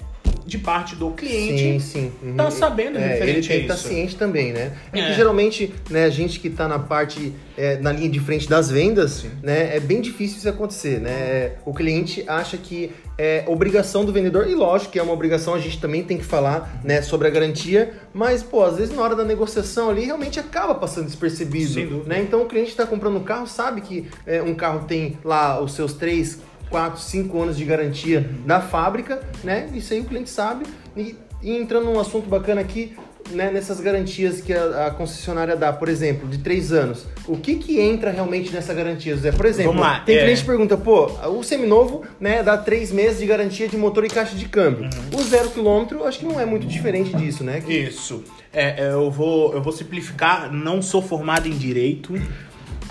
de 0.47 0.59
parte 0.59 0.97
do 0.97 1.11
cliente. 1.11 1.59
Sim, 1.63 1.79
sim. 1.81 2.13
Uhum. 2.23 2.35
tá 2.37 2.51
sabendo 2.51 2.99
é, 2.99 3.07
referente 3.07 3.39
ele 3.39 3.47
tem 3.49 3.57
a 3.57 3.59
que 3.59 3.63
estar 3.63 3.75
isso. 3.75 3.89
ciente 3.89 4.17
também, 4.17 4.53
né? 4.53 4.73
É, 4.93 5.01
É. 5.01 5.07
que 5.09 5.15
geralmente, 5.15 5.73
né, 5.91 6.05
a 6.05 6.11
gente 6.11 6.41
que 6.41 6.51
tá 6.51 6.67
na 6.69 6.79
parte, 6.79 7.33
é, 7.57 7.77
na 7.79 7.93
linha 7.93 8.09
de 8.09 8.21
frente 8.21 8.49
das 8.49 8.71
vendas, 8.71 9.25
né, 9.43 9.77
é 9.77 9.81
bem 9.81 10.01
difícil 10.01 10.39
isso 10.39 10.49
acontecer, 10.49 11.01
né? 11.01 11.11
É, 11.11 11.53
O 11.65 11.73
cliente 11.73 12.25
acha 12.27 12.57
que 12.57 12.91
é 13.19 13.45
obrigação 13.47 14.05
do 14.05 14.13
vendedor, 14.13 14.49
e 14.49 14.55
lógico 14.55 14.93
que 14.93 14.99
é 14.99 15.03
uma 15.03 15.13
obrigação, 15.13 15.55
a 15.55 15.59
gente 15.59 15.79
também 15.81 16.03
tem 16.03 16.17
que 16.19 16.25
falar, 16.25 16.81
né, 16.83 17.03
sobre 17.03 17.29
a 17.29 17.31
garantia, 17.31 17.93
mas, 18.13 18.43
pô, 18.43 18.65
às 18.65 18.77
vezes 18.79 18.95
na 18.95 19.03
hora 19.03 19.15
da 19.15 19.25
negociação 19.25 19.91
ali, 19.91 20.05
realmente 20.05 20.41
acaba 20.41 20.75
passando 20.75 21.07
despercebido, 21.07 22.05
né? 22.07 22.21
Então 22.21 22.43
o 22.43 22.47
cliente 22.47 22.71
está 22.71 22.87
comprando 22.87 23.17
um 23.17 23.23
carro, 23.23 23.47
sabe 23.47 23.81
que 23.81 24.07
é, 24.27 24.43
um 24.43 24.55
carro 24.55 24.87
tem 24.87 25.19
lá 25.25 25.61
os 25.63 25.73
seus 25.75 25.93
três, 25.93 26.39
quatro, 26.73 27.01
cinco 27.01 27.41
anos 27.41 27.57
de 27.57 27.65
garantia 27.65 28.29
da 28.47 28.61
fábrica, 28.61 29.21
né? 29.45 29.69
Isso 29.75 29.93
aí 29.93 30.01
o 30.01 30.05
cliente 30.05 30.31
sabe. 30.31 30.65
E, 30.97 31.15
e 31.43 31.57
entrando 31.57 31.85
num 31.85 32.01
assunto 32.01 32.29
bacana 32.29 32.61
aqui, 32.63 32.97
né, 33.31 33.51
nessas 33.51 33.81
garantias 33.81 34.41
que 34.41 34.53
a, 34.53 34.87
a 34.87 34.91
concessionária 34.91 35.55
dá, 35.57 35.73
por 35.73 35.89
exemplo, 35.89 36.29
de 36.29 36.39
três 36.39 36.73
anos, 36.73 37.07
o 37.27 37.37
que 37.37 37.55
que 37.57 37.79
entra 37.81 38.11
realmente 38.11 38.51
nessa 38.53 38.75
garantia, 38.75 39.15
Zé? 39.17 39.31
Por 39.33 39.47
exemplo, 39.47 39.79
lá, 39.79 40.01
tem 40.01 40.17
é. 40.17 40.23
cliente 40.23 40.41
que 40.41 40.47
pergunta, 40.47 40.77
pô, 40.77 41.07
o 41.29 41.43
seminovo, 41.43 42.03
né, 42.19 42.43
dá 42.43 42.57
três 42.59 42.91
meses 42.91 43.21
de 43.21 43.27
garantia 43.27 43.69
de 43.69 43.77
motor 43.77 44.05
e 44.05 44.09
caixa 44.09 44.35
de 44.35 44.47
câmbio. 44.49 44.85
Uhum. 44.85 45.21
O 45.21 45.23
zero 45.23 45.51
quilômetro, 45.51 46.05
acho 46.05 46.19
que 46.19 46.25
não 46.25 46.41
é 46.41 46.45
muito 46.45 46.67
diferente 46.67 47.15
disso, 47.17 47.45
né? 47.45 47.61
Que- 47.61 47.73
Isso. 47.73 48.25
É, 48.53 48.85
é, 48.87 48.93
eu, 48.93 49.11
vou, 49.11 49.55
eu 49.55 49.63
vou 49.63 49.73
simplificar. 49.73 50.53
Não 50.53 50.83
sou 50.83 51.01
formado 51.01 51.47
em 51.47 51.57
direito. 51.57 52.13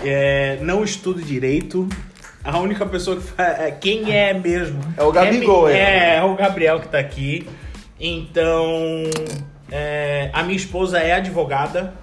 é, 0.00 0.58
não 0.62 0.82
estudo 0.82 1.20
direito. 1.22 1.88
A 2.44 2.58
única 2.58 2.84
pessoa 2.86 3.16
que 3.16 3.22
faz. 3.22 3.60
É, 3.60 3.70
quem 3.70 4.14
é 4.14 4.34
mesmo? 4.34 4.80
É 4.96 5.02
o 5.02 5.12
Gabigol, 5.12 5.68
é. 5.68 5.72
é. 5.72 5.78
É, 5.78 6.16
é 6.16 6.22
o 6.22 6.34
Gabriel 6.34 6.80
que 6.80 6.88
tá 6.88 6.98
aqui. 6.98 7.48
Então. 8.00 9.04
é, 9.70 10.30
a 10.32 10.42
minha 10.42 10.56
esposa 10.56 10.98
é 10.98 11.12
advogada. 11.12 11.94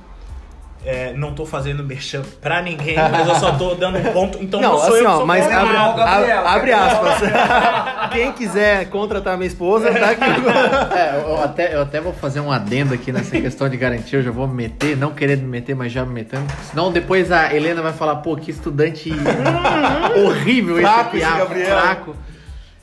É, 0.85 1.11
não 1.13 1.33
tô 1.33 1.45
fazendo 1.45 1.83
merchan 1.83 2.21
pra 2.41 2.61
ninguém, 2.61 2.95
mas 2.95 3.27
eu 3.27 3.35
só 3.35 3.51
tô 3.57 3.75
dando 3.75 3.97
um 3.97 4.03
ponto. 4.13 4.37
Então 4.41 4.61
não, 4.61 4.71
Não, 4.73 4.79
sou 4.79 4.93
assim, 4.95 5.03
eu 5.03 5.09
ó, 5.09 5.25
mas 5.25 5.43
abre, 5.45 5.73
Gabriel, 5.73 6.39
a- 6.39 6.51
abre 6.53 6.71
aspas. 6.71 8.09
Quem 8.13 8.31
quiser 8.31 8.85
contratar 8.89 9.35
minha 9.37 9.47
esposa, 9.47 9.91
tá 9.93 10.11
aqui. 10.11 10.21
É, 10.97 11.21
eu, 11.21 11.43
até, 11.43 11.75
eu 11.75 11.81
até 11.81 11.99
vou 11.99 12.13
fazer 12.13 12.39
um 12.39 12.49
adendo 12.51 12.93
aqui 12.93 13.11
nessa 13.11 13.39
questão 13.39 13.67
de 13.67 13.75
garantia, 13.75 14.19
eu 14.19 14.23
já 14.23 14.31
vou 14.31 14.47
me 14.47 14.53
meter, 14.55 14.95
não 14.95 15.11
querendo 15.11 15.41
me 15.41 15.47
meter, 15.49 15.75
mas 15.75 15.91
já 15.91 16.05
me 16.05 16.13
metendo. 16.13 16.45
Senão 16.69 16.91
depois 16.91 17.29
a 17.31 17.53
Helena 17.53 17.81
vai 17.81 17.93
falar, 17.93 18.15
pô, 18.17 18.35
que 18.37 18.49
estudante 18.49 19.11
horrível 20.25 20.77
Fraco 20.77 21.17
esse 21.17 21.25
Gabriel. 21.25 21.65
fraco. 21.77 22.15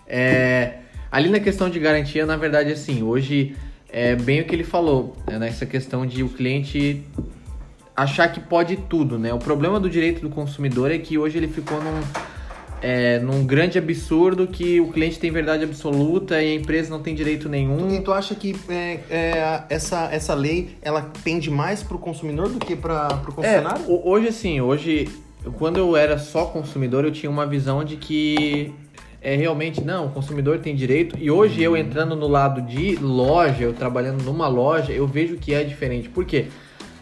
É, 0.06 0.74
ali 1.10 1.28
na 1.30 1.40
questão 1.40 1.68
de 1.68 1.78
garantia, 1.80 2.24
na 2.26 2.36
verdade, 2.36 2.72
assim, 2.72 3.02
hoje 3.02 3.56
é 3.90 4.14
bem 4.14 4.40
o 4.40 4.44
que 4.44 4.54
ele 4.54 4.64
falou, 4.64 5.16
né, 5.26 5.38
nessa 5.38 5.64
questão 5.66 6.06
de 6.06 6.22
o 6.22 6.28
cliente 6.28 7.02
achar 7.96 8.28
que 8.28 8.40
pode 8.40 8.76
tudo, 8.76 9.18
né? 9.18 9.32
O 9.32 9.38
problema 9.38 9.80
do 9.80 9.88
direito 9.88 10.20
do 10.20 10.28
consumidor 10.28 10.90
é 10.90 10.98
que 10.98 11.16
hoje 11.16 11.38
ele 11.38 11.48
ficou 11.48 11.82
num, 11.82 12.00
é, 12.82 13.18
num 13.20 13.44
grande 13.46 13.78
absurdo 13.78 14.46
que 14.46 14.80
o 14.80 14.88
cliente 14.92 15.18
tem 15.18 15.30
verdade 15.30 15.64
absoluta 15.64 16.40
e 16.42 16.52
a 16.52 16.54
empresa 16.54 16.90
não 16.90 17.00
tem 17.02 17.14
direito 17.14 17.48
nenhum. 17.48 17.94
E 17.94 18.00
tu 18.00 18.12
acha 18.12 18.34
que 18.34 18.54
é, 18.68 19.00
é, 19.10 19.62
essa, 19.70 20.08
essa 20.12 20.34
lei 20.34 20.76
ela 20.82 21.10
pende 21.24 21.50
mais 21.50 21.82
pro 21.82 21.98
consumidor 21.98 22.48
do 22.50 22.58
que 22.58 22.76
para 22.76 23.06
pro 23.16 23.32
É, 23.32 23.34
concessionário? 23.34 23.82
ho- 23.88 24.02
hoje 24.10 24.28
assim, 24.28 24.60
hoje, 24.60 25.08
quando 25.58 25.78
eu 25.78 25.96
era 25.96 26.18
só 26.18 26.44
consumidor, 26.46 27.04
eu 27.04 27.10
tinha 27.10 27.30
uma 27.30 27.46
visão 27.46 27.82
de 27.82 27.96
que 27.96 28.72
é 29.22 29.34
realmente, 29.34 29.80
não, 29.82 30.06
o 30.06 30.10
consumidor 30.10 30.58
tem 30.58 30.76
direito. 30.76 31.16
E 31.18 31.30
hoje 31.30 31.60
eu 31.62 31.76
entrando 31.76 32.14
no 32.14 32.28
lado 32.28 32.60
de 32.62 32.94
loja, 32.96 33.64
eu 33.64 33.72
trabalhando 33.72 34.22
numa 34.22 34.46
loja, 34.46 34.92
eu 34.92 35.06
vejo 35.06 35.36
que 35.36 35.52
é 35.54 35.64
diferente. 35.64 36.08
Por 36.10 36.24
quê? 36.24 36.44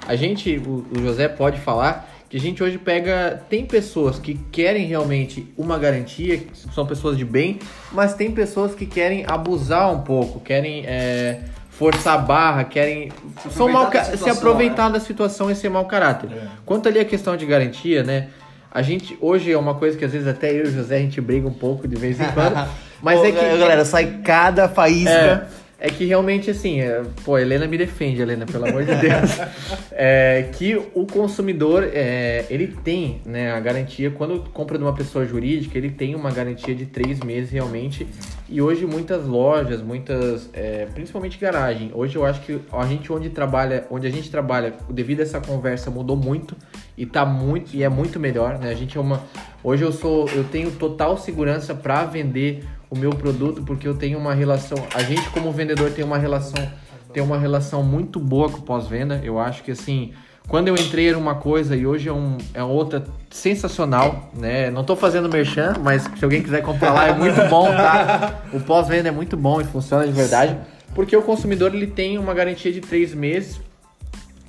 A 0.06 0.16
gente, 0.16 0.58
o, 0.58 0.86
o 0.90 1.02
José 1.02 1.28
pode 1.28 1.60
falar 1.60 2.10
que 2.28 2.36
a 2.36 2.40
gente 2.40 2.62
hoje 2.62 2.78
pega. 2.78 3.42
Tem 3.48 3.64
pessoas 3.64 4.18
que 4.18 4.34
querem 4.50 4.86
realmente 4.86 5.52
uma 5.56 5.78
garantia, 5.78 6.38
que 6.38 6.50
são 6.74 6.84
pessoas 6.84 7.16
de 7.16 7.24
bem, 7.24 7.58
mas 7.92 8.14
tem 8.14 8.30
pessoas 8.32 8.74
que 8.74 8.86
querem 8.86 9.24
abusar 9.26 9.92
um 9.92 10.00
pouco, 10.00 10.40
querem 10.40 10.84
é, 10.84 11.40
forçar 11.70 12.14
a 12.14 12.18
barra, 12.18 12.64
querem. 12.64 13.12
São 13.50 13.68
mal, 13.68 13.90
se 14.16 14.28
aproveitar 14.28 14.88
da 14.88 15.00
situação 15.00 15.50
e 15.50 15.54
ser 15.54 15.68
mau 15.68 15.84
caráter. 15.86 16.28
Quanto 16.66 16.88
ali 16.88 16.98
a 16.98 17.04
questão 17.04 17.36
de 17.36 17.46
garantia, 17.46 18.02
né? 18.02 18.28
A 18.70 18.82
gente, 18.82 19.16
hoje 19.20 19.52
é 19.52 19.56
uma 19.56 19.76
coisa 19.76 19.96
que 19.96 20.04
às 20.04 20.10
vezes 20.10 20.26
até 20.26 20.50
eu 20.50 20.64
e 20.64 20.68
o 20.68 20.72
José 20.72 20.96
a 20.96 21.00
gente 21.00 21.20
briga 21.20 21.46
um 21.46 21.54
pouco 21.54 21.86
de 21.86 21.94
vez 21.94 22.20
em 22.20 22.26
quando. 22.32 22.68
Mas 23.00 23.20
Pô, 23.20 23.26
é 23.26 23.30
que. 23.30 23.58
Galera, 23.58 23.84
sai 23.84 24.18
cada 24.24 24.68
faísca. 24.68 25.10
É, 25.10 25.63
é 25.84 25.90
que 25.90 26.06
realmente, 26.06 26.50
assim, 26.50 26.80
é, 26.80 27.02
pô, 27.26 27.36
Helena 27.36 27.66
me 27.66 27.76
defende, 27.76 28.22
Helena, 28.22 28.46
pelo 28.46 28.66
amor 28.66 28.84
de 28.84 28.94
Deus. 28.94 29.38
É, 29.96 30.48
que 30.52 30.74
o 30.92 31.06
consumidor, 31.06 31.88
é, 31.92 32.46
ele 32.50 32.66
tem 32.66 33.20
né, 33.24 33.52
a 33.52 33.60
garantia, 33.60 34.10
quando 34.10 34.40
compra 34.50 34.76
de 34.76 34.82
uma 34.82 34.92
pessoa 34.92 35.24
jurídica, 35.24 35.78
ele 35.78 35.88
tem 35.88 36.16
uma 36.16 36.32
garantia 36.32 36.74
de 36.74 36.84
três 36.84 37.20
meses 37.20 37.52
realmente. 37.52 38.04
E 38.48 38.60
hoje 38.60 38.84
muitas 38.86 39.24
lojas, 39.24 39.80
muitas, 39.80 40.50
é, 40.52 40.86
principalmente 40.92 41.38
garagem, 41.38 41.92
hoje 41.94 42.16
eu 42.16 42.24
acho 42.24 42.40
que 42.40 42.60
a 42.72 42.86
gente 42.86 43.12
onde 43.12 43.30
trabalha, 43.30 43.86
onde 43.88 44.06
a 44.06 44.10
gente 44.10 44.28
trabalha, 44.30 44.74
devido 44.90 45.20
a 45.20 45.22
essa 45.22 45.40
conversa, 45.40 45.90
mudou 45.90 46.16
muito 46.16 46.56
e 46.96 47.06
tá 47.06 47.24
muito 47.24 47.74
e 47.74 47.82
é 47.82 47.88
muito 47.88 48.18
melhor, 48.18 48.58
né? 48.58 48.70
A 48.70 48.74
gente 48.74 48.98
é 48.98 49.00
uma 49.00 49.22
hoje 49.62 49.82
eu 49.82 49.92
sou 49.92 50.28
eu 50.28 50.44
tenho 50.44 50.70
total 50.72 51.16
segurança 51.16 51.74
para 51.74 52.04
vender 52.04 52.64
o 52.94 52.98
meu 52.98 53.10
produto 53.10 53.62
porque 53.62 53.86
eu 53.86 53.94
tenho 53.94 54.18
uma 54.18 54.32
relação, 54.32 54.78
a 54.94 55.02
gente 55.02 55.28
como 55.30 55.50
vendedor 55.50 55.90
tem 55.90 56.04
uma 56.04 56.16
relação 56.18 56.66
tem 57.12 57.22
uma 57.22 57.38
relação 57.38 57.82
muito 57.82 58.18
boa 58.18 58.50
com 58.50 58.58
o 58.58 58.62
pós-venda. 58.62 59.20
Eu 59.22 59.38
acho 59.38 59.62
que 59.62 59.70
assim, 59.70 60.12
quando 60.48 60.66
eu 60.66 60.74
entrei 60.74 61.08
era 61.10 61.16
uma 61.18 61.36
coisa 61.36 61.76
e 61.76 61.86
hoje 61.86 62.08
é, 62.08 62.12
um, 62.12 62.38
é 62.52 62.60
outra 62.62 63.04
sensacional, 63.30 64.32
né? 64.34 64.68
Não 64.68 64.82
tô 64.82 64.96
fazendo 64.96 65.28
merchan, 65.28 65.74
mas 65.80 66.02
se 66.02 66.24
alguém 66.24 66.42
quiser 66.42 66.60
comprar 66.62 66.92
lá 66.92 67.06
é 67.06 67.12
muito 67.14 67.40
bom, 67.48 67.66
tá? 67.68 68.42
O 68.52 68.58
pós-venda 68.58 69.08
é 69.08 69.12
muito 69.12 69.36
bom 69.36 69.60
e 69.60 69.64
funciona 69.64 70.04
de 70.04 70.12
verdade, 70.12 70.56
porque 70.92 71.16
o 71.16 71.22
consumidor 71.22 71.72
ele 71.72 71.86
tem 71.86 72.18
uma 72.18 72.34
garantia 72.34 72.72
de 72.72 72.80
três 72.80 73.14
meses 73.14 73.60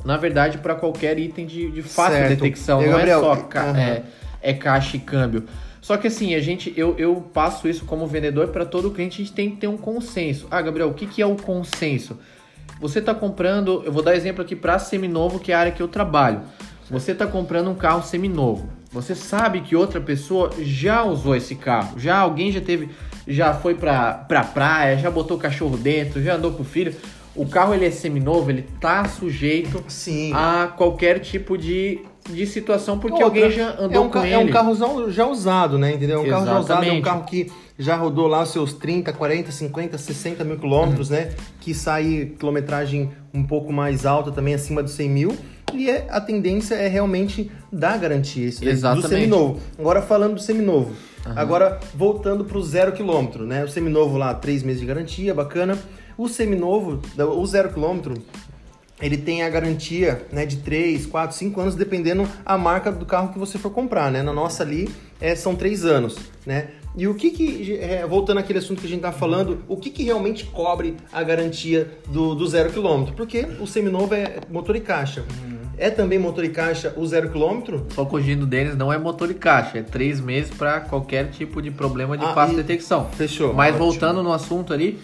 na 0.04 0.18
verdade, 0.18 0.60
para 0.60 0.76
qualquer 0.76 1.18
item 1.18 1.48
de, 1.48 1.72
de 1.72 1.82
fácil 1.82 2.18
Certo. 2.18 2.30
detecção. 2.30 2.80
E, 2.82 2.86
não 2.86 2.92
Gabriel, 2.98 3.20
é 3.20 3.22
só 3.24 3.36
ca- 3.38 3.62
aham. 3.64 3.80
é, 3.80 4.04
é 4.40 4.54
caixa 4.54 4.98
e 4.98 5.00
câmbio. 5.00 5.46
Só 5.86 5.98
que 5.98 6.08
assim, 6.08 6.34
a 6.34 6.40
gente, 6.40 6.74
eu, 6.76 6.96
eu 6.98 7.18
passo 7.32 7.68
isso 7.68 7.86
como 7.86 8.08
vendedor 8.08 8.48
para 8.48 8.66
todo 8.66 8.90
cliente, 8.90 9.22
a 9.22 9.24
gente 9.24 9.36
tem 9.36 9.52
que 9.52 9.58
ter 9.58 9.68
um 9.68 9.78
consenso. 9.78 10.48
Ah, 10.50 10.60
Gabriel, 10.60 10.90
o 10.90 10.96
que, 10.96 11.06
que 11.06 11.22
é 11.22 11.28
o 11.28 11.36
consenso? 11.36 12.18
Você 12.82 12.98
está 12.98 13.14
comprando, 13.14 13.84
eu 13.86 13.92
vou 13.92 14.02
dar 14.02 14.16
exemplo 14.16 14.42
aqui 14.42 14.56
para 14.56 14.80
seminovo, 14.80 15.40
que 15.40 15.52
é 15.52 15.56
a 15.56 15.60
área 15.60 15.72
que 15.72 15.84
eu 15.84 15.88
trabalho. 15.88 16.42
Você 16.90 17.12
está 17.12 17.28
comprando 17.28 17.70
um 17.70 17.76
carro 17.76 18.02
seminovo. 18.02 18.68
Você 18.92 19.14
sabe 19.14 19.62
que 19.62 19.76
outra 19.76 20.02
pessoa 20.02 20.50
já 20.60 21.04
usou 21.04 21.36
esse 21.36 21.54
carro, 21.54 22.00
já 22.00 22.18
alguém 22.18 22.52
já 22.52 22.62
teve, 22.62 22.90
já 23.28 23.54
foi 23.54 23.76
pra, 23.76 24.12
pra 24.12 24.44
praia, 24.44 24.98
já 24.98 25.12
botou 25.12 25.38
o 25.38 25.40
cachorro 25.40 25.78
dentro, 25.78 26.20
já 26.20 26.34
andou 26.34 26.52
com 26.54 26.64
o 26.64 26.66
filho. 26.66 26.96
O 27.36 27.46
carro 27.46 27.76
ele 27.76 27.86
é 27.86 27.92
seminovo, 27.92 28.50
ele 28.50 28.64
tá 28.82 29.08
sujeito 29.08 29.84
Sim. 29.88 30.32
a 30.34 30.66
qualquer 30.76 31.20
tipo 31.20 31.56
de, 31.56 32.00
de 32.30 32.46
situação 32.46 32.98
porque 32.98 33.24
Outra, 33.24 33.44
alguém 33.44 33.52
já 33.52 33.72
andou 33.80 33.92
é 33.92 34.00
um, 34.00 34.10
com 34.10 34.20
ele. 34.20 34.34
É 34.34 34.38
um 34.38 34.50
carrozão 34.50 35.12
já 35.12 35.28
usado, 35.28 35.78
né? 35.78 35.94
Entendeu? 35.94 36.20
É 36.20 36.22
um 36.22 36.30
carro 36.30 36.46
já 36.46 36.60
usado, 36.60 36.84
é 36.84 36.92
um 36.92 36.98
Exatamente. 36.98 37.04
carro 37.04 37.24
que 37.26 37.52
já 37.78 37.96
rodou 37.96 38.28
lá 38.28 38.44
os 38.44 38.50
seus 38.50 38.74
30, 38.74 39.14
40, 39.14 39.52
50, 39.52 39.98
60 39.98 40.44
mil 40.44 40.58
quilômetros, 40.58 41.10
né? 41.10 41.34
Que 41.60 41.74
sai 41.74 42.32
quilometragem 42.40 43.12
um 43.34 43.44
pouco 43.44 43.72
mais 43.72 44.06
alta 44.06 44.32
também, 44.32 44.54
acima 44.54 44.82
dos 44.82 44.94
100 44.94 45.10
mil. 45.10 45.38
E 45.74 45.90
é, 45.90 46.08
a 46.10 46.22
tendência 46.22 46.76
é 46.76 46.88
realmente 46.88 47.52
dar 47.72 47.98
garantia 47.98 48.46
isso 48.48 48.62
do 48.62 48.70
Exatamente. 48.70 49.10
seminovo. 49.10 49.60
Agora 49.78 50.02
falando 50.02 50.36
do 50.36 50.42
seminovo. 50.42 50.94
Agora 51.36 51.80
voltando 51.94 52.46
pro 52.46 52.62
zero 52.62 52.92
quilômetro, 52.92 53.46
né? 53.46 53.64
O 53.64 53.68
seminovo 53.68 54.18
lá, 54.18 54.34
três 54.34 54.62
meses 54.62 54.82
de 54.82 54.88
garantia, 54.88 55.34
bacana. 55.34 55.78
O 56.18 56.30
seminovo, 56.30 57.02
o 57.18 57.46
zero 57.46 57.74
quilômetro, 57.74 58.14
ele 59.02 59.18
tem 59.18 59.44
a 59.44 59.50
garantia 59.50 60.26
né, 60.32 60.46
de 60.46 60.58
3, 60.58 61.06
4, 61.06 61.36
5 61.36 61.60
anos, 61.62 61.76
dependendo 61.76 62.28
a 62.46 62.58
marca 62.58 62.92
do 62.92 63.06
carro 63.06 63.34
que 63.34 63.40
você 63.40 63.58
for 63.58 63.70
comprar, 63.70 64.10
né? 64.12 64.24
Na 64.24 64.32
nossa 64.32 64.64
ali 64.64 64.90
é, 65.20 65.36
são 65.36 65.56
3 65.56 65.84
anos, 65.86 66.16
né? 66.46 66.70
E 66.98 67.06
o 67.08 67.14
que 67.14 67.30
que, 67.32 67.78
é, 67.78 68.08
voltando 68.08 68.38
àquele 68.40 68.60
assunto 68.60 68.80
que 68.80 68.88
a 68.88 68.90
gente 68.90 69.02
tá 69.02 69.12
falando, 69.12 69.60
o 69.68 69.76
que 69.76 69.90
que 69.90 70.04
realmente 70.04 70.46
cobre 70.46 70.96
a 71.12 71.22
garantia 71.24 71.92
do, 72.08 72.34
do 72.34 72.48
zero 72.48 72.72
quilômetro? 72.72 73.14
Porque 73.16 73.46
o 73.60 73.68
seminovo 73.68 74.14
é 74.14 74.38
motor 74.50 74.78
e 74.78 74.80
caixa. 74.80 75.26
É 75.78 75.90
também 75.90 76.18
motor 76.18 76.46
e 76.46 76.50
caixa 76.50 76.94
o 76.96 77.06
zero 77.06 77.30
quilômetro? 77.30 77.86
Só 77.94 78.06
corrigindo 78.06 78.46
deles, 78.46 78.78
não 78.78 78.94
é 78.94 78.98
motor 78.98 79.30
e 79.30 79.34
caixa, 79.34 79.80
é 79.80 79.82
três 79.82 80.22
meses 80.22 80.50
para 80.52 80.80
qualquer 80.80 81.32
tipo 81.32 81.62
de 81.62 81.70
problema 81.70 82.18
de 82.18 82.24
Ah, 82.24 82.34
fácil 82.34 82.54
e- 82.54 82.64
detecção. 82.64 83.10
Fechou. 83.12 83.54
Mas 83.54 83.76
Ótimo. 83.76 83.92
voltando 83.92 84.24
no 84.24 84.32
assunto 84.32 84.72
ali, 84.72 84.98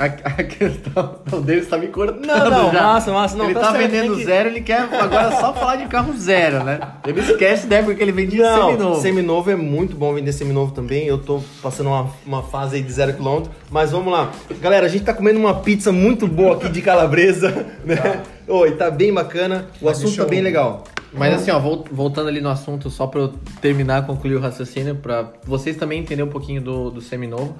A, 0.00 0.04
a 0.06 0.42
questão. 0.44 1.16
O 1.30 1.40
Davis 1.40 1.68
tá 1.68 1.76
me 1.76 1.88
cortando. 1.88 2.24
Não, 2.24 2.50
não, 2.50 2.72
já. 2.72 2.82
massa, 2.82 3.12
massa. 3.12 3.36
Não, 3.36 3.44
ele 3.44 3.54
tá 3.54 3.60
tá, 3.60 3.72
certo, 3.72 3.90
vendendo 3.90 4.16
que- 4.16 4.24
zero, 4.24 4.48
ele 4.48 4.60
quer 4.62 4.80
agora 4.80 5.30
só 5.32 5.52
falar 5.52 5.76
de 5.76 5.86
carro 5.88 6.12
zero, 6.16 6.64
né? 6.64 6.80
Ele 7.06 7.20
esquece 7.20 7.66
da 7.66 7.76
época 7.76 7.94
que 7.94 8.02
ele 8.02 8.12
vendia 8.12 8.42
Não, 8.50 8.70
seminovo. 8.70 9.00
seminovo 9.02 9.50
é 9.50 9.56
muito 9.56 9.94
bom 9.96 10.14
vender 10.14 10.32
seminovo 10.32 10.72
também. 10.72 11.06
Eu 11.06 11.18
tô 11.18 11.42
passando 11.62 11.88
uma, 11.88 12.08
uma 12.26 12.42
fase 12.42 12.76
aí 12.76 12.82
de 12.82 12.90
zero 12.92 13.12
quilômetro. 13.12 13.50
Mas 13.70 13.90
vamos 13.92 14.12
lá. 14.12 14.30
Galera, 14.60 14.86
a 14.86 14.88
gente 14.88 15.04
tá 15.04 15.12
comendo 15.12 15.38
uma 15.38 15.54
pizza 15.54 15.92
muito 15.92 16.26
boa 16.26 16.54
aqui 16.56 16.68
de 16.70 16.80
calabresa, 16.80 17.66
né? 17.84 18.22
Oi, 18.48 18.70
tá 18.72 18.90
bem 18.90 19.12
bacana. 19.12 19.66
O 19.82 19.88
assunto 19.88 20.16
tá 20.16 20.24
bem 20.24 20.40
legal. 20.40 20.84
Mas 21.12 21.34
assim, 21.34 21.50
ó, 21.50 21.58
vol- 21.58 21.84
voltando 21.90 22.28
ali 22.28 22.40
no 22.40 22.48
assunto, 22.48 22.88
só 22.88 23.06
pra 23.06 23.20
eu 23.22 23.32
terminar, 23.60 24.06
concluir 24.06 24.36
o 24.36 24.40
raciocínio, 24.40 24.94
pra 24.94 25.28
vocês 25.44 25.76
também 25.76 26.00
entenderem 26.00 26.24
um 26.24 26.32
pouquinho 26.32 26.62
do, 26.62 26.88
do 26.90 27.00
seminovo, 27.00 27.56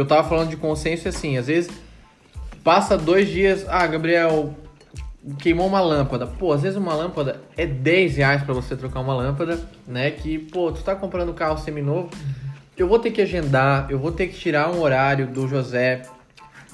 que 0.00 0.02
eu 0.02 0.06
tava 0.06 0.26
falando 0.26 0.48
de 0.48 0.56
consenso 0.56 1.06
assim, 1.08 1.36
às 1.36 1.46
vezes 1.46 1.70
passa 2.64 2.96
dois 2.96 3.28
dias, 3.28 3.66
ah, 3.68 3.86
Gabriel, 3.86 4.54
queimou 5.38 5.66
uma 5.66 5.80
lâmpada. 5.80 6.26
Pô, 6.26 6.52
às 6.54 6.62
vezes 6.62 6.78
uma 6.78 6.94
lâmpada 6.94 7.42
é 7.54 7.66
10 7.66 8.16
reais 8.16 8.42
pra 8.42 8.54
você 8.54 8.74
trocar 8.74 9.00
uma 9.00 9.14
lâmpada, 9.14 9.60
né? 9.86 10.10
Que, 10.10 10.38
pô, 10.38 10.72
tu 10.72 10.82
tá 10.82 10.96
comprando 10.96 11.34
carro 11.34 11.58
seminovo, 11.58 12.08
eu 12.78 12.88
vou 12.88 12.98
ter 12.98 13.10
que 13.10 13.20
agendar, 13.20 13.90
eu 13.90 13.98
vou 13.98 14.10
ter 14.10 14.28
que 14.28 14.38
tirar 14.38 14.70
um 14.70 14.80
horário 14.80 15.26
do 15.26 15.46
José 15.46 16.02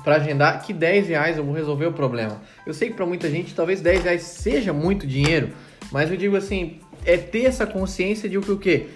pra 0.05 0.17
agendar, 0.17 0.63
que 0.63 0.73
10 0.73 1.09
reais 1.09 1.37
eu 1.37 1.45
vou 1.45 1.53
resolver 1.53 1.87
o 1.87 1.93
problema. 1.93 2.41
Eu 2.65 2.73
sei 2.73 2.91
que 2.91 2.95
pra 2.95 3.05
muita 3.05 3.29
gente 3.29 3.57
talvez 3.57 3.81
10 3.81 4.05
reais 4.05 4.23
seja 4.23 4.73
muito 4.73 5.05
dinheiro, 5.05 5.51
mas 5.91 6.13
eu 6.13 6.17
digo 6.17 6.37
assim, 6.37 6.79
é 7.05 7.17
ter 7.17 7.47
essa 7.47 7.67
consciência 7.67 8.29
de 8.29 8.39
o 8.39 8.41
que 8.41 8.53
o 8.53 8.59
quê? 8.59 8.87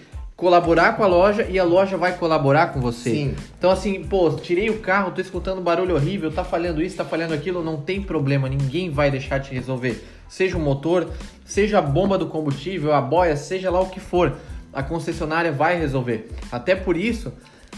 Colaborar 0.41 0.97
com 0.97 1.05
a 1.05 1.07
loja 1.07 1.47
e 1.51 1.59
a 1.59 1.65
loja 1.65 1.99
vai 1.99 2.17
colaborar 2.17 2.69
com 2.69 2.81
você. 2.81 3.11
Sim. 3.11 3.35
Então 3.59 3.71
assim, 3.71 4.03
pô, 4.03 4.31
tirei 4.31 4.71
o 4.71 4.79
carro, 4.79 5.11
tô 5.11 5.21
escutando 5.21 5.61
barulho 5.61 5.95
horrível, 5.95 6.33
tá 6.33 6.43
falhando 6.43 6.81
isso, 6.81 6.97
tá 6.97 7.05
falhando 7.05 7.35
aquilo, 7.35 7.63
não 7.63 7.77
tem 7.77 8.01
problema, 8.01 8.49
ninguém 8.49 8.89
vai 8.89 9.11
deixar 9.11 9.37
de 9.37 9.53
resolver. 9.53 10.03
Seja 10.31 10.57
o 10.57 10.61
motor, 10.61 11.09
seja 11.45 11.79
a 11.79 11.83
bomba 11.83 12.17
do 12.17 12.25
combustível, 12.27 12.95
a 12.95 13.03
boia, 13.03 13.37
seja 13.37 13.71
lá 13.71 13.83
o 13.83 13.91
que 13.91 14.01
for, 14.01 14.33
a 14.73 14.83
concessionária 14.83 15.53
vai 15.53 15.79
resolver. 15.79 16.31
Até 16.51 16.75
por 16.75 16.97
isso 16.97 17.35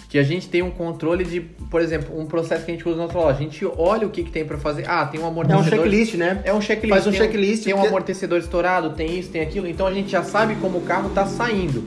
que 0.09 0.17
a 0.17 0.23
gente 0.23 0.49
tem 0.49 0.63
um 0.63 0.71
controle 0.71 1.25
de, 1.25 1.41
por 1.41 1.81
exemplo, 1.81 2.17
um 2.17 2.27
processo 2.27 2.65
que 2.65 2.71
a 2.71 2.75
gente 2.75 2.89
usa 2.89 2.97
na 2.97 3.07
nossa 3.07 3.19
loja. 3.19 3.39
A 3.39 3.43
gente 3.43 3.67
olha 3.77 4.07
o 4.07 4.11
que, 4.11 4.23
que 4.23 4.31
tem 4.31 4.45
pra 4.45 4.57
fazer. 4.57 4.89
Ah, 4.89 5.05
tem 5.05 5.21
um 5.21 5.25
É 5.25 5.27
amortecedor. 5.27 5.67
um 5.67 5.71
checklist, 5.71 6.15
né? 6.15 6.41
É 6.45 6.55
um 6.55 6.61
checklist. 6.61 6.95
Faz 6.95 7.07
um 7.09 7.11
tem 7.11 7.21
checklist, 7.21 7.65
Tem 7.65 7.75
um 7.75 7.85
amortecedor 7.85 8.39
estourado, 8.39 8.91
tem 8.91 9.19
isso, 9.19 9.31
tem 9.31 9.43
aquilo. 9.43 9.67
Então 9.67 9.85
a 9.85 9.93
gente 9.93 10.11
já 10.13 10.23
sabe 10.23 10.55
como 10.57 10.79
o 10.79 10.83
carro 10.83 11.11
tá 11.11 11.27
saindo. 11.27 11.83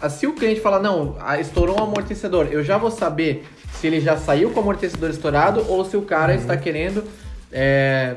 Ah, 0.00 0.08
Se 0.08 0.26
o 0.26 0.34
cliente 0.34 0.60
falar, 0.60 0.80
não, 0.80 1.16
ah, 1.20 1.40
estourou 1.40 1.78
um 1.78 1.84
amortecedor, 1.84 2.48
eu 2.50 2.64
já 2.64 2.78
vou 2.78 2.90
saber 2.90 3.46
se 3.80 3.86
ele 3.86 4.00
já 4.00 4.16
saiu 4.16 4.50
com 4.50 4.60
o 4.60 4.62
amortecedor 4.62 5.10
estourado 5.10 5.64
ou 5.68 5.84
se 5.84 5.96
o 5.96 6.02
cara 6.02 6.34
está 6.34 6.56
querendo 6.56 7.04
é, 7.52 8.16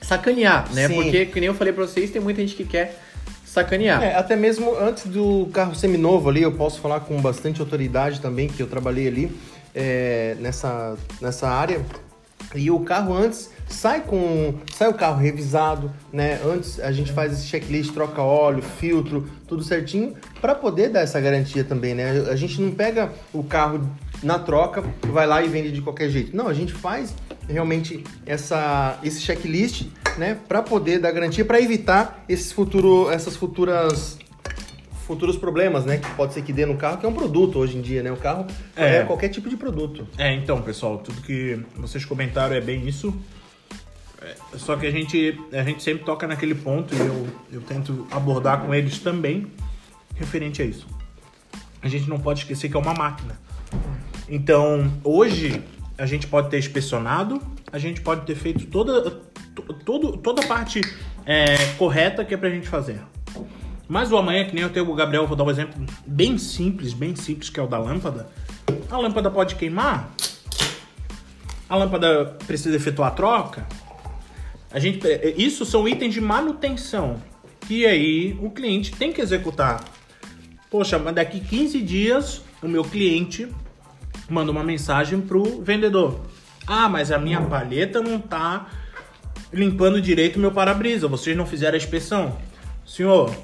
sacanear, 0.00 0.72
né? 0.72 0.88
Sim. 0.88 0.94
Porque, 0.94 1.26
que 1.26 1.40
nem 1.40 1.48
eu 1.48 1.54
falei 1.54 1.72
pra 1.72 1.86
vocês, 1.86 2.10
tem 2.10 2.20
muita 2.20 2.40
gente 2.40 2.54
que 2.54 2.64
quer 2.64 3.00
sacanear. 3.44 4.02
É, 4.02 4.14
até 4.14 4.36
mesmo 4.36 4.76
antes 4.78 5.06
do 5.06 5.48
carro 5.52 5.74
seminovo 5.74 6.28
ali, 6.28 6.42
eu 6.42 6.52
posso 6.52 6.80
falar 6.80 7.00
com 7.00 7.20
bastante 7.20 7.60
autoridade 7.60 8.20
também, 8.20 8.48
que 8.48 8.62
eu 8.62 8.66
trabalhei 8.66 9.08
ali 9.08 9.36
é, 9.74 10.36
nessa, 10.40 10.96
nessa 11.20 11.48
área. 11.48 11.80
E 12.54 12.70
o 12.70 12.80
carro 12.80 13.14
antes 13.14 13.50
sai 13.68 14.00
com. 14.02 14.54
Sai 14.74 14.88
o 14.88 14.94
carro 14.94 15.18
revisado, 15.18 15.92
né? 16.12 16.40
Antes 16.44 16.80
a 16.80 16.92
gente 16.92 17.12
faz 17.12 17.32
esse 17.32 17.46
checklist, 17.46 17.92
troca 17.92 18.22
óleo, 18.22 18.62
filtro, 18.62 19.28
tudo 19.46 19.62
certinho, 19.62 20.14
para 20.40 20.54
poder 20.54 20.88
dar 20.90 21.00
essa 21.00 21.20
garantia 21.20 21.64
também, 21.64 21.94
né? 21.94 22.26
A 22.30 22.36
gente 22.36 22.60
não 22.60 22.70
pega 22.70 23.12
o 23.32 23.42
carro 23.42 23.80
na 24.22 24.38
troca, 24.38 24.82
vai 25.08 25.26
lá 25.26 25.42
e 25.42 25.48
vende 25.48 25.70
de 25.72 25.82
qualquer 25.82 26.08
jeito. 26.08 26.36
Não, 26.36 26.48
a 26.48 26.54
gente 26.54 26.72
faz 26.72 27.14
realmente 27.48 28.02
essa, 28.24 28.98
esse 29.04 29.20
checklist, 29.20 29.86
né? 30.16 30.38
Para 30.48 30.62
poder 30.62 30.98
dar 30.98 31.12
garantia, 31.12 31.44
para 31.44 31.60
evitar 31.60 32.24
esses 32.28 32.50
futuro, 32.52 33.10
essas 33.10 33.36
futuras 33.36 34.18
futuros 35.06 35.36
problemas, 35.36 35.84
né? 35.84 35.98
Que 35.98 36.10
pode 36.16 36.34
ser 36.34 36.42
que 36.42 36.52
dê 36.52 36.66
no 36.66 36.76
carro, 36.76 36.98
que 36.98 37.06
é 37.06 37.08
um 37.08 37.12
produto 37.14 37.60
hoje 37.60 37.76
em 37.78 37.80
dia, 37.80 38.02
né? 38.02 38.10
O 38.10 38.16
carro 38.16 38.44
é, 38.74 38.96
É. 38.96 39.02
qualquer 39.04 39.28
tipo 39.28 39.48
de 39.48 39.56
produto. 39.56 40.04
É, 40.18 40.34
então, 40.34 40.60
pessoal, 40.62 40.98
tudo 40.98 41.20
que 41.22 41.60
vocês 41.76 42.04
comentaram 42.04 42.56
é 42.56 42.60
bem 42.60 42.88
isso. 42.88 43.14
É, 44.26 44.34
só 44.58 44.74
que 44.76 44.84
a 44.86 44.90
gente, 44.90 45.38
a 45.52 45.62
gente 45.62 45.80
sempre 45.84 46.04
toca 46.04 46.26
naquele 46.26 46.54
ponto 46.54 46.92
e 46.92 46.98
eu, 46.98 47.28
eu 47.52 47.60
tento 47.60 48.08
abordar 48.10 48.62
com 48.62 48.74
eles 48.74 48.98
também 48.98 49.46
referente 50.16 50.60
a 50.60 50.64
isso. 50.64 50.84
A 51.80 51.86
gente 51.88 52.08
não 52.10 52.18
pode 52.18 52.40
esquecer 52.40 52.68
que 52.68 52.76
é 52.76 52.80
uma 52.80 52.92
máquina. 52.92 53.38
Então, 54.28 54.92
hoje, 55.04 55.62
a 55.96 56.06
gente 56.06 56.26
pode 56.26 56.50
ter 56.50 56.58
inspecionado, 56.58 57.40
a 57.70 57.78
gente 57.78 58.00
pode 58.00 58.22
ter 58.26 58.34
feito 58.34 58.66
toda, 58.66 59.12
to- 59.54 59.74
todo, 59.84 60.16
toda 60.16 60.42
a 60.42 60.46
parte 60.48 60.80
é, 61.24 61.54
correta 61.78 62.24
que 62.24 62.34
é 62.34 62.36
pra 62.36 62.50
gente 62.50 62.68
fazer. 62.68 63.00
Mas 63.86 64.10
o 64.10 64.16
amanhã, 64.16 64.44
que 64.44 64.52
nem 64.52 64.64
eu 64.64 64.70
tenho 64.70 64.90
o 64.90 64.94
Gabriel, 64.96 65.28
vou 65.28 65.36
dar 65.36 65.44
um 65.44 65.50
exemplo 65.50 65.86
bem 66.04 66.36
simples, 66.36 66.92
bem 66.92 67.14
simples, 67.14 67.48
que 67.48 67.60
é 67.60 67.62
o 67.62 67.68
da 67.68 67.78
lâmpada. 67.78 68.28
A 68.90 68.98
lâmpada 68.98 69.30
pode 69.30 69.54
queimar? 69.54 70.10
A 71.68 71.76
lâmpada 71.76 72.36
precisa 72.44 72.74
efetuar 72.74 73.12
a 73.12 73.14
troca? 73.14 73.66
A 74.70 74.78
gente, 74.78 75.00
isso 75.36 75.64
são 75.64 75.88
itens 75.88 76.14
de 76.14 76.20
manutenção. 76.20 77.22
E 77.68 77.84
aí 77.86 78.38
o 78.40 78.50
cliente 78.50 78.92
tem 78.92 79.12
que 79.12 79.20
executar. 79.20 79.84
Poxa, 80.70 80.98
mas 80.98 81.14
daqui 81.14 81.40
15 81.40 81.80
dias 81.82 82.42
o 82.62 82.68
meu 82.68 82.84
cliente 82.84 83.48
manda 84.28 84.50
uma 84.50 84.62
mensagem 84.64 85.20
pro 85.20 85.62
vendedor. 85.62 86.20
Ah, 86.66 86.88
mas 86.88 87.12
a 87.12 87.18
minha 87.18 87.40
palheta 87.40 88.00
não 88.00 88.18
tá 88.20 88.68
limpando 89.52 90.00
direito 90.00 90.36
o 90.36 90.40
meu 90.40 90.52
para-brisa. 90.52 91.06
Vocês 91.08 91.36
não 91.36 91.46
fizeram 91.46 91.74
a 91.74 91.78
inspeção. 91.78 92.36
Senhor, 92.84 93.34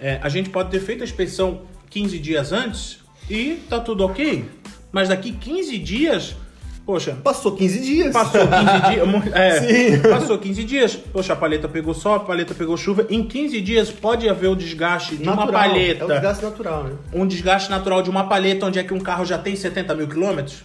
é, 0.00 0.18
a 0.22 0.28
gente 0.28 0.50
pode 0.50 0.70
ter 0.70 0.80
feito 0.80 1.02
a 1.02 1.04
inspeção 1.04 1.62
15 1.90 2.18
dias 2.18 2.52
antes 2.52 2.98
e 3.30 3.62
tá 3.68 3.78
tudo 3.78 4.04
ok. 4.04 4.44
Mas 4.90 5.08
daqui 5.08 5.32
15 5.32 5.78
dias, 5.78 6.36
poxa, 6.84 7.16
Passou 7.22 7.52
15 7.52 7.80
dias. 7.80 8.12
Passou 8.12 8.40
15 8.40 8.64
dias. 8.90 9.34
É, 9.34 9.60
Sim. 9.96 10.00
passou 10.00 10.38
15 10.38 10.64
dias. 10.64 10.96
Poxa, 10.96 11.32
a 11.32 11.36
paleta 11.36 11.68
pegou 11.68 11.94
sol, 11.94 12.14
a 12.14 12.20
paleta 12.20 12.54
pegou 12.54 12.76
chuva. 12.76 13.06
Em 13.10 13.26
15 13.26 13.60
dias 13.60 13.90
pode 13.90 14.28
haver 14.28 14.48
o 14.48 14.56
desgaste 14.56 15.16
de 15.16 15.28
uma 15.28 15.46
paleta. 15.46 16.02
É 16.02 16.04
o 16.04 16.08
desgaste 16.08 16.44
natural, 16.44 16.84
né? 16.84 16.92
Um 17.12 17.26
desgaste 17.26 17.70
natural 17.70 18.02
de 18.02 18.10
uma 18.10 18.28
paleta 18.28 18.66
onde 18.66 18.78
é 18.78 18.84
que 18.84 18.94
um 18.94 19.00
carro 19.00 19.24
já 19.24 19.38
tem 19.38 19.56
70 19.56 19.94
mil 19.94 20.08
quilômetros? 20.08 20.64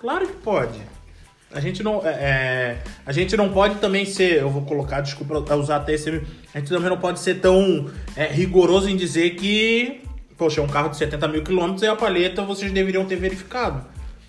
Claro 0.00 0.26
que 0.26 0.34
pode. 0.34 0.96
A 1.52 1.60
gente 1.60 1.82
não. 1.82 2.06
é, 2.06 2.10
é, 2.10 2.78
a 3.04 3.12
gente 3.12 3.36
não 3.36 3.48
pode 3.48 3.76
também 3.76 4.04
ser. 4.04 4.40
Eu 4.40 4.50
vou 4.50 4.62
colocar, 4.62 5.00
desculpa 5.00 5.54
usar 5.54 5.76
até 5.76 5.94
esse. 5.94 6.22
A 6.52 6.58
gente 6.58 6.68
também 6.68 6.90
não 6.90 6.98
pode 6.98 7.20
ser 7.20 7.36
tão 7.36 7.88
é, 8.16 8.26
rigoroso 8.26 8.88
em 8.90 8.96
dizer 8.96 9.30
que. 9.36 10.02
Poxa, 10.36 10.60
é 10.60 10.64
um 10.64 10.66
carro 10.66 10.90
de 10.90 10.98
70 10.98 11.28
mil 11.28 11.42
quilômetros 11.42 11.82
e 11.82 11.86
a 11.86 11.96
paleta 11.96 12.42
vocês 12.42 12.70
deveriam 12.70 13.06
ter 13.06 13.16
verificado. 13.16 13.82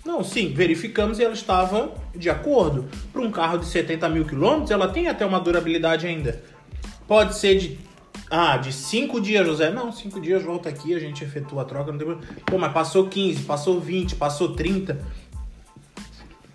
Não, 0.08 0.24
sim, 0.24 0.54
verificamos 0.54 1.18
e 1.18 1.22
ela 1.22 1.34
estava 1.34 1.92
de 2.16 2.30
acordo. 2.30 2.88
Para 3.12 3.20
um 3.20 3.30
carro 3.30 3.58
de 3.58 3.66
70 3.66 4.08
mil 4.08 4.24
quilômetros, 4.24 4.70
ela 4.70 4.88
tem 4.88 5.06
até 5.06 5.26
uma 5.26 5.38
durabilidade 5.38 6.06
ainda. 6.06 6.42
Pode 7.06 7.36
ser 7.36 7.58
de. 7.58 7.78
Ah, 8.30 8.56
de 8.56 8.72
5 8.72 9.20
dias, 9.20 9.46
José. 9.46 9.70
Não, 9.70 9.92
5 9.92 10.18
dias 10.18 10.42
volta 10.42 10.70
aqui, 10.70 10.94
a 10.94 10.98
gente 10.98 11.22
efetua 11.22 11.60
a 11.60 11.64
troca. 11.66 11.92
Não 11.92 11.98
tem 11.98 12.06
problema. 12.06 12.34
Pô, 12.46 12.56
mas 12.56 12.72
passou 12.72 13.06
15, 13.06 13.42
passou 13.42 13.78
20, 13.78 14.14
passou 14.14 14.54
30. 14.54 14.98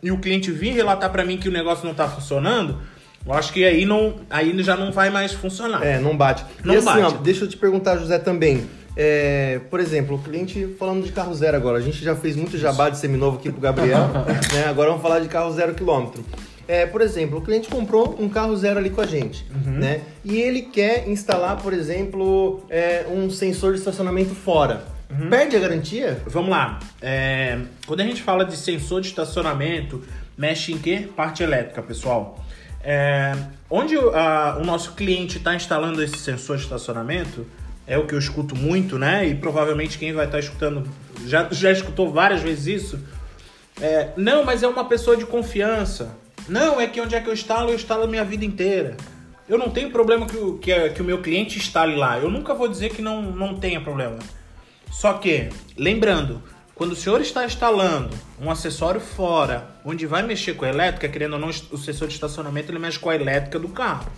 E 0.01 0.11
o 0.11 0.17
cliente 0.17 0.51
vir 0.51 0.73
relatar 0.73 1.11
para 1.11 1.23
mim 1.23 1.37
que 1.37 1.47
o 1.47 1.51
negócio 1.51 1.85
não 1.85 1.93
tá 1.93 2.09
funcionando, 2.09 2.79
eu 3.23 3.33
acho 3.33 3.53
que 3.53 3.63
aí, 3.63 3.85
não, 3.85 4.15
aí 4.31 4.63
já 4.63 4.75
não 4.75 4.91
vai 4.91 5.11
mais 5.11 5.31
funcionar. 5.31 5.85
É, 5.85 5.99
não 5.99 6.17
bate. 6.17 6.43
Não 6.63 6.73
e 6.73 6.77
assim, 6.77 6.85
bate. 6.87 7.01
ó, 7.01 7.09
deixa 7.11 7.45
eu 7.45 7.47
te 7.47 7.55
perguntar, 7.55 7.97
José, 7.97 8.17
também. 8.17 8.67
É, 8.95 9.59
por 9.69 9.79
exemplo, 9.79 10.17
o 10.17 10.19
cliente 10.19 10.75
falando 10.77 11.03
de 11.03 11.11
carro 11.11 11.33
zero 11.33 11.57
agora. 11.57 11.77
A 11.77 11.81
gente 11.81 12.03
já 12.03 12.15
fez 12.15 12.35
muito 12.35 12.57
jabá 12.57 12.89
de 12.89 12.97
seminovo 12.97 13.37
aqui 13.37 13.51
pro 13.51 13.59
Gabriel, 13.61 14.07
né? 14.53 14.65
Agora 14.69 14.89
vamos 14.89 15.01
falar 15.01 15.19
de 15.19 15.27
carro 15.27 15.51
zero 15.51 15.73
quilômetro. 15.73 16.23
É, 16.67 16.85
por 16.85 17.01
exemplo, 17.01 17.39
o 17.39 17.41
cliente 17.41 17.67
comprou 17.67 18.15
um 18.19 18.29
carro 18.29 18.55
zero 18.55 18.79
ali 18.79 18.89
com 18.89 19.01
a 19.01 19.05
gente, 19.05 19.45
Uhum. 19.53 19.73
né? 19.79 20.01
E 20.23 20.39
ele 20.39 20.61
quer 20.61 21.07
instalar, 21.09 21.57
por 21.57 21.73
exemplo, 21.73 22.63
é, 22.69 23.05
um 23.11 23.29
sensor 23.29 23.73
de 23.73 23.79
estacionamento 23.79 24.33
fora. 24.33 24.85
Uhum. 25.09 25.29
Perde 25.29 25.55
a 25.57 25.59
garantia? 25.59 26.21
Vamos 26.27 26.49
lá. 26.51 26.79
É, 27.01 27.59
quando 27.85 27.99
a 27.99 28.03
gente 28.03 28.21
fala 28.21 28.45
de 28.45 28.55
sensor 28.55 29.01
de 29.01 29.07
estacionamento, 29.07 30.01
mexe 30.37 30.71
em 30.71 30.77
que? 30.77 31.01
Parte 31.01 31.43
elétrica, 31.43 31.81
pessoal. 31.81 32.39
É, 32.81 33.33
onde 33.69 33.95
a- 33.97 34.57
o 34.61 34.63
nosso 34.65 34.93
cliente 34.93 35.37
está 35.39 35.53
instalando 35.55 36.01
esse 36.01 36.17
sensor 36.17 36.57
de 36.57 36.63
estacionamento, 36.63 37.45
é 37.85 37.97
o 37.97 38.05
que 38.05 38.13
eu 38.13 38.19
escuto 38.19 38.55
muito, 38.55 38.97
né? 38.97 39.27
E 39.27 39.35
provavelmente 39.35 39.97
quem 39.97 40.13
vai 40.13 40.25
estar 40.25 40.39
escutando 40.39 40.87
já, 41.25 41.47
já 41.51 41.71
escutou 41.71 42.11
várias 42.11 42.41
vezes 42.41 42.83
isso. 42.83 42.99
É, 43.81 44.09
não, 44.15 44.43
mas 44.43 44.63
é 44.63 44.67
uma 44.67 44.85
pessoa 44.85 45.17
de 45.17 45.25
confiança. 45.25 46.15
Não, 46.47 46.79
é 46.79 46.87
que 46.87 46.99
onde 46.99 47.15
é 47.15 47.19
que 47.19 47.29
eu 47.29 47.33
instalo, 47.33 47.69
eu 47.69 47.75
instalo 47.75 48.03
a 48.03 48.07
minha 48.07 48.23
vida 48.23 48.45
inteira. 48.45 48.97
Eu 49.47 49.57
não 49.57 49.69
tenho 49.69 49.91
problema 49.91 50.25
que 50.25 50.37
o, 50.37 50.57
que, 50.57 50.89
que 50.91 51.01
o 51.01 51.05
meu 51.05 51.21
cliente 51.21 51.57
instale 51.57 51.95
lá. 51.95 52.17
Eu 52.17 52.29
nunca 52.29 52.53
vou 52.53 52.67
dizer 52.67 52.91
que 52.91 53.01
não, 53.01 53.21
não 53.21 53.59
tenha 53.59 53.81
problema. 53.81 54.19
Só 54.89 55.13
que, 55.13 55.49
lembrando, 55.77 56.41
quando 56.75 56.93
o 56.93 56.95
senhor 56.95 57.19
está 57.21 57.45
instalando 57.45 58.15
um 58.39 58.49
acessório 58.49 59.01
fora, 59.01 59.67
onde 59.83 60.05
vai 60.05 60.23
mexer 60.23 60.53
com 60.53 60.65
a 60.65 60.69
elétrica, 60.69 61.09
querendo 61.09 61.33
ou 61.33 61.39
não, 61.39 61.49
o 61.49 61.77
sensor 61.77 62.07
de 62.07 62.13
estacionamento 62.13 62.71
ele 62.71 62.79
mexe 62.79 62.99
com 62.99 63.09
a 63.09 63.15
elétrica 63.15 63.59
do 63.59 63.69
carro. 63.69 64.11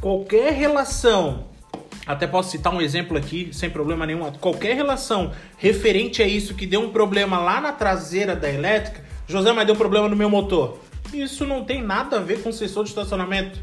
Qualquer 0.00 0.52
relação, 0.54 1.49
até 2.12 2.26
posso 2.26 2.50
citar 2.50 2.74
um 2.74 2.80
exemplo 2.80 3.16
aqui, 3.16 3.50
sem 3.52 3.70
problema 3.70 4.04
nenhum, 4.04 4.30
qualquer 4.32 4.74
relação 4.74 5.32
referente 5.56 6.22
a 6.22 6.26
isso 6.26 6.54
que 6.54 6.66
deu 6.66 6.80
um 6.80 6.90
problema 6.90 7.38
lá 7.38 7.60
na 7.60 7.72
traseira 7.72 8.34
da 8.34 8.50
elétrica, 8.50 9.02
José, 9.26 9.52
mas 9.52 9.66
deu 9.66 9.76
problema 9.76 10.08
no 10.08 10.16
meu 10.16 10.28
motor. 10.28 10.78
Isso 11.12 11.46
não 11.46 11.64
tem 11.64 11.82
nada 11.82 12.16
a 12.16 12.20
ver 12.20 12.42
com 12.42 12.50
o 12.50 12.52
sensor 12.52 12.84
de 12.84 12.90
estacionamento. 12.90 13.60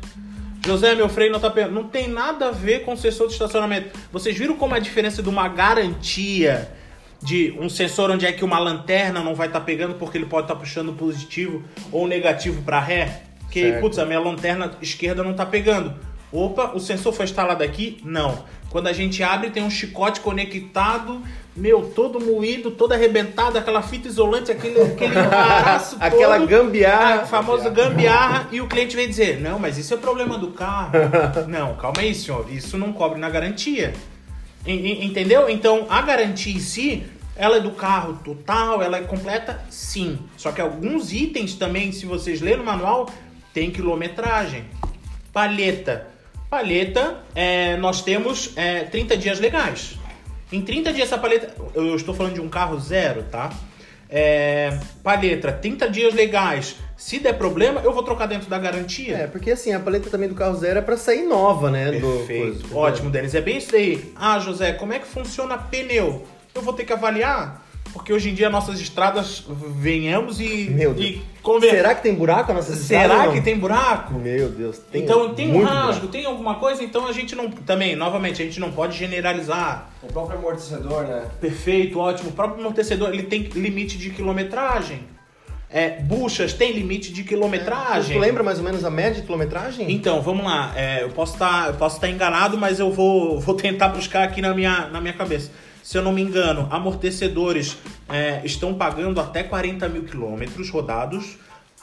José, 0.66 0.96
meu 0.96 1.08
freio 1.08 1.32
não 1.32 1.40
tá 1.40 1.50
pegando. 1.50 1.74
Não 1.74 1.84
tem 1.86 2.08
nada 2.08 2.50
a 2.50 2.52
ver 2.52 2.84
com 2.84 2.94
o 2.94 2.98
sensor 2.98 3.28
de 3.28 3.34
estacionamento. 3.34 3.98
Vocês 4.12 4.38
viram 4.38 4.56
como 4.56 4.74
é 4.74 4.78
a 4.78 4.82
diferença 4.82 5.24
de 5.24 5.30
uma 5.30 5.48
garantia 5.48 6.70
de 7.22 7.56
um 7.60 7.70
sensor 7.70 8.12
onde 8.12 8.26
é 8.26 8.32
que 8.32 8.44
uma 8.46 8.60
lanterna 8.60 9.22
não 9.22 9.34
vai 9.34 9.48
estar 9.48 9.60
tá 9.60 9.66
pegando 9.66 9.96
porque 9.96 10.18
ele 10.18 10.26
pode 10.26 10.44
estar 10.44 10.56
tá 10.56 10.60
puxando 10.60 10.94
positivo 10.94 11.64
ou 11.92 12.08
negativo 12.08 12.62
para 12.64 12.80
ré? 12.80 13.24
Que, 13.50 13.62
certo. 13.62 13.82
putz, 13.82 13.98
a 13.98 14.06
minha 14.06 14.20
lanterna 14.20 14.72
esquerda 14.82 15.24
não 15.24 15.34
tá 15.34 15.46
pegando. 15.46 15.96
Opa, 16.32 16.74
o 16.74 16.80
sensor 16.80 17.14
foi 17.14 17.26
instalado 17.26 17.64
aqui? 17.64 18.00
Não. 18.04 18.44
Quando 18.70 18.88
a 18.88 18.94
gente 18.94 19.24
abre, 19.24 19.50
tem 19.50 19.64
um 19.64 19.70
chicote 19.70 20.20
conectado, 20.20 21.22
meu, 21.56 21.90
todo 21.96 22.20
moído, 22.20 22.70
todo 22.70 22.92
arrebentado, 22.92 23.58
aquela 23.58 23.82
fita 23.82 24.08
isolante, 24.08 24.52
aquele, 24.52 24.82
aquele 24.82 25.16
embaraço 25.18 25.96
Aquela 26.00 26.38
gambiarra. 26.46 27.22
A 27.22 27.26
famosa 27.26 27.70
gambiarra. 27.70 28.48
e 28.52 28.60
o 28.60 28.68
cliente 28.68 28.96
vem 28.96 29.08
dizer, 29.08 29.40
não, 29.40 29.58
mas 29.58 29.78
isso 29.78 29.94
é 29.94 29.98
problema 29.98 30.38
do 30.38 30.52
carro. 30.52 30.92
não, 31.48 31.76
calma 31.76 32.02
aí, 32.02 32.14
senhor. 32.14 32.46
Isso 32.52 32.78
não 32.78 32.92
cobre 32.92 33.20
na 33.20 33.30
garantia. 33.30 33.94
Entendeu? 34.66 35.50
Então, 35.50 35.88
a 35.90 36.02
garantia 36.02 36.54
em 36.54 36.60
si, 36.60 37.06
ela 37.38 37.58
é 37.58 37.60
do 37.62 37.72
carro 37.72 38.20
total, 38.24 38.82
ela 38.82 38.98
é 38.98 39.02
completa? 39.02 39.64
Sim. 39.70 40.20
Só 40.36 40.52
que 40.52 40.60
alguns 40.60 41.14
itens 41.14 41.56
também, 41.56 41.94
se 41.94 42.06
vocês 42.06 42.42
lerem 42.42 42.60
no 42.60 42.66
manual, 42.66 43.10
tem 43.54 43.72
quilometragem. 43.72 44.66
Palheta. 45.32 46.17
Palheta, 46.50 47.18
é, 47.36 47.76
nós 47.78 48.02
temos 48.02 48.54
é, 48.56 48.84
30 48.84 49.18
dias 49.18 49.40
legais. 49.40 49.98
Em 50.52 50.62
30 50.62 50.94
dias 50.94 51.08
essa 51.08 51.18
palheta, 51.18 51.54
eu 51.74 51.96
estou 51.96 52.16
falando 52.16 52.36
de 52.36 52.42
um 52.42 52.48
carro 52.48 52.80
zero, 52.80 53.24
tá? 53.24 53.52
É, 54.10 54.80
palheta, 55.04 55.52
30 55.52 55.90
dias 55.90 56.14
legais. 56.14 56.78
Se 56.96 57.20
der 57.20 57.34
problema, 57.34 57.82
eu 57.82 57.94
vou 57.94 58.02
trocar 58.02 58.28
dentro 58.28 58.50
da 58.50 58.58
garantia. 58.58 59.18
É, 59.18 59.28
porque 59.28 59.52
assim, 59.52 59.74
a 59.74 59.80
paleta 59.80 60.10
também 60.10 60.30
do 60.30 60.36
carro 60.36 60.56
zero 60.56 60.80
é 60.80 60.82
para 60.82 60.96
sair 60.96 61.24
nova, 61.24 61.70
né? 61.70 61.92
Perfeito. 61.92 62.68
Do... 62.70 62.78
Ótimo, 62.78 63.10
Denis. 63.10 63.36
É 63.36 63.42
bem 63.42 63.58
isso 63.58 63.72
daí. 63.74 64.14
Ah, 64.16 64.40
José, 64.40 64.72
como 64.72 64.94
é 64.94 65.00
que 65.00 65.08
funciona 65.08 65.58
pneu? 65.58 66.26
Eu 66.56 66.62
vou 66.62 66.74
ter 66.74 66.86
que 66.86 66.94
avaliar 66.94 67.67
porque 67.94 68.14
hoje 68.14 68.30
em 68.30 68.34
dia 68.34 68.50
nossas 68.50 68.80
estradas 68.80 69.44
venhamos 69.76 70.40
e, 70.40 70.70
Meu 70.70 70.94
Deus. 70.94 71.08
e 71.08 71.22
conver... 71.42 71.72
Será 71.72 71.96
que 71.96 72.04
tem 72.04 72.14
buraco 72.14 72.54
nas 72.54 72.68
nossas 72.68 72.84
Será 72.84 73.02
estradas? 73.02 73.24
Será 73.26 73.34
que 73.34 73.42
tem 73.42 73.58
buraco? 73.58 74.14
Meu 74.14 74.50
Deus. 74.50 74.78
Tem 74.92 75.04
então 75.04 75.34
tem 75.34 75.54
um 75.54 75.64
rasgo, 75.64 75.86
buraco. 75.86 76.08
tem 76.08 76.26
alguma 76.26 76.56
coisa, 76.56 76.84
então 76.84 77.08
a 77.08 77.14
gente 77.14 77.36
não. 77.36 77.50
Também, 77.50 77.96
novamente, 77.96 78.42
a 78.42 78.46
gente 78.46 78.60
não 78.60 78.72
pode 78.72 78.98
generalizar. 78.98 79.90
O 80.04 80.08
próprio 80.08 80.38
amortecedor, 80.38 81.04
né? 81.04 81.26
Perfeito, 81.40 82.00
ótimo. 82.00 82.30
O 82.30 82.34
próprio 82.34 82.60
amortecedor 82.60 83.10
ele 83.10 83.24
tem 83.24 83.44
limite 83.44 83.98
de 83.98 84.10
quilometragem. 84.10 85.02
É, 85.70 86.00
buchas 86.00 86.54
tem 86.54 86.72
limite 86.72 87.12
de 87.12 87.24
quilometragem. 87.24 88.16
É, 88.16 88.20
tu 88.20 88.22
lembra 88.22 88.42
mais 88.42 88.58
ou 88.58 88.64
menos 88.64 88.86
a 88.86 88.90
média 88.90 89.20
de 89.20 89.24
quilometragem? 89.24 89.92
Então, 89.92 90.22
vamos 90.22 90.46
lá. 90.46 90.72
É, 90.78 91.04
eu 91.04 91.10
posso 91.10 91.38
tá, 91.38 91.72
estar 91.72 91.90
tá 91.90 92.10
enganado, 92.10 92.58
mas 92.58 92.80
eu 92.80 92.90
vou, 92.92 93.40
vou 93.40 93.54
tentar 93.54 93.90
buscar 93.90 94.24
aqui 94.24 94.42
na 94.42 94.54
minha, 94.54 94.88
na 94.88 95.02
minha 95.02 95.14
cabeça 95.14 95.52
se 95.88 95.98
eu 95.98 96.02
não 96.02 96.12
me 96.12 96.22
engano, 96.22 96.68
amortecedores 96.70 97.78
é, 98.10 98.42
estão 98.44 98.74
pagando 98.74 99.22
até 99.22 99.42
40 99.42 99.88
mil 99.88 100.04
quilômetros 100.04 100.70
rodados. 100.70 101.38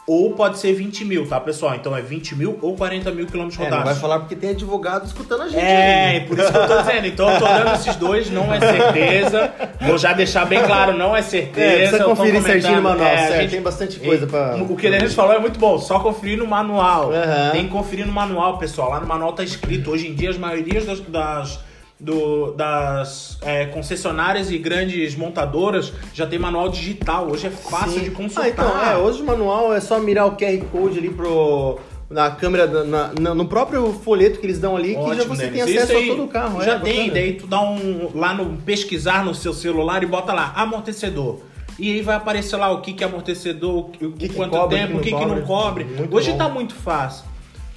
Ou 0.07 0.35
pode 0.35 0.59
ser 0.59 0.75
20 0.75 1.07
mil, 1.07 1.27
tá, 1.27 1.41
pessoal? 1.41 1.75
Então 1.75 1.97
é 1.97 2.03
20 2.03 2.35
mil 2.35 2.59
ou 2.61 2.77
40 2.77 3.11
mil 3.13 3.27
quilômetros 3.27 3.57
rodados. 3.57 3.79
É, 3.79 3.87
não 3.87 3.93
vai 3.93 3.95
falar 3.99 4.19
porque 4.21 4.37
tem 4.37 4.51
advogado 4.51 5.07
escutando 5.07 5.45
a 5.45 5.49
gente. 5.49 5.59
É, 5.59 6.21
por 6.29 6.39
isso 6.39 6.53
que 6.53 6.59
eu 6.59 6.67
tô 6.67 6.83
dizendo. 6.83 7.07
Então 7.07 7.31
eu 7.31 7.39
tô 7.39 7.47
dando 7.47 7.75
esses 7.77 7.97
dois, 7.97 8.31
não 8.31 8.53
é 8.53 8.61
certeza. 8.61 9.55
Vou 9.81 9.97
já 9.97 10.13
deixar 10.13 10.45
bem 10.45 10.63
claro, 10.63 10.95
não 10.95 11.17
é 11.17 11.23
certeza. 11.23 11.67
É, 11.67 11.79
precisa 11.79 12.05
conferir 12.05 12.43
certinho 12.43 12.77
no 12.77 12.83
manual, 12.83 13.09
é, 13.09 13.17
certo? 13.17 13.41
Gente, 13.41 13.51
tem 13.53 13.63
bastante 13.63 14.01
coisa 14.01 14.27
pra... 14.27 14.57
O 14.57 14.77
que 14.77 14.87
a 14.87 14.99
gente 14.99 15.15
falou 15.15 15.33
é 15.33 15.39
muito 15.39 15.59
bom, 15.59 15.79
só 15.79 15.99
conferir 15.99 16.37
no 16.37 16.47
manual. 16.47 17.07
Uhum. 17.07 17.53
Tem 17.53 17.65
que 17.65 17.71
conferir 17.71 18.07
no 18.07 18.13
manual, 18.13 18.59
pessoal. 18.59 18.91
Lá 18.91 19.01
no 19.01 19.07
manual 19.07 19.33
tá 19.33 19.43
escrito. 19.43 19.91
Hoje 19.91 20.09
em 20.09 20.15
dia, 20.15 20.29
as 20.29 20.37
maiorias 20.37 20.85
das, 20.85 21.01
das 21.01 21.59
do, 21.99 22.53
das 22.53 23.39
é, 23.43 23.67
concessionárias 23.67 24.51
e 24.51 24.59
grandes 24.59 25.15
montadoras 25.15 25.93
já 26.13 26.27
tem 26.27 26.39
manual 26.39 26.69
digital. 26.69 27.31
Hoje 27.31 27.47
é 27.47 27.51
fácil 27.51 27.99
Sim. 27.99 28.05
de 28.05 28.11
consultar. 28.11 28.45
Ah, 28.45 28.49
então, 28.49 28.85
é, 28.85 28.97
hoje 28.97 29.23
o 29.23 29.25
manual 29.25 29.73
é 29.73 29.81
só 29.81 29.99
mirar 29.99 30.27
o 30.27 30.37
QR 30.37 30.59
Code 30.71 30.99
ali 30.99 31.11
pro 31.11 31.79
na 32.11 32.31
câmera, 32.31 32.67
na, 32.85 33.13
na, 33.19 33.35
no 33.35 33.47
próprio 33.47 33.93
folheto 33.93 34.39
que 34.39 34.47
eles 34.47 34.59
dão 34.59 34.77
ali, 34.77 34.95
Ótimo, 34.95 35.11
que 35.11 35.17
já 35.17 35.25
você 35.25 35.47
Denis. 35.49 35.65
tem 35.65 35.79
acesso 35.79 35.99
a 35.99 36.07
todo 36.07 36.25
o 36.25 36.29
carro. 36.29 36.63
Já 36.63 36.75
é, 36.75 36.79
tem, 36.79 37.11
daí 37.11 37.33
tu 37.35 37.47
dá 37.47 37.61
um 37.61 38.11
lá 38.15 38.35
no 38.35 38.57
pesquisar 38.59 39.25
no 39.25 39.35
seu 39.35 39.53
celular 39.53 40.03
e 40.03 40.07
bota 40.07 40.33
lá 40.33 40.53
amortecedor. 40.55 41.41
E 41.79 41.93
aí 41.93 42.03
vai 42.03 42.15
aparecer 42.17 42.57
lá 42.57 42.71
o 42.71 42.81
que, 42.81 42.93
que 42.93 43.03
é 43.03 43.07
amortecedor, 43.07 43.79
o, 43.79 43.91
que, 43.91 44.09
que 44.11 44.29
quanto 44.29 44.53
cobre, 44.53 44.79
tempo, 44.79 44.99
o 44.99 45.01
que, 45.01 45.13
que, 45.13 45.25
não 45.25 45.43
cobre. 45.43 45.85
Muito 45.85 46.15
Hoje 46.15 46.31
bom. 46.33 46.39
tá 46.39 46.49
muito 46.49 46.75
fácil. 46.75 47.25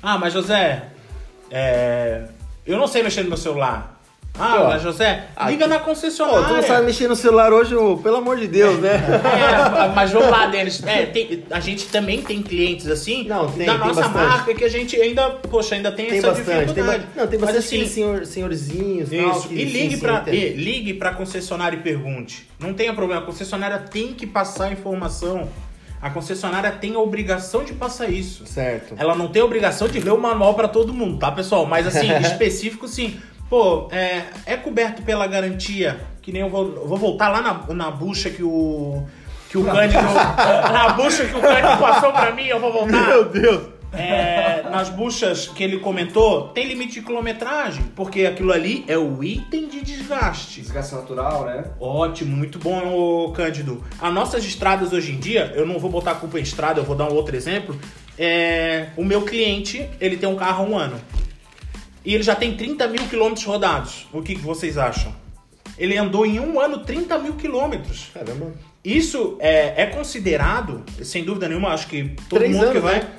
Ah, 0.04 0.18
mas 0.20 0.34
José, 0.34 0.90
é, 1.50 2.28
eu 2.66 2.78
não 2.78 2.86
sei 2.86 3.02
mexer 3.02 3.24
no 3.24 3.30
meu 3.30 3.38
celular. 3.38 3.97
Ah, 4.40 4.72
Pô, 4.74 4.80
José, 4.80 5.26
liga 5.48 5.66
aqui. 5.66 5.74
na 5.74 5.80
concessionária. 5.80 6.42
Pô, 6.44 6.48
tu 6.50 6.54
não 6.56 6.64
sabe 6.64 6.86
mexer 6.86 7.08
no 7.08 7.16
celular 7.16 7.52
hoje, 7.52 7.76
pelo 8.04 8.18
amor 8.18 8.38
de 8.38 8.48
Deus, 8.48 8.80
né? 8.80 8.96
É, 8.96 9.88
mas 9.96 10.12
vamos 10.12 10.30
lá, 10.30 10.46
Denis. 10.48 10.84
É, 10.86 11.06
tem, 11.08 11.44
a 11.50 11.60
gente 11.60 11.88
também 11.88 12.22
tem 12.22 12.42
clientes 12.42 12.88
assim 12.88 13.28
não, 13.28 13.50
tem, 13.52 13.66
da 13.66 13.74
tem 13.74 13.88
nossa 13.88 14.02
bastante. 14.02 14.28
marca 14.30 14.54
que 14.54 14.64
a 14.64 14.70
gente 14.70 14.96
ainda, 14.96 15.30
poxa, 15.30 15.76
ainda 15.76 15.92
tem, 15.92 16.08
tem 16.08 16.20
essa 16.20 16.28
bastante, 16.28 16.60
dificuldade. 16.68 17.04
Tem, 17.04 17.22
não, 17.22 17.28
tem 17.28 17.40
bastante 17.40 17.56
mas, 17.56 17.66
assim, 17.66 17.88
senhor, 17.88 18.26
senhorzinhos. 18.26 19.12
Isso. 19.12 19.22
Não, 19.22 19.42
que, 19.42 19.56
e 19.56 19.64
ligue 19.64 19.96
sim, 19.96 20.02
pra, 20.02 20.24
e, 20.28 20.50
ligue 20.54 20.94
pra 20.94 21.14
concessionária 21.14 21.76
e 21.76 21.82
pergunte. 21.82 22.48
Não 22.60 22.74
tenha 22.74 22.94
problema, 22.94 23.22
a 23.22 23.26
concessionária 23.26 23.80
tem 23.80 24.14
que 24.14 24.28
passar 24.28 24.66
a 24.66 24.72
informação. 24.72 25.50
A 26.00 26.12
concessionária 26.12 26.72
tem 26.72 26.94
a 26.94 27.00
obrigação 27.00 27.64
de 27.64 27.74
passar 27.74 28.08
isso. 28.08 28.46
Certo. 28.46 28.94
Ela 28.98 29.16
não 29.16 29.30
tem 29.30 29.42
a 29.42 29.46
obrigação 29.46 29.88
de 29.88 30.00
ler 30.00 30.12
o 30.12 30.20
manual 30.20 30.54
para 30.54 30.68
todo 30.68 30.94
mundo, 30.94 31.18
tá, 31.18 31.32
pessoal? 31.32 31.66
Mas 31.66 31.88
assim, 31.88 32.12
específico 32.22 32.88
sim. 32.88 33.20
Pô, 33.50 33.88
é, 33.92 34.24
é 34.46 34.58
coberto 34.58 35.02
pela 35.02 35.26
garantia, 35.26 36.00
que 36.22 36.32
nem 36.32 36.42
eu 36.42 36.50
vou, 36.50 36.86
vou 36.86 36.98
voltar 36.98 37.30
lá 37.30 37.42
na, 37.42 37.74
na 37.74 37.92
bucha 37.92 38.30
que 38.30 38.44
o. 38.44 39.04
Que 39.50 39.58
o 39.58 39.64
Cândido. 39.64 40.04
na 40.04 40.90
bucha 40.90 41.26
que 41.26 41.36
o 41.36 41.42
Cândido 41.42 41.78
passou 41.80 42.12
pra 42.12 42.32
mim, 42.32 42.48
eu 42.48 42.60
vou 42.60 42.74
voltar. 42.74 43.08
Meu 43.08 43.26
Deus! 43.30 43.78
É, 43.94 44.64
nas 44.70 44.90
buchas 44.90 45.48
que 45.48 45.64
ele 45.64 45.80
comentou, 45.80 46.50
tem 46.50 46.68
limite 46.68 46.96
de 46.96 47.06
quilometragem, 47.06 47.86
porque 47.96 48.26
aquilo 48.26 48.52
ali 48.52 48.84
é 48.86 48.98
o 48.98 49.24
item 49.24 49.70
de 49.70 49.82
desgaste. 49.82 50.60
Desgaste 50.60 50.94
natural, 50.94 51.46
né? 51.46 51.64
Ótimo, 51.80 52.36
muito 52.36 52.60
bom, 52.60 53.32
Cândido. 53.32 53.82
As 54.02 54.14
nossas 54.14 54.44
estradas 54.44 54.92
hoje 54.92 55.14
em 55.14 55.20
dia, 55.20 55.54
eu 55.56 55.66
não 55.66 55.80
vou 55.80 55.90
botar 55.90 56.12
a 56.12 56.16
culpa 56.16 56.38
em 56.38 56.44
estrada, 56.44 56.82
eu 56.82 56.84
vou 56.84 56.98
dar 56.98 57.06
um 57.06 57.16
outro 57.16 57.34
exemplo. 57.34 57.80
É, 58.20 58.88
o 58.98 59.06
meu 59.06 59.22
cliente, 59.22 59.90
ele 60.02 60.18
tem 60.18 60.28
um 60.28 60.36
carro 60.36 60.66
há 60.66 60.68
um 60.68 60.78
ano 60.78 61.00
e 62.08 62.16
ele 62.16 62.24
já 62.24 62.34
tem 62.34 62.56
30 62.56 62.88
mil 62.88 63.06
quilômetros 63.10 63.44
rodados. 63.44 64.08
O 64.14 64.22
que, 64.22 64.34
que 64.34 64.42
vocês 64.42 64.78
acham? 64.78 65.14
Ele 65.78 65.98
andou 65.98 66.26
em 66.26 66.40
um 66.40 66.58
ano 66.58 66.78
30 66.86 67.20
mil 67.20 67.34
quilômetros. 67.34 68.12
Caramba. 68.14 68.54
Isso 68.82 69.36
é, 69.42 69.84
é, 69.84 69.86
considerado, 69.88 70.86
sem 71.04 71.26
dúvida 71.26 71.50
nenhuma, 71.50 71.74
acho 71.74 71.88
que 71.88 72.16
todo 72.30 72.40
três 72.40 72.54
mundo 72.54 72.64
anos, 72.64 72.76
que 72.76 72.80
vai. 72.80 73.00
Né? 73.02 73.10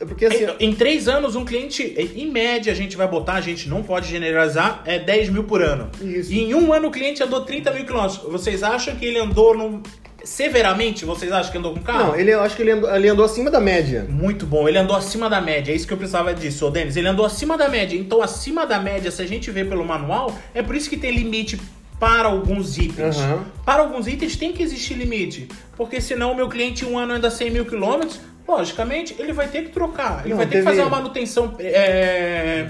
É 0.00 0.04
porque 0.06 0.24
assim. 0.24 0.46
Em, 0.58 0.70
em, 0.70 0.74
três 0.74 1.08
anos, 1.08 1.36
um 1.36 1.44
cliente, 1.44 1.94
em 2.16 2.30
média, 2.30 2.72
a 2.72 2.74
gente 2.74 2.96
vai 2.96 3.06
botar, 3.06 3.34
a 3.34 3.40
gente 3.42 3.68
não 3.68 3.82
pode 3.82 4.08
generalizar, 4.08 4.82
é 4.86 4.98
10 4.98 5.28
mil 5.28 5.44
por 5.44 5.60
ano. 5.62 5.90
Isso. 6.00 6.32
E 6.32 6.40
em 6.40 6.54
um 6.54 6.72
ano 6.72 6.88
o 6.88 6.90
cliente 6.90 7.22
andou 7.22 7.42
30 7.42 7.70
mil 7.72 7.84
quilômetros. 7.84 8.22
Vocês 8.22 8.62
acham 8.62 8.96
que 8.96 9.04
ele 9.04 9.18
andou 9.18 9.54
no, 9.54 9.82
severamente, 10.24 11.04
vocês 11.04 11.30
acham 11.32 11.50
que 11.52 11.58
andou 11.58 11.74
com 11.74 11.80
carro? 11.80 12.08
Não, 12.08 12.16
ele, 12.16 12.32
eu 12.32 12.40
acho 12.40 12.56
que 12.56 12.62
ele 12.62 12.72
andou, 12.72 12.94
ele 12.94 13.08
andou 13.08 13.24
acima 13.24 13.50
da 13.50 13.60
média. 13.60 14.06
Muito 14.08 14.46
bom, 14.46 14.68
ele 14.68 14.78
andou 14.78 14.96
acima 14.96 15.28
da 15.28 15.40
média, 15.40 15.72
é 15.72 15.74
isso 15.74 15.86
que 15.86 15.92
eu 15.92 15.96
precisava 15.96 16.34
disso, 16.34 16.66
ô 16.66 16.70
Denis. 16.70 16.96
Ele 16.96 17.08
andou 17.08 17.24
acima 17.24 17.56
da 17.56 17.68
média, 17.68 17.96
então 17.96 18.22
acima 18.22 18.66
da 18.66 18.78
média, 18.78 19.10
se 19.10 19.22
a 19.22 19.26
gente 19.26 19.50
vê 19.50 19.64
pelo 19.64 19.84
manual, 19.84 20.36
é 20.54 20.62
por 20.62 20.74
isso 20.74 20.88
que 20.88 20.96
tem 20.96 21.10
limite 21.10 21.60
para 21.98 22.28
alguns 22.28 22.78
itens. 22.78 23.16
Uhum. 23.18 23.44
Para 23.64 23.82
alguns 23.82 24.06
itens 24.06 24.36
tem 24.36 24.52
que 24.52 24.62
existir 24.62 24.94
limite, 24.94 25.48
porque 25.76 26.00
senão 26.00 26.32
o 26.32 26.34
meu 26.34 26.48
cliente 26.48 26.84
um 26.84 26.98
ano 26.98 27.14
anda 27.14 27.30
100 27.30 27.50
mil 27.50 27.66
quilômetros, 27.66 28.20
logicamente 28.48 29.14
ele 29.18 29.32
vai 29.32 29.48
ter 29.48 29.64
que 29.64 29.68
trocar, 29.68 30.20
ele 30.20 30.30
Não, 30.30 30.36
vai 30.38 30.46
ter 30.46 30.52
teve... 30.52 30.64
que 30.64 30.70
fazer 30.70 30.80
uma 30.82 30.90
manutenção... 30.90 31.54
É, 31.58 32.68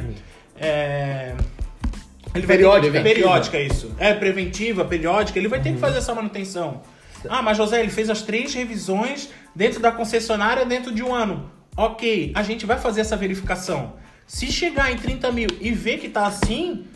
é, 0.62 1.34
ele 2.34 2.46
vai 2.46 2.56
periódica. 2.56 2.92
Ter 2.92 2.98
que, 2.98 3.14
periódica, 3.14 3.58
isso. 3.58 3.92
É, 3.98 4.14
preventiva, 4.14 4.84
periódica, 4.84 5.38
ele 5.38 5.48
vai 5.48 5.60
ter 5.60 5.70
uhum. 5.70 5.74
que 5.76 5.80
fazer 5.80 5.98
essa 5.98 6.14
manutenção. 6.14 6.82
Ah, 7.28 7.42
mas 7.42 7.56
José, 7.56 7.80
ele 7.80 7.90
fez 7.90 8.08
as 8.08 8.22
três 8.22 8.54
revisões 8.54 9.28
dentro 9.54 9.80
da 9.80 9.92
concessionária 9.92 10.64
dentro 10.64 10.92
de 10.92 11.02
um 11.02 11.14
ano. 11.14 11.50
Ok, 11.76 12.32
a 12.34 12.42
gente 12.42 12.66
vai 12.66 12.78
fazer 12.78 13.00
essa 13.02 13.16
verificação. 13.16 13.94
Se 14.26 14.46
chegar 14.50 14.92
em 14.92 14.96
30 14.96 15.32
mil 15.32 15.48
e 15.60 15.72
ver 15.72 15.98
que 15.98 16.08
tá 16.08 16.26
assim, 16.26 16.86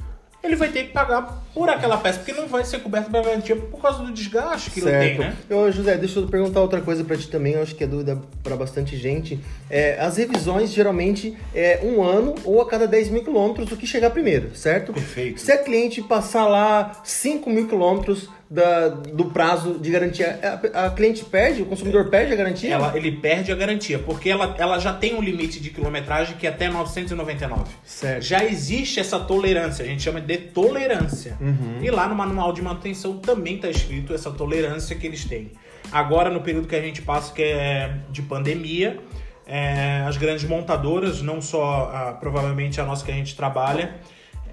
ele 0.45 0.57
vai 0.57 0.68
ter 0.68 0.85
que 0.85 0.93
pagar 0.93 1.43
por 1.55 1.70
aquela 1.70 1.97
peça, 1.97 2.18
porque 2.18 2.33
não 2.33 2.47
vai 2.47 2.64
ser 2.64 2.81
coberto 2.81 3.11
pela 3.11 3.25
garantia 3.25 3.57
por 3.57 3.81
causa 3.81 4.05
do 4.05 4.12
desgaste 4.12 4.70
que 4.70 4.81
certo. 4.81 5.03
ele 5.03 5.16
tem, 5.16 5.18
né? 5.18 5.37
Ô, 5.51 5.70
José, 5.70 5.97
deixa 5.97 6.18
eu 6.20 6.27
perguntar 6.27 6.61
outra 6.61 6.81
coisa 6.81 7.03
pra 7.03 7.16
ti 7.16 7.29
também, 7.29 7.55
eu 7.55 7.62
acho 7.62 7.75
que 7.75 7.83
é 7.83 7.87
dúvida 7.87 8.20
pra 8.43 8.55
bastante 8.57 8.97
gente. 8.97 9.41
É, 9.70 9.99
as 9.99 10.18
revisões 10.18 10.70
geralmente 10.70 11.37
é 11.55 11.81
um 11.83 12.03
ano 12.03 12.35
ou 12.45 12.61
a 12.61 12.68
cada 12.68 12.87
10 12.87 13.09
mil 13.09 13.25
quilômetros 13.25 13.72
o 13.72 13.77
que 13.77 13.87
chegar 13.87 14.11
primeiro, 14.11 14.55
certo? 14.55 14.93
Perfeito. 14.93 15.41
Se 15.41 15.51
a 15.51 15.57
cliente 15.57 16.03
passar 16.03 16.47
lá 16.47 17.01
5 17.03 17.49
mil 17.49 17.66
quilômetros 17.66 18.29
da- 18.51 18.88
do 18.88 19.26
prazo 19.26 19.78
de 19.78 19.90
garantia, 19.90 20.38
a, 20.74 20.86
a 20.86 20.90
cliente 20.90 21.24
perde, 21.24 21.62
o 21.62 21.66
consumidor 21.66 22.09
perde 22.11 22.32
a 22.32 22.36
garantia? 22.36 22.74
Ela, 22.74 22.92
ele 22.97 23.12
perde 23.12 23.51
a 23.51 23.55
garantia, 23.55 23.99
porque 23.99 24.28
ela, 24.30 24.55
ela 24.59 24.78
já 24.78 24.92
tem 24.92 25.14
um 25.14 25.20
limite 25.22 25.61
de 25.61 25.70
quilometragem 25.70 26.36
que 26.36 26.47
é 26.47 26.51
até 26.51 26.68
999. 26.68 27.64
Certo. 27.84 28.22
Já 28.22 28.45
existe 28.45 29.01
essa 29.01 29.18
tolerância, 29.18 29.84
a 29.84 29.88
gente 29.88 30.03
chama 30.03 30.20
de 30.20 30.36
tolerância. 30.38 31.36
E 31.82 31.90
lá 31.90 32.09
no 32.09 32.14
manual 32.14 32.53
de 32.53 32.62
manutenção 32.62 33.18
também 33.18 33.57
está 33.57 33.68
escrito 33.68 34.12
essa 34.14 34.30
tolerância 34.30 34.95
que 34.97 35.07
eles 35.07 35.24
têm. 35.24 35.53
Agora, 35.92 36.30
no 36.30 36.40
período 36.40 36.66
que 36.66 36.74
a 36.76 36.80
gente 36.82 37.03
passa, 37.03 37.32
que 37.32 37.42
é 37.42 37.95
de 38.11 38.22
pandemia, 38.22 38.99
é, 39.47 40.03
as 40.09 40.16
grandes 40.16 40.45
montadoras, 40.45 41.20
não 41.20 41.40
só 41.42 41.90
a- 41.92 42.12
provavelmente 42.12 42.80
a 42.80 42.84
nossa 42.84 43.05
que 43.05 43.11
a 43.11 43.14
gente 43.14 43.36
trabalha, 43.36 43.95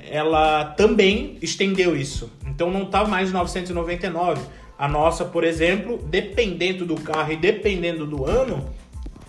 ela 0.09 0.65
também 0.65 1.37
estendeu 1.41 1.95
isso. 1.95 2.31
Então 2.45 2.71
não 2.71 2.85
tá 2.85 3.05
mais 3.05 3.31
999. 3.31 4.41
A 4.77 4.87
nossa, 4.87 5.23
por 5.25 5.43
exemplo, 5.43 5.99
dependendo 6.09 6.85
do 6.85 6.95
carro 6.95 7.31
e 7.33 7.35
dependendo 7.35 8.05
do 8.05 8.25
ano, 8.25 8.67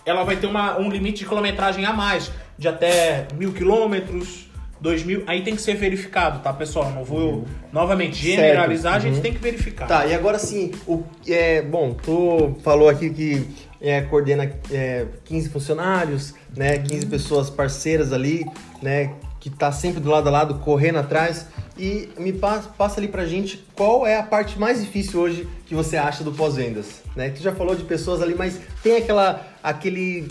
ela 0.05 0.23
vai 0.23 0.35
ter 0.35 0.47
uma, 0.47 0.77
um 0.79 0.89
limite 0.89 1.19
de 1.19 1.25
quilometragem 1.25 1.85
a 1.85 1.93
mais, 1.93 2.31
de 2.57 2.67
até 2.67 3.27
mil 3.37 3.53
quilômetros, 3.53 4.49
dois 4.81 5.03
mil. 5.03 5.23
Aí 5.27 5.41
tem 5.43 5.55
que 5.55 5.61
ser 5.61 5.75
verificado, 5.75 6.39
tá, 6.39 6.51
pessoal? 6.51 6.91
Não 6.91 7.03
vou 7.03 7.45
novamente 7.71 8.15
generalizar, 8.17 8.95
a 8.95 8.99
gente 8.99 9.15
Uhum. 9.17 9.21
tem 9.21 9.33
que 9.33 9.39
verificar. 9.39 9.87
Tá, 9.87 10.05
e 10.07 10.13
agora 10.13 10.37
sim, 10.39 10.71
o, 10.87 11.03
é, 11.27 11.61
bom, 11.61 11.93
tu 11.93 12.57
falou 12.63 12.89
aqui 12.89 13.09
que 13.11 13.47
é, 13.79 14.01
coordena 14.01 14.51
é, 14.71 15.05
15 15.25 15.49
funcionários, 15.49 16.33
né, 16.55 16.79
15 16.79 17.05
pessoas 17.05 17.49
parceiras 17.49 18.11
ali, 18.11 18.45
né, 18.81 19.13
que 19.43 19.49
tá 19.49 19.73
sempre 19.73 19.99
do 19.99 20.09
lado 20.09 20.29
a 20.29 20.31
lado, 20.31 20.53
correndo 20.59 20.99
atrás. 20.99 21.47
E 21.77 22.07
me 22.17 22.31
passa, 22.31 22.69
passa 22.77 22.97
ali 23.01 23.09
pra 23.09 23.25
gente 23.25 23.61
qual 23.75 24.07
é 24.07 24.17
a 24.17 24.23
parte 24.23 24.57
mais 24.57 24.79
difícil 24.79 25.19
hoje 25.19 25.45
que 25.65 25.75
você 25.75 25.97
acha 25.97 26.23
do 26.23 26.31
pós-vendas, 26.31 27.01
né? 27.13 27.29
Tu 27.29 27.43
já 27.43 27.51
falou 27.51 27.75
de 27.75 27.83
pessoas 27.83 28.21
ali, 28.21 28.35
mas 28.35 28.57
tem 28.81 28.95
aquela, 28.95 29.45
aquele, 29.61 30.29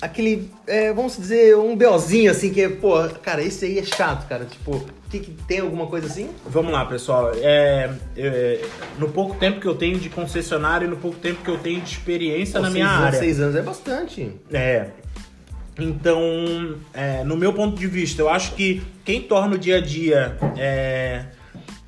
aquele, 0.00 0.50
é, 0.66 0.94
vamos 0.94 1.14
dizer, 1.18 1.58
um 1.58 1.76
BOzinho 1.76 2.30
assim 2.30 2.50
que 2.50 2.62
é, 2.62 2.70
pô, 2.70 3.06
cara, 3.22 3.42
esse 3.42 3.66
aí 3.66 3.78
é 3.78 3.82
chato, 3.82 4.26
cara. 4.26 4.46
Tipo, 4.46 4.82
tem, 5.10 5.20
que- 5.20 5.32
tem 5.46 5.60
alguma 5.60 5.86
coisa 5.88 6.06
assim? 6.06 6.30
Vamos 6.46 6.72
lá, 6.72 6.86
pessoal. 6.86 7.32
É, 7.34 7.90
é, 8.16 8.64
no 8.98 9.10
pouco 9.10 9.34
tempo 9.36 9.60
que 9.60 9.66
eu 9.66 9.74
tenho 9.74 9.98
de 9.98 10.08
concessionário 10.08 10.86
e 10.86 10.90
no 10.90 10.96
pouco 10.96 11.18
tempo 11.18 11.42
que 11.42 11.50
eu 11.50 11.58
tenho 11.58 11.82
de 11.82 11.90
experiência 11.90 12.60
na 12.60 12.68
Pô, 12.68 12.72
minha 12.72 12.86
seis 12.86 12.94
anos, 12.96 13.06
área. 13.08 13.18
Seis 13.18 13.40
anos 13.40 13.56
é 13.56 13.62
bastante. 13.62 14.30
É. 14.50 14.86
Então, 15.78 16.78
é, 16.92 17.24
no 17.24 17.36
meu 17.36 17.52
ponto 17.52 17.76
de 17.76 17.86
vista, 17.86 18.22
eu 18.22 18.28
acho 18.28 18.54
que 18.54 18.82
quem 19.04 19.22
torna 19.22 19.56
o 19.56 19.58
dia 19.58 19.78
a 19.78 19.80
dia 19.80 20.38
é, 20.56 21.26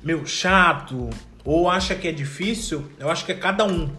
meu 0.03 0.25
chato 0.25 1.09
ou 1.43 1.69
acha 1.69 1.95
que 1.95 2.07
é 2.07 2.11
difícil, 2.11 2.83
eu 2.99 3.09
acho 3.09 3.25
que 3.25 3.31
é 3.31 3.35
cada 3.35 3.65
um. 3.65 3.89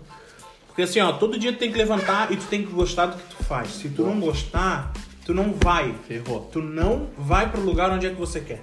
Porque 0.67 0.83
assim, 0.83 1.01
ó, 1.01 1.13
todo 1.13 1.39
dia 1.39 1.53
tu 1.53 1.59
tem 1.59 1.73
que 1.73 1.79
levantar 1.79 2.31
e 2.31 2.37
tu 2.37 2.47
tem 2.47 2.63
que 2.63 2.71
gostar 2.71 3.07
do 3.07 3.17
que 3.17 3.35
tu 3.35 3.43
faz. 3.45 3.71
Se 3.71 3.89
tu 3.89 4.05
não 4.05 4.21
gostar, 4.21 4.93
tu 5.25 5.33
não 5.33 5.55
vai. 5.55 5.95
Ferrou. 6.07 6.49
Tu 6.53 6.61
não 6.61 7.09
vai 7.17 7.51
pro 7.51 7.61
lugar 7.61 7.91
onde 7.91 8.07
é 8.07 8.11
que 8.11 8.17
você 8.17 8.41
quer. 8.41 8.63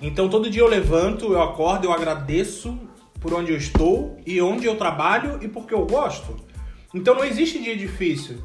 Então 0.00 0.28
todo 0.28 0.48
dia 0.48 0.62
eu 0.62 0.68
levanto, 0.68 1.32
eu 1.32 1.42
acordo, 1.42 1.86
eu 1.86 1.92
agradeço 1.92 2.78
por 3.20 3.34
onde 3.34 3.50
eu 3.52 3.58
estou 3.58 4.20
e 4.24 4.40
onde 4.40 4.64
eu 4.64 4.76
trabalho 4.76 5.38
e 5.42 5.48
porque 5.48 5.74
eu 5.74 5.84
gosto. 5.84 6.36
Então 6.94 7.14
não 7.14 7.24
existe 7.24 7.60
dia 7.60 7.76
difícil. 7.76 8.38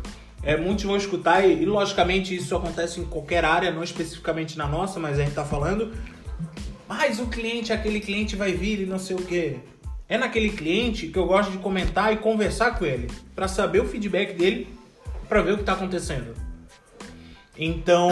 É, 0.45 0.57
muitos 0.57 0.83
vão 0.83 0.97
escutar 0.97 1.47
e, 1.47 1.61
e, 1.61 1.65
logicamente 1.65 2.35
isso 2.35 2.55
acontece 2.55 2.99
em 2.99 3.05
qualquer 3.05 3.45
área, 3.45 3.71
não 3.71 3.83
especificamente 3.83 4.57
na 4.57 4.67
nossa, 4.67 4.99
mas 4.99 5.17
a 5.17 5.23
gente 5.23 5.33
tá 5.33 5.45
falando. 5.45 5.93
Mas 6.87 7.19
o 7.19 7.27
cliente, 7.27 7.71
aquele 7.71 7.99
cliente 7.99 8.35
vai 8.35 8.51
vir 8.51 8.81
e 8.81 8.85
não 8.85 8.99
sei 8.99 9.15
o 9.15 9.21
quê. 9.21 9.57
É 10.07 10.17
naquele 10.17 10.49
cliente 10.49 11.07
que 11.07 11.17
eu 11.17 11.25
gosto 11.25 11.51
de 11.51 11.57
comentar 11.57 12.11
e 12.11 12.17
conversar 12.17 12.77
com 12.77 12.85
ele 12.85 13.07
para 13.33 13.47
saber 13.47 13.81
o 13.81 13.87
feedback 13.87 14.33
dele, 14.33 14.67
para 15.29 15.41
ver 15.41 15.53
o 15.53 15.57
que 15.57 15.63
tá 15.63 15.73
acontecendo. 15.73 16.35
Então, 17.57 18.11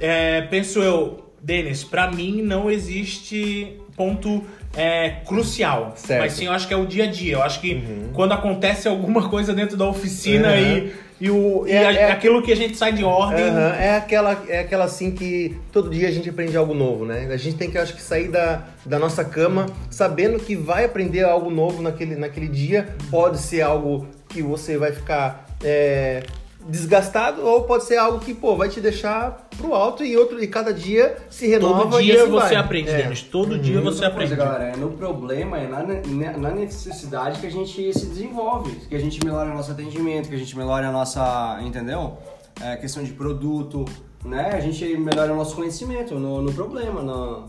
é, 0.00 0.42
penso 0.42 0.80
eu, 0.80 1.32
Denis, 1.40 1.82
pra 1.82 2.10
mim 2.10 2.42
não 2.42 2.70
existe 2.70 3.78
ponto 3.96 4.44
é, 4.76 5.10
crucial. 5.26 5.94
Certo. 5.96 6.20
Mas 6.20 6.32
sim, 6.34 6.46
eu 6.46 6.52
acho 6.52 6.66
que 6.66 6.74
é 6.74 6.76
o 6.76 6.86
dia 6.86 7.04
a 7.04 7.06
dia. 7.06 7.34
Eu 7.34 7.42
acho 7.42 7.60
que 7.60 7.82
quando 8.12 8.32
acontece 8.32 8.88
alguma 8.88 9.28
coisa 9.28 9.52
dentro 9.52 9.76
da 9.76 9.86
oficina 9.86 10.48
Uhum. 10.48 10.58
e, 10.58 10.92
e, 11.20 11.30
o, 11.30 11.64
e 11.66 11.72
É- 11.72 11.86
a- 11.86 11.92
é- 11.92 12.12
aquilo 12.12 12.42
que 12.42 12.52
a 12.52 12.56
gente 12.56 12.76
sai 12.76 12.92
de 12.92 13.04
ordem. 13.04 13.44
Aham, 13.44 13.74
É 13.76 13.96
aquela, 13.96 14.42
é 14.48 14.60
aquela 14.60 14.84
assim 14.84 15.10
que 15.12 15.56
todo 15.72 15.90
dia 15.90 16.08
a 16.08 16.10
gente 16.10 16.28
aprende 16.28 16.56
algo 16.56 16.74
novo, 16.74 17.04
né? 17.04 17.28
A 17.32 17.36
gente 17.36 17.56
tem 17.56 17.70
que, 17.70 17.78
acho 17.78 17.94
que, 17.94 18.02
sair 18.02 18.28
da, 18.28 18.64
da 18.84 18.98
nossa 18.98 19.24
cama 19.24 19.66
sabendo 19.90 20.38
que 20.38 20.56
vai 20.56 20.84
aprender 20.84 21.24
algo 21.24 21.50
novo 21.50 21.82
naquele, 21.82 22.16
naquele 22.16 22.48
dia. 22.48 22.88
Pode 23.10 23.38
ser 23.38 23.62
algo 23.62 24.06
que 24.28 24.42
você 24.42 24.76
vai 24.76 24.92
ficar 24.92 25.46
é, 25.62 26.22
desgastado 26.68 27.44
ou 27.46 27.64
pode 27.64 27.84
ser 27.84 27.96
algo 27.98 28.18
que, 28.20 28.32
pô, 28.32 28.56
vai 28.56 28.68
te 28.68 28.80
deixar 28.80 29.46
pro 29.56 29.74
alto 29.74 30.02
e 30.04 30.16
outro 30.16 30.42
e 30.42 30.46
cada 30.46 30.72
dia 30.72 31.16
se 31.28 31.46
renova 31.46 31.82
Todo 31.82 32.00
e 32.00 32.04
dia 32.04 32.22
assim 32.22 32.30
você 32.30 32.46
vai. 32.46 32.56
aprende, 32.56 32.90
É. 32.90 33.02
Denis. 33.02 33.22
Todo 33.22 33.58
dia 33.58 33.80
você 33.80 34.00
coisa, 34.00 34.06
aprende. 34.08 34.34
galera, 34.36 34.64
é 34.64 34.76
no 34.76 34.90
problema, 34.92 35.58
é 35.58 35.66
na, 35.68 35.82
ne- 35.82 36.36
na 36.38 36.50
necessidade 36.50 37.38
que 37.40 37.46
a 37.46 37.50
gente 37.50 37.92
se 37.92 38.06
desenvolve, 38.06 38.72
que 38.88 38.94
a 38.94 38.98
gente 39.00 39.22
melhora 39.24 39.50
o 39.50 39.54
nosso 39.54 39.70
atendimento, 39.72 40.28
que 40.28 40.34
a 40.34 40.38
gente 40.38 40.56
melhora 40.56 40.88
a 40.88 40.92
nossa, 40.92 41.58
entendeu? 41.62 42.16
É, 42.60 42.76
questão 42.76 43.02
de 43.02 43.12
produto, 43.12 43.84
né? 44.24 44.50
A 44.54 44.60
gente 44.60 44.84
melhora 44.96 45.32
o 45.32 45.36
nosso 45.36 45.54
conhecimento 45.56 46.14
no, 46.18 46.40
no 46.40 46.52
problema, 46.52 47.02
na, 47.02 47.42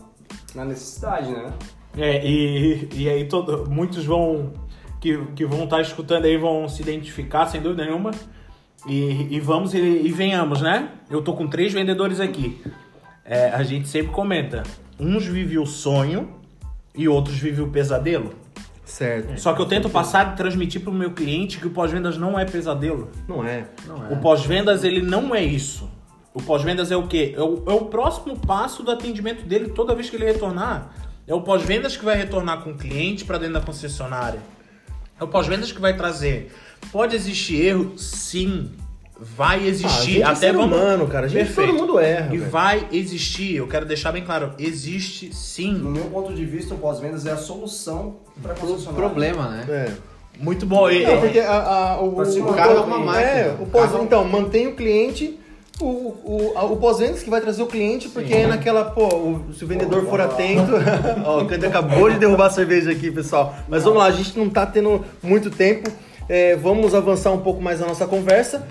na 0.54 0.64
necessidade, 0.66 1.30
né? 1.30 1.52
É, 1.96 2.26
e, 2.26 2.88
e 2.92 3.08
aí 3.08 3.24
todo, 3.26 3.70
muitos 3.70 4.04
vão 4.04 4.52
que, 5.00 5.16
que 5.34 5.46
vão 5.46 5.64
estar 5.64 5.80
escutando 5.80 6.26
aí 6.26 6.36
vão 6.36 6.68
se 6.68 6.82
identificar, 6.82 7.46
sem 7.46 7.62
dúvida 7.62 7.84
nenhuma. 7.86 8.10
E, 8.86 9.34
e 9.34 9.40
vamos 9.40 9.74
e, 9.74 9.78
e 9.78 10.12
venhamos, 10.12 10.60
né? 10.60 10.90
Eu 11.10 11.22
tô 11.22 11.34
com 11.34 11.46
três 11.46 11.72
vendedores 11.72 12.20
aqui. 12.20 12.62
É, 13.24 13.50
a 13.50 13.62
gente 13.62 13.88
sempre 13.88 14.12
comenta. 14.12 14.62
Uns 14.98 15.26
vivem 15.26 15.58
o 15.58 15.66
sonho 15.66 16.28
e 16.94 17.08
outros 17.08 17.36
vivem 17.36 17.64
o 17.64 17.68
pesadelo. 17.68 18.34
Certo. 18.84 19.38
Só 19.40 19.52
que 19.52 19.60
eu 19.60 19.66
tento 19.66 19.90
passar 19.90 20.32
e 20.32 20.36
transmitir 20.36 20.80
pro 20.80 20.92
meu 20.92 21.10
cliente 21.10 21.58
que 21.58 21.66
o 21.66 21.70
pós-vendas 21.70 22.16
não 22.16 22.38
é 22.38 22.44
pesadelo. 22.44 23.10
Não 23.26 23.44
é. 23.44 23.66
Não 23.86 24.06
é. 24.06 24.12
O 24.12 24.18
pós-vendas, 24.18 24.84
ele 24.84 25.02
não 25.02 25.34
é 25.34 25.42
isso. 25.42 25.90
O 26.32 26.40
pós-vendas 26.40 26.92
é 26.92 26.96
o 26.96 27.08
quê? 27.08 27.34
É 27.36 27.42
o, 27.42 27.64
é 27.66 27.72
o 27.72 27.86
próximo 27.86 28.38
passo 28.38 28.84
do 28.84 28.92
atendimento 28.92 29.44
dele 29.44 29.70
toda 29.70 29.94
vez 29.94 30.08
que 30.08 30.14
ele 30.14 30.26
retornar. 30.26 30.92
É 31.26 31.34
o 31.34 31.40
pós-vendas 31.40 31.96
que 31.96 32.04
vai 32.04 32.16
retornar 32.16 32.62
com 32.62 32.70
o 32.70 32.76
cliente 32.76 33.24
para 33.24 33.38
dentro 33.38 33.54
da 33.54 33.60
concessionária. 33.60 34.38
É 35.18 35.24
o 35.24 35.26
pós-vendas 35.26 35.72
que 35.72 35.80
vai 35.80 35.96
trazer. 35.96 36.54
Pode 36.92 37.14
existir 37.16 37.60
erro? 37.66 37.92
Sim. 37.98 38.70
Vai 39.18 39.60
Ah, 39.60 39.62
a 39.62 39.66
existir. 39.66 40.02
gente 40.12 40.20
é 40.22 40.24
Até 40.24 40.34
ser 40.36 40.52
vamos... 40.52 40.76
humano, 40.76 41.06
cara. 41.06 41.24
A 41.26 41.28
gente, 41.28 41.52
todo 41.52 41.72
mundo 41.72 41.98
erra. 41.98 42.34
E 42.34 42.38
velho. 42.38 42.50
vai 42.50 42.86
existir. 42.92 43.56
Eu 43.56 43.66
quero 43.66 43.86
deixar 43.86 44.12
bem 44.12 44.22
claro. 44.24 44.52
Existe 44.58 45.28
No 45.28 45.34
sim. 45.34 45.72
meu 45.74 46.04
ponto 46.04 46.34
de 46.34 46.44
vista, 46.44 46.74
o 46.74 46.78
pós-vendas 46.78 47.24
é 47.24 47.32
a 47.32 47.36
solução 47.38 48.16
para 48.42 48.54
concessionária. 48.54 48.94
Problema, 49.08 49.48
né? 49.48 49.64
É. 49.68 49.92
Muito 50.38 50.66
bom. 50.66 50.86
Não, 50.90 51.20
porque 51.20 51.38
a, 51.40 51.50
a- 51.94 52.00
o, 52.02 52.10
o 52.10 52.16
manter 52.18 52.44
cara 52.54 52.80
uma 52.82 52.96
é, 53.18 53.44
máquina. 53.48 53.62
o 53.62 53.66
pós, 53.70 53.90
Carro- 53.90 54.04
então, 54.04 54.22
mantém 54.28 54.66
o 54.66 54.74
cliente, 54.76 55.40
o, 55.80 55.84
o, 55.86 56.52
o 56.72 56.76
pós-vendas 56.76 57.22
que 57.22 57.30
vai 57.30 57.40
trazer 57.40 57.62
o 57.62 57.66
cliente, 57.66 58.10
porque 58.10 58.34
é 58.34 58.46
naquela, 58.46 58.84
pô, 58.84 59.06
o- 59.06 59.46
se 59.54 59.64
o 59.64 59.66
vendedor 59.66 60.04
for 60.10 60.20
atento. 60.20 60.72
Ó, 61.24 61.40
o 61.40 61.46
Cante 61.46 61.64
acabou 61.64 62.10
de 62.10 62.18
derrubar 62.18 62.48
a 62.48 62.50
cerveja 62.50 62.90
aqui, 62.90 63.10
pessoal. 63.10 63.54
Mas 63.66 63.82
vamos 63.84 63.98
lá, 63.98 64.04
a 64.04 64.10
gente 64.10 64.38
não 64.38 64.50
tá 64.50 64.66
tendo 64.66 65.02
muito 65.22 65.50
tempo. 65.50 65.90
É, 66.28 66.56
vamos 66.56 66.92
avançar 66.92 67.30
um 67.32 67.38
pouco 67.38 67.62
mais 67.62 67.78
na 67.78 67.86
nossa 67.86 68.06
conversa. 68.06 68.66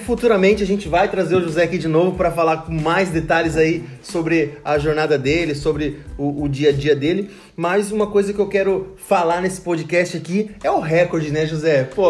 Futuramente 0.00 0.62
a 0.62 0.66
gente 0.66 0.88
vai 0.88 1.10
trazer 1.10 1.36
o 1.36 1.40
José 1.40 1.64
aqui 1.64 1.78
de 1.78 1.88
novo 1.88 2.16
para 2.16 2.30
falar 2.30 2.58
com 2.58 2.72
mais 2.72 3.08
detalhes 3.08 3.56
aí 3.56 3.84
sobre 4.02 4.58
a 4.62 4.78
jornada 4.78 5.18
dele, 5.18 5.54
sobre 5.54 6.00
o, 6.18 6.44
o 6.44 6.48
dia 6.48 6.68
a 6.68 6.72
dia 6.72 6.94
dele. 6.94 7.30
Mas 7.60 7.92
uma 7.92 8.06
coisa 8.06 8.32
que 8.32 8.38
eu 8.38 8.46
quero 8.46 8.94
falar 8.96 9.42
nesse 9.42 9.60
podcast 9.60 10.16
aqui 10.16 10.50
é 10.64 10.70
o 10.70 10.80
recorde, 10.80 11.30
né, 11.30 11.44
José? 11.44 11.84
Pô, 11.84 12.08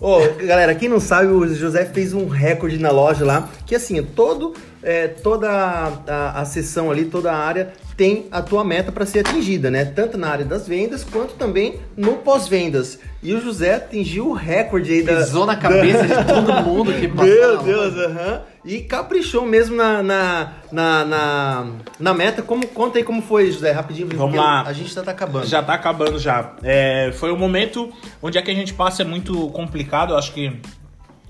ô, 0.00 0.20
galera, 0.46 0.76
quem 0.76 0.88
não 0.88 1.00
sabe, 1.00 1.26
o 1.26 1.44
José 1.52 1.84
fez 1.86 2.14
um 2.14 2.28
recorde 2.28 2.78
na 2.78 2.92
loja 2.92 3.24
lá, 3.24 3.48
que 3.66 3.74
assim, 3.74 4.00
todo, 4.00 4.54
é, 4.80 5.08
toda 5.08 5.50
a, 5.50 5.92
a, 6.06 6.40
a 6.42 6.44
sessão 6.44 6.88
ali, 6.88 7.06
toda 7.06 7.32
a 7.32 7.36
área 7.36 7.72
tem 7.96 8.28
a 8.30 8.40
tua 8.40 8.62
meta 8.62 8.92
para 8.92 9.04
ser 9.04 9.26
atingida, 9.26 9.72
né? 9.72 9.84
Tanto 9.84 10.16
na 10.16 10.28
área 10.28 10.44
das 10.44 10.68
vendas 10.68 11.02
quanto 11.02 11.34
também 11.34 11.80
no 11.96 12.18
pós-vendas. 12.18 13.00
E 13.20 13.34
o 13.34 13.40
José 13.40 13.74
atingiu 13.74 14.28
o 14.28 14.32
recorde 14.32 14.92
aí 14.92 15.02
da. 15.02 15.16
Pisou 15.16 15.44
na 15.44 15.56
cabeça 15.56 16.06
de 16.06 16.14
todo 16.32 16.52
mundo 16.62 16.92
que 16.92 17.08
passou. 17.08 17.26
Meu 17.26 17.58
Deus, 17.58 17.96
aham. 17.96 18.42
E 18.64 18.80
caprichou 18.82 19.44
mesmo 19.44 19.74
na, 19.74 20.02
na, 20.02 20.52
na, 20.70 21.04
na, 21.04 21.66
na 21.98 22.14
meta. 22.14 22.42
Como, 22.42 22.66
conta 22.68 22.98
aí 22.98 23.04
como 23.04 23.20
foi, 23.20 23.50
José, 23.50 23.72
rapidinho. 23.72 24.08
Vamos 24.14 24.36
lá. 24.36 24.62
A 24.62 24.72
gente 24.72 24.94
já 24.94 25.02
tá 25.02 25.10
acabando. 25.10 25.46
Já 25.46 25.62
tá 25.62 25.74
acabando 25.74 26.18
já. 26.18 26.54
É, 26.62 27.10
foi 27.12 27.32
um 27.32 27.36
momento 27.36 27.92
onde 28.22 28.38
é 28.38 28.42
que 28.42 28.50
a 28.50 28.54
gente 28.54 28.72
passa 28.72 29.02
é 29.02 29.04
muito 29.04 29.48
complicado. 29.50 30.12
Eu 30.12 30.16
acho 30.16 30.32
que 30.32 30.52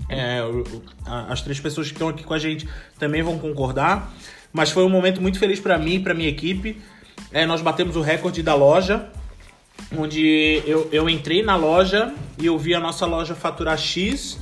é, 0.09 0.41
as 1.27 1.41
três 1.41 1.59
pessoas 1.59 1.87
que 1.87 1.93
estão 1.93 2.09
aqui 2.09 2.23
com 2.23 2.35
a 2.35 2.39
gente 2.39 2.69
também 2.99 3.23
vão 3.23 3.39
concordar. 3.39 4.13
Mas 4.51 4.69
foi 4.69 4.83
um 4.83 4.89
momento 4.89 5.19
muito 5.19 5.39
feliz 5.39 5.59
pra 5.59 5.79
mim 5.79 5.95
e 5.95 5.99
pra 5.99 6.13
minha 6.13 6.29
equipe. 6.29 6.79
É, 7.31 7.47
nós 7.47 7.61
batemos 7.61 7.95
o 7.95 8.01
recorde 8.01 8.43
da 8.43 8.53
loja, 8.53 9.09
onde 9.97 10.61
eu, 10.67 10.87
eu 10.91 11.09
entrei 11.09 11.41
na 11.41 11.55
loja 11.55 12.13
e 12.37 12.45
eu 12.45 12.59
vi 12.59 12.75
a 12.75 12.79
nossa 12.79 13.07
loja 13.07 13.33
faturar 13.33 13.75
X 13.75 14.39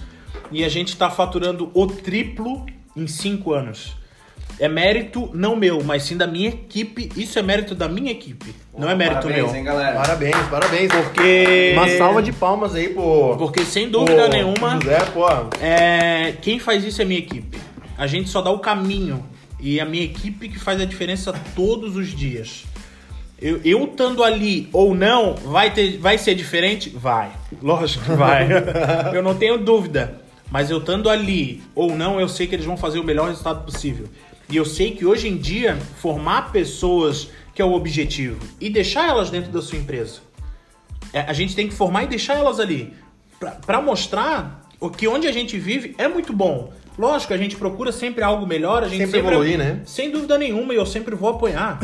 e 0.52 0.66
a 0.66 0.68
gente 0.68 0.98
tá 0.98 1.10
faturando 1.10 1.72
o 1.74 1.88
triplo 1.88 2.66
em 2.96 3.08
cinco 3.08 3.54
anos. 3.54 3.96
É 4.60 4.68
mérito 4.68 5.30
não 5.34 5.56
meu, 5.56 5.84
mas 5.84 6.04
sim 6.04 6.16
da 6.16 6.28
minha 6.28 6.50
equipe. 6.50 7.10
Isso 7.16 7.40
é 7.40 7.42
mérito 7.42 7.74
da 7.74 7.88
minha 7.88 8.12
equipe. 8.12 8.54
Não 8.78 8.90
é 8.90 8.96
mérito 8.96 9.22
Parabéns, 9.22 9.48
meu. 9.48 9.56
hein, 9.56 9.64
galera? 9.64 9.96
Parabéns, 9.96 10.48
parabéns. 10.50 10.92
Porque. 10.92 11.72
Uma 11.74 11.88
salva 11.98 12.22
de 12.22 12.32
palmas 12.32 12.76
aí, 12.76 12.90
pô. 12.90 13.36
Porque 13.38 13.66
sem 13.66 13.90
dúvida 13.90 14.26
pô, 14.26 14.30
nenhuma, 14.30 14.80
José, 14.80 15.00
pô. 15.14 15.26
é, 15.60 16.34
quem 16.42 16.60
faz 16.60 16.84
isso 16.84 17.02
é 17.02 17.06
a 17.06 17.08
minha 17.08 17.20
equipe. 17.20 17.58
A 17.98 18.06
gente 18.06 18.30
só 18.30 18.42
dá 18.42 18.52
o 18.52 18.60
caminho. 18.60 19.26
E 19.60 19.80
a 19.80 19.86
minha 19.86 20.04
equipe 20.04 20.50
que 20.50 20.60
faz 20.60 20.82
a 20.82 20.86
diferença 20.86 21.34
todos 21.56 21.96
os 21.96 22.08
dias. 22.08 22.66
Eu, 23.40 23.60
eu 23.66 23.86
estando 23.86 24.24
ali 24.24 24.70
ou 24.72 24.94
não, 24.94 25.34
vai, 25.36 25.72
ter, 25.72 25.98
vai 25.98 26.18
ser 26.18 26.36
diferente? 26.36 26.90
Vai. 26.90 27.32
Lógico 27.62 28.06
que 28.06 28.12
vai. 28.12 28.48
eu 29.14 29.24
não 29.24 29.34
tenho 29.36 29.58
dúvida. 29.58 30.21
Mas 30.52 30.70
eu 30.70 30.80
estando 30.80 31.10
ali 31.10 31.64
ou 31.74 31.96
não, 31.96 32.20
eu 32.20 32.28
sei 32.28 32.46
que 32.46 32.54
eles 32.54 32.66
vão 32.66 32.76
fazer 32.76 33.00
o 33.00 33.04
melhor 33.04 33.30
resultado 33.30 33.64
possível. 33.64 34.08
E 34.50 34.58
eu 34.58 34.66
sei 34.66 34.92
que 34.92 35.06
hoje 35.06 35.30
em 35.30 35.38
dia, 35.38 35.78
formar 35.98 36.52
pessoas 36.52 37.30
que 37.56 37.62
é 37.62 37.66
o 37.66 37.72
objetivo 37.72 38.38
e 38.60 38.70
deixar 38.70 39.08
elas 39.08 39.30
dentro 39.30 39.50
da 39.50 39.62
sua 39.62 39.78
empresa. 39.78 40.20
É, 41.14 41.22
a 41.22 41.34
gente 41.34 41.56
tem 41.56 41.68
que 41.68 41.74
formar 41.74 42.04
e 42.04 42.08
deixar 42.08 42.36
elas 42.38 42.60
ali. 42.60 42.94
Pra, 43.40 43.52
pra 43.52 43.82
mostrar 43.82 44.68
o 44.80 44.90
que 44.90 45.08
onde 45.08 45.26
a 45.26 45.32
gente 45.32 45.58
vive 45.58 45.96
é 45.98 46.08
muito 46.08 46.34
bom. 46.34 46.74
Lógico, 46.98 47.34
a 47.34 47.38
gente 47.38 47.56
procura 47.56 47.92
sempre 47.92 48.24
algo 48.24 48.46
melhor, 48.46 48.84
a 48.84 48.88
gente 48.90 49.06
Sempre 49.06 49.20
evoluir, 49.20 49.58
né? 49.58 49.82
Sem 49.86 50.12
dúvida 50.12 50.38
nenhuma, 50.38 50.74
e 50.74 50.78
eu 50.78 50.86
sempre 50.86 51.16
vou 51.16 51.30
apoiar. 51.30 51.80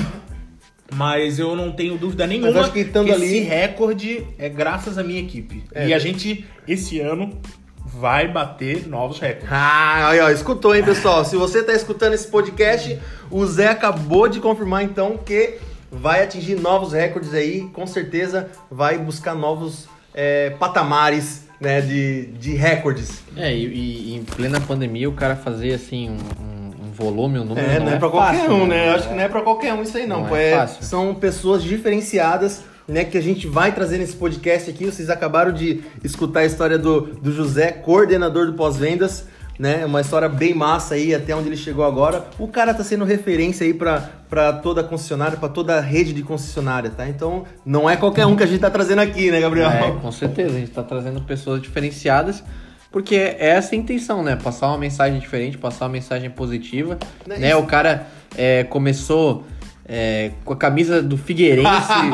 Mas 0.93 1.39
eu 1.39 1.55
não 1.55 1.71
tenho 1.71 1.97
dúvida 1.97 2.25
nenhuma 2.27 2.61
acho 2.61 2.71
que 2.71 2.79
estando 2.79 3.11
ali- 3.11 3.25
esse 3.25 3.39
recorde 3.39 4.25
é 4.37 4.47
graças 4.49 4.97
à 4.97 5.03
minha 5.03 5.19
equipe. 5.19 5.63
É. 5.73 5.87
E 5.87 5.93
a 5.93 5.99
gente, 5.99 6.45
esse 6.67 6.99
ano, 6.99 7.39
vai 7.87 8.27
bater 8.27 8.87
novos 8.87 9.19
recordes. 9.19 9.49
Ah, 9.51 10.09
aí, 10.09 10.19
ó, 10.19 10.29
escutou, 10.29 10.75
hein, 10.75 10.83
pessoal? 10.83 11.23
Se 11.25 11.35
você 11.35 11.63
tá 11.63 11.73
escutando 11.73 12.13
esse 12.13 12.27
podcast, 12.27 12.99
o 13.31 13.45
Zé 13.45 13.67
acabou 13.69 14.27
de 14.27 14.39
confirmar, 14.39 14.83
então, 14.83 15.17
que 15.17 15.57
vai 15.91 16.23
atingir 16.23 16.55
novos 16.59 16.91
recordes 16.93 17.33
aí. 17.33 17.61
Com 17.73 17.87
certeza 17.87 18.49
vai 18.69 18.97
buscar 18.97 19.33
novos 19.33 19.87
é, 20.13 20.49
patamares, 20.59 21.45
né, 21.61 21.81
de, 21.81 22.27
de 22.33 22.53
recordes. 22.55 23.21
É, 23.35 23.53
e, 23.53 23.65
e 23.65 24.15
em 24.15 24.23
plena 24.23 24.59
pandemia 24.59 25.07
o 25.09 25.13
cara 25.13 25.35
fazer 25.35 25.73
assim 25.73 26.09
um, 26.09 26.13
um- 26.43 26.87
um 26.87 26.91
volume, 26.91 27.39
um 27.39 27.45
número. 27.45 27.65
É, 27.67 27.79
não, 27.79 27.85
não 27.85 27.91
é, 27.91 27.95
é 27.95 27.99
pra 27.99 28.09
qualquer 28.09 28.37
fácil, 28.39 28.53
um, 28.53 28.67
né? 28.67 28.89
Eu 28.89 28.95
acho 28.95 29.07
que 29.07 29.13
não 29.15 29.21
é 29.23 29.27
pra 29.29 29.41
qualquer 29.41 29.73
um 29.73 29.81
isso 29.81 29.97
aí, 29.97 30.05
não. 30.05 30.21
Não 30.27 30.35
é 30.35 30.51
É- 30.51 30.55
fácil. 30.57 30.83
são 30.83 31.15
pessoas 31.15 31.63
diferenciadas, 31.63 32.61
né? 32.87 33.03
Que 33.03 33.17
a 33.17 33.21
gente 33.21 33.47
vai 33.47 33.73
trazer 33.73 33.97
nesse 33.97 34.15
podcast 34.15 34.69
aqui. 34.69 34.85
Vocês 34.85 35.09
acabaram 35.09 35.51
de 35.51 35.81
escutar 36.03 36.41
a 36.41 36.45
história 36.45 36.77
do, 36.77 37.01
do 37.01 37.31
José, 37.31 37.71
coordenador 37.71 38.45
do 38.47 38.53
pós-vendas. 38.53 39.25
Né, 39.59 39.83
uma 39.87 40.01
história 40.01 40.29
bem 40.29 40.53
massa 40.53 40.93
aí, 40.93 41.15
até 41.15 41.35
onde 41.35 41.49
ele 41.49 41.57
chegou 41.57 41.83
agora. 41.83 42.27
O 42.37 42.47
cara 42.47 42.75
tá 42.75 42.83
sendo 42.83 43.03
referência 43.03 43.65
aí 43.65 43.73
pra 43.73 44.53
toda 44.61 44.81
a 44.81 44.83
concessionária, 44.83 45.35
pra 45.35 45.49
toda 45.49 45.75
a 45.77 45.81
rede 45.81 46.13
de 46.13 46.21
concessionária, 46.21 46.91
tá? 46.91 47.09
Então, 47.09 47.43
não 47.65 47.89
é 47.89 47.97
qualquer 47.97 48.27
um 48.27 48.35
que 48.35 48.43
a 48.43 48.45
gente 48.45 48.59
tá 48.59 48.69
trazendo 48.69 48.99
aqui, 49.01 49.31
né, 49.31 49.41
Gabriel? 49.41 49.67
É, 49.71 49.91
com 49.99 50.11
certeza, 50.11 50.55
a 50.55 50.59
gente 50.59 50.69
tá 50.69 50.83
trazendo 50.83 51.19
pessoas 51.23 51.59
diferenciadas, 51.59 52.43
porque 52.91 53.15
é 53.15 53.35
essa 53.49 53.73
a 53.73 53.77
intenção, 53.79 54.21
né? 54.21 54.35
Passar 54.35 54.67
uma 54.67 54.77
mensagem 54.77 55.19
diferente, 55.19 55.57
passar 55.57 55.85
uma 55.85 55.91
mensagem 55.93 56.29
positiva. 56.29 56.99
Né, 57.25 57.39
Né? 57.39 57.49
isso- 57.49 57.57
O 57.57 57.65
cara 57.65 58.05
é, 58.37 58.63
começou 58.63 59.43
é, 59.87 60.31
com 60.43 60.53
a 60.53 60.57
camisa 60.57 61.01
do 61.01 61.17
Figueirense. 61.17 61.69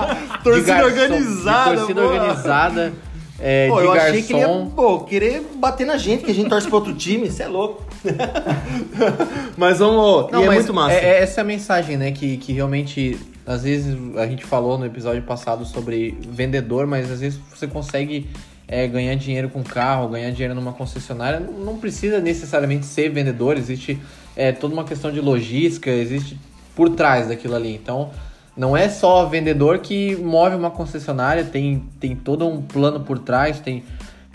Torcida 0.43 0.73
garçom- 0.73 0.85
organizada, 0.87 1.75
Torcida 1.77 2.01
pô. 2.01 2.07
organizada. 2.07 2.93
é, 3.39 3.67
Pô, 3.67 3.81
eu 3.81 3.93
garçom. 3.93 4.09
achei 4.09 4.21
que 4.23 4.33
ele 4.33 4.41
ia, 4.41 4.47
pô, 4.75 4.99
querer 5.01 5.41
bater 5.55 5.85
na 5.87 5.97
gente, 5.97 6.23
que 6.23 6.31
a 6.31 6.33
gente 6.33 6.49
torce 6.49 6.67
pra 6.67 6.75
outro 6.77 6.93
time, 6.93 7.27
isso 7.27 7.41
é 7.41 7.47
louco. 7.47 7.83
mas 9.57 9.79
vamos, 9.79 10.31
Não, 10.31 10.43
é 10.43 10.47
mas 10.47 10.55
muito 10.57 10.73
massa. 10.73 10.95
É, 10.95 11.05
é 11.19 11.23
essa 11.23 11.41
a 11.41 11.43
mensagem, 11.43 11.97
né? 11.97 12.11
Que, 12.11 12.37
que 12.37 12.53
realmente, 12.53 13.17
às 13.45 13.63
vezes, 13.63 13.95
a 14.17 14.25
gente 14.27 14.43
falou 14.45 14.77
no 14.77 14.85
episódio 14.85 15.21
passado 15.23 15.65
sobre 15.65 16.17
vendedor, 16.29 16.85
mas 16.87 17.11
às 17.11 17.19
vezes 17.21 17.39
você 17.53 17.67
consegue 17.67 18.29
é, 18.67 18.87
ganhar 18.87 19.15
dinheiro 19.15 19.49
com 19.49 19.63
carro, 19.63 20.09
ganhar 20.09 20.31
dinheiro 20.31 20.55
numa 20.55 20.73
concessionária. 20.73 21.39
Não, 21.39 21.53
não 21.53 21.77
precisa 21.77 22.19
necessariamente 22.19 22.85
ser 22.85 23.09
vendedor, 23.09 23.57
existe 23.57 23.99
é, 24.35 24.51
toda 24.51 24.73
uma 24.73 24.83
questão 24.83 25.11
de 25.11 25.19
logística, 25.21 25.89
existe 25.89 26.37
por 26.75 26.89
trás 26.89 27.27
daquilo 27.27 27.55
ali. 27.55 27.73
Então, 27.73 28.11
não 28.55 28.77
é 28.77 28.87
só 28.87 29.25
vendedor 29.25 29.79
que 29.79 30.15
move 30.15 30.55
uma 30.55 30.69
concessionária, 30.69 31.43
tem, 31.43 31.83
tem 31.99 32.15
todo 32.15 32.47
um 32.47 32.61
plano 32.61 32.99
por 32.99 33.19
trás, 33.19 33.59
tem 33.59 33.83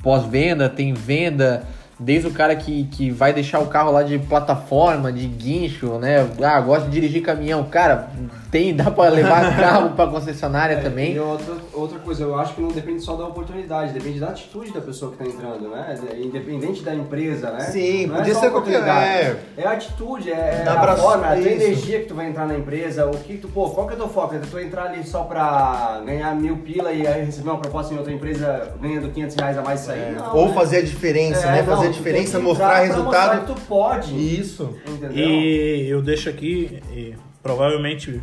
pós-venda, 0.03 0.69
tem 0.69 0.93
venda, 0.93 1.65
desde 1.99 2.29
o 2.29 2.31
cara 2.33 2.55
que, 2.55 2.85
que 2.85 3.11
vai 3.11 3.33
deixar 3.33 3.59
o 3.61 3.67
carro 3.67 3.91
lá 3.91 4.03
de 4.03 4.19
plataforma, 4.19 5.13
de 5.13 5.27
guincho, 5.27 5.99
né? 5.99 6.29
Ah, 6.43 6.61
gosta 6.61 6.87
de 6.87 6.93
dirigir 6.93 7.23
caminhão. 7.23 7.65
Cara, 7.65 8.09
tem, 8.51 8.75
dá 8.75 8.91
pra 8.91 9.09
levar 9.09 9.55
carro 9.59 9.91
pra 9.91 10.07
concessionária 10.07 10.75
É, 10.75 10.81
também. 10.81 11.15
E 11.15 11.19
outra, 11.19 11.55
outra 11.75 11.99
coisa, 11.99 12.23
eu 12.25 12.39
acho 12.39 12.55
que 12.55 12.61
não 12.61 12.69
depende 12.71 13.01
só 13.01 13.15
da 13.17 13.25
oportunidade, 13.27 13.93
depende 13.93 14.21
da 14.21 14.29
atitude 14.29 14.73
da 14.73 14.81
pessoa 14.81 15.13
que 15.13 15.23
está 15.23 15.37
entrando, 15.37 15.69
né? 15.71 15.95
Independente 16.23 16.83
da 16.83 16.95
empresa, 16.95 17.51
né? 17.51 17.61
Sim, 17.61 18.07
não 18.07 18.17
podia 18.17 18.33
é 18.33 18.35
só 18.35 18.41
ser 18.41 18.51
qualquer- 18.51 18.79
oportunidade. 18.79 19.37
É 19.57 19.67
a 19.67 19.73
atitude, 19.73 20.31
é 20.33 20.63
Dá 20.65 20.73
a 20.81 20.97
forma, 20.97 21.27
é 21.27 21.33
a 21.33 21.41
tua 21.41 21.51
energia 21.51 22.01
que 22.01 22.07
tu 22.07 22.15
vai 22.15 22.29
entrar 22.29 22.47
na 22.47 22.57
empresa, 22.57 23.07
o 23.07 23.11
que 23.19 23.37
tu, 23.39 23.49
pô, 23.49 23.71
qual 23.71 23.87
que 23.87 23.93
é 23.95 23.97
o 23.97 24.01
teu 24.01 24.09
foco? 24.09 24.35
É 24.35 24.39
tu 24.39 24.59
entrar 24.59 24.85
ali 24.85 25.07
só 25.07 25.25
pra 25.25 26.01
ganhar 26.07 26.35
mil 26.35 26.57
pila 26.59 26.93
e 26.93 27.07
aí 27.07 27.25
receber 27.25 27.51
uma 27.51 27.59
proposta 27.59 27.93
em 27.93 27.99
outra 27.99 28.13
empresa 28.13 28.73
ganhando 28.81 29.11
500 29.13 29.37
reais 29.37 29.59
a 29.59 29.63
mais 29.63 29.81
e 29.83 29.85
sair? 29.87 30.13
Não, 30.17 30.37
Ou 30.37 30.49
né? 30.49 30.55
fazer 30.55 30.77
a 30.79 30.83
diferença, 30.83 31.47
É, 31.47 31.53
né? 31.53 31.63
não, 31.63 31.88
fazer 31.89 31.99
diferença, 31.99 32.39
mostrar 32.39 32.81
resultado. 32.81 33.05
mostrar 33.05 33.41
que 33.41 33.47
tu 33.47 33.67
pode, 33.67 34.41
Isso. 34.41 34.79
entendeu? 34.87 35.13
E 35.17 35.89
eu 35.89 36.03
deixo 36.03 36.29
aqui, 36.29 36.81
e 36.93 37.15
provavelmente 37.43 38.21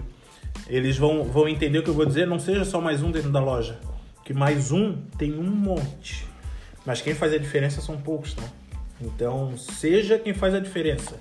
eles 0.67 0.97
vão, 0.97 1.23
vão 1.23 1.47
entender 1.47 1.79
o 1.79 1.83
que 1.83 1.89
eu 1.89 1.93
vou 1.93 2.05
dizer, 2.05 2.25
não 2.25 2.39
seja 2.39 2.65
só 2.65 2.81
mais 2.81 3.03
um 3.03 3.11
dentro 3.11 3.29
da 3.29 3.39
loja. 3.39 3.79
Que 4.23 4.33
mais 4.33 4.71
um 4.71 4.97
tem 5.17 5.33
um 5.33 5.43
monte. 5.43 6.25
Mas 6.85 7.01
quem 7.01 7.13
faz 7.13 7.33
a 7.33 7.37
diferença 7.37 7.81
são 7.81 7.97
poucos, 7.97 8.33
tá? 8.33 8.43
Então, 8.99 9.55
seja 9.57 10.17
quem 10.17 10.33
faz 10.33 10.53
a 10.53 10.59
diferença. 10.59 11.15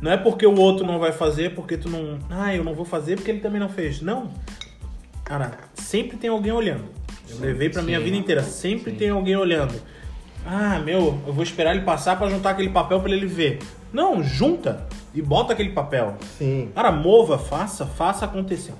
Não 0.00 0.10
é 0.10 0.16
porque 0.16 0.44
o 0.46 0.58
outro 0.58 0.84
não 0.84 0.98
vai 0.98 1.12
fazer, 1.12 1.54
porque 1.54 1.76
tu 1.76 1.88
não. 1.88 2.18
Ah, 2.28 2.54
eu 2.54 2.64
não 2.64 2.74
vou 2.74 2.84
fazer 2.84 3.16
porque 3.16 3.30
ele 3.30 3.40
também 3.40 3.60
não 3.60 3.68
fez. 3.68 4.00
Não. 4.00 4.32
Cara, 5.24 5.52
sempre 5.74 6.16
tem 6.16 6.28
alguém 6.28 6.52
olhando. 6.52 6.84
Eu 7.30 7.38
levei 7.38 7.70
pra 7.70 7.82
minha 7.82 7.98
sim. 7.98 8.04
vida 8.04 8.16
inteira. 8.16 8.42
Sempre 8.42 8.92
tem 8.92 9.10
alguém 9.10 9.36
olhando. 9.36 9.74
Ah, 10.46 10.78
meu, 10.84 11.18
eu 11.26 11.32
vou 11.32 11.42
esperar 11.42 11.74
ele 11.74 11.84
passar 11.84 12.16
pra 12.18 12.28
juntar 12.28 12.50
aquele 12.50 12.70
papel 12.70 13.00
pra 13.00 13.10
ele 13.10 13.26
ver. 13.26 13.60
Não, 13.92 14.22
junta 14.22 14.84
e 15.14 15.20
bota 15.22 15.52
aquele 15.52 15.70
papel. 15.70 16.16
Sim. 16.38 16.70
Cara, 16.74 16.90
mova, 16.90 17.38
faça, 17.38 17.86
faça 17.86 18.24
acontecer. 18.24 18.72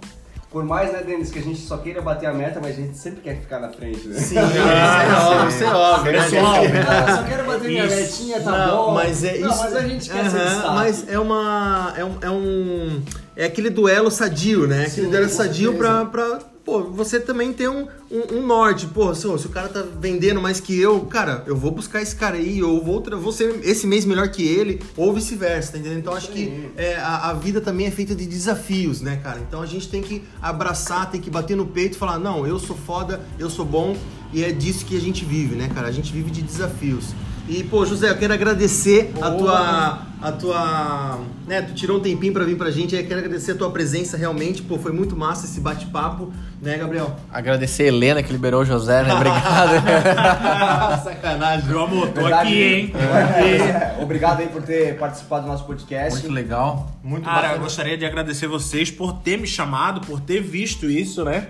Por 0.50 0.64
mais, 0.64 0.92
né, 0.92 1.02
Denis, 1.02 1.30
que 1.30 1.38
a 1.38 1.42
gente 1.42 1.60
só 1.60 1.78
queira 1.78 2.02
bater 2.02 2.26
a 2.26 2.32
meta, 2.34 2.60
mas 2.60 2.72
a 2.76 2.80
gente 2.82 2.98
sempre 2.98 3.22
quer 3.22 3.36
ficar 3.40 3.58
na 3.58 3.70
frente, 3.70 4.06
né? 4.06 4.18
Sim, 4.18 4.34
isso 4.36 4.44
é 4.58 5.16
óbvio, 5.16 5.48
isso 5.48 5.64
é 5.64 5.72
óbvio. 5.72 6.12
né? 6.12 6.22
Pessoal, 6.24 6.54
Ah, 6.56 7.10
eu 7.10 7.16
só 7.16 7.22
quero 7.22 7.44
bater 7.46 7.68
minha 7.68 7.86
Isso. 7.86 7.96
metinha, 7.96 8.40
tá 8.40 8.66
Não, 8.66 8.86
bom. 8.86 8.94
mas 8.94 9.24
é 9.24 9.38
Não, 9.38 9.48
isso. 9.50 9.62
mas 9.62 9.76
a 9.76 9.80
gente 9.88 10.10
quer 10.10 10.30
ser 10.30 10.36
Aham, 10.36 10.44
destaque. 10.50 10.74
Mas 10.74 11.08
é 11.08 11.18
uma. 11.18 11.94
É 11.96 12.04
um. 12.04 12.18
É, 12.20 12.30
um, 12.30 13.02
é 13.34 13.44
aquele 13.46 13.70
duelo 13.70 14.10
sadio, 14.10 14.66
né? 14.66 14.82
Aquele 14.82 14.90
Sim, 15.06 15.10
duelo 15.10 15.26
com 15.26 15.32
sadio 15.32 15.74
pra, 15.78 16.04
pra. 16.04 16.38
Pô, 16.64 16.84
você 16.84 17.18
também 17.18 17.52
ter 17.52 17.68
um, 17.68 17.88
um, 18.08 18.36
um 18.36 18.46
norte. 18.46 18.86
Pô, 18.86 19.12
se, 19.14 19.22
se 19.22 19.46
o 19.46 19.50
cara 19.50 19.68
tá 19.68 19.82
vendendo 19.82 20.40
mais 20.40 20.60
que 20.60 20.78
eu, 20.78 21.00
cara, 21.06 21.42
eu 21.46 21.56
vou 21.56 21.72
buscar 21.72 22.00
esse 22.00 22.14
cara 22.14 22.36
aí, 22.36 22.62
ou 22.62 22.82
vou, 22.82 23.02
vou 23.20 23.32
ser 23.32 23.60
esse 23.64 23.84
mês 23.84 24.04
melhor 24.04 24.28
que 24.28 24.46
ele, 24.46 24.80
ou 24.96 25.12
vice-versa, 25.12 25.72
tá 25.72 25.78
entendendo? 25.78 25.98
Então 25.98 26.14
acho 26.14 26.30
que 26.30 26.70
é, 26.76 26.96
a, 26.96 27.30
a 27.30 27.32
vida 27.32 27.60
também 27.60 27.86
é 27.86 27.90
feita 27.90 28.14
de 28.14 28.26
desafios, 28.26 29.00
né, 29.00 29.16
cara? 29.16 29.40
Então 29.40 29.60
a 29.60 29.66
gente 29.66 29.88
tem 29.88 30.02
que 30.02 30.22
abraçar, 30.40 31.10
tem 31.10 31.20
que 31.20 31.30
bater 31.30 31.56
no 31.56 31.66
peito 31.66 31.96
e 31.96 31.98
falar, 31.98 32.18
não, 32.18 32.46
eu 32.46 32.60
sou 32.60 32.76
foda, 32.76 33.20
eu 33.40 33.50
sou 33.50 33.64
bom, 33.64 33.96
e 34.32 34.44
é 34.44 34.52
disso 34.52 34.86
que 34.86 34.96
a 34.96 35.00
gente 35.00 35.24
vive, 35.24 35.56
né, 35.56 35.68
cara? 35.74 35.88
A 35.88 35.92
gente 35.92 36.12
vive 36.12 36.30
de 36.30 36.42
desafios. 36.42 37.12
E, 37.48 37.64
pô, 37.64 37.84
José, 37.84 38.08
eu 38.08 38.16
quero 38.16 38.32
agradecer 38.32 39.12
a 39.20 39.30
tua. 39.30 39.98
A 40.22 40.30
tua. 40.32 41.18
Né, 41.46 41.60
tu 41.62 41.74
tirou 41.74 41.98
um 41.98 42.00
tempinho 42.00 42.32
pra 42.32 42.44
vir 42.44 42.56
pra 42.56 42.70
gente. 42.70 42.94
Eu 42.94 43.04
quero 43.04 43.18
agradecer 43.18 43.52
a 43.52 43.54
tua 43.56 43.70
presença 43.70 44.16
realmente. 44.16 44.62
Pô, 44.62 44.78
foi 44.78 44.92
muito 44.92 45.16
massa 45.16 45.44
esse 45.46 45.60
bate-papo, 45.60 46.32
né, 46.62 46.78
Gabriel? 46.78 47.16
Agradecer 47.32 47.82
a 47.82 47.86
Helena 47.86 48.22
que 48.22 48.32
liberou 48.32 48.62
o 48.62 48.64
José, 48.64 49.02
né? 49.02 49.12
Obrigado. 49.12 49.82
Sacanagem. 51.02 51.68
Meu 51.68 51.82
amor, 51.82 52.08
tô 52.10 52.20
Verdade. 52.20 52.48
aqui, 52.48 52.62
hein? 52.62 52.92
É, 52.94 54.00
Obrigado 54.00 54.40
aí 54.40 54.46
por 54.46 54.62
ter 54.62 54.96
participado 54.96 55.42
do 55.42 55.48
nosso 55.48 55.64
podcast. 55.64 56.20
Muito 56.20 56.32
legal. 56.32 56.92
Muito 57.02 57.24
Cara, 57.24 57.38
eu 57.38 57.42
bacana. 57.42 57.64
gostaria 57.64 57.98
de 57.98 58.06
agradecer 58.06 58.46
vocês 58.46 58.88
por 58.92 59.14
ter 59.14 59.36
me 59.36 59.48
chamado, 59.48 60.00
por 60.06 60.20
ter 60.20 60.40
visto 60.40 60.88
isso, 60.88 61.24
né? 61.24 61.48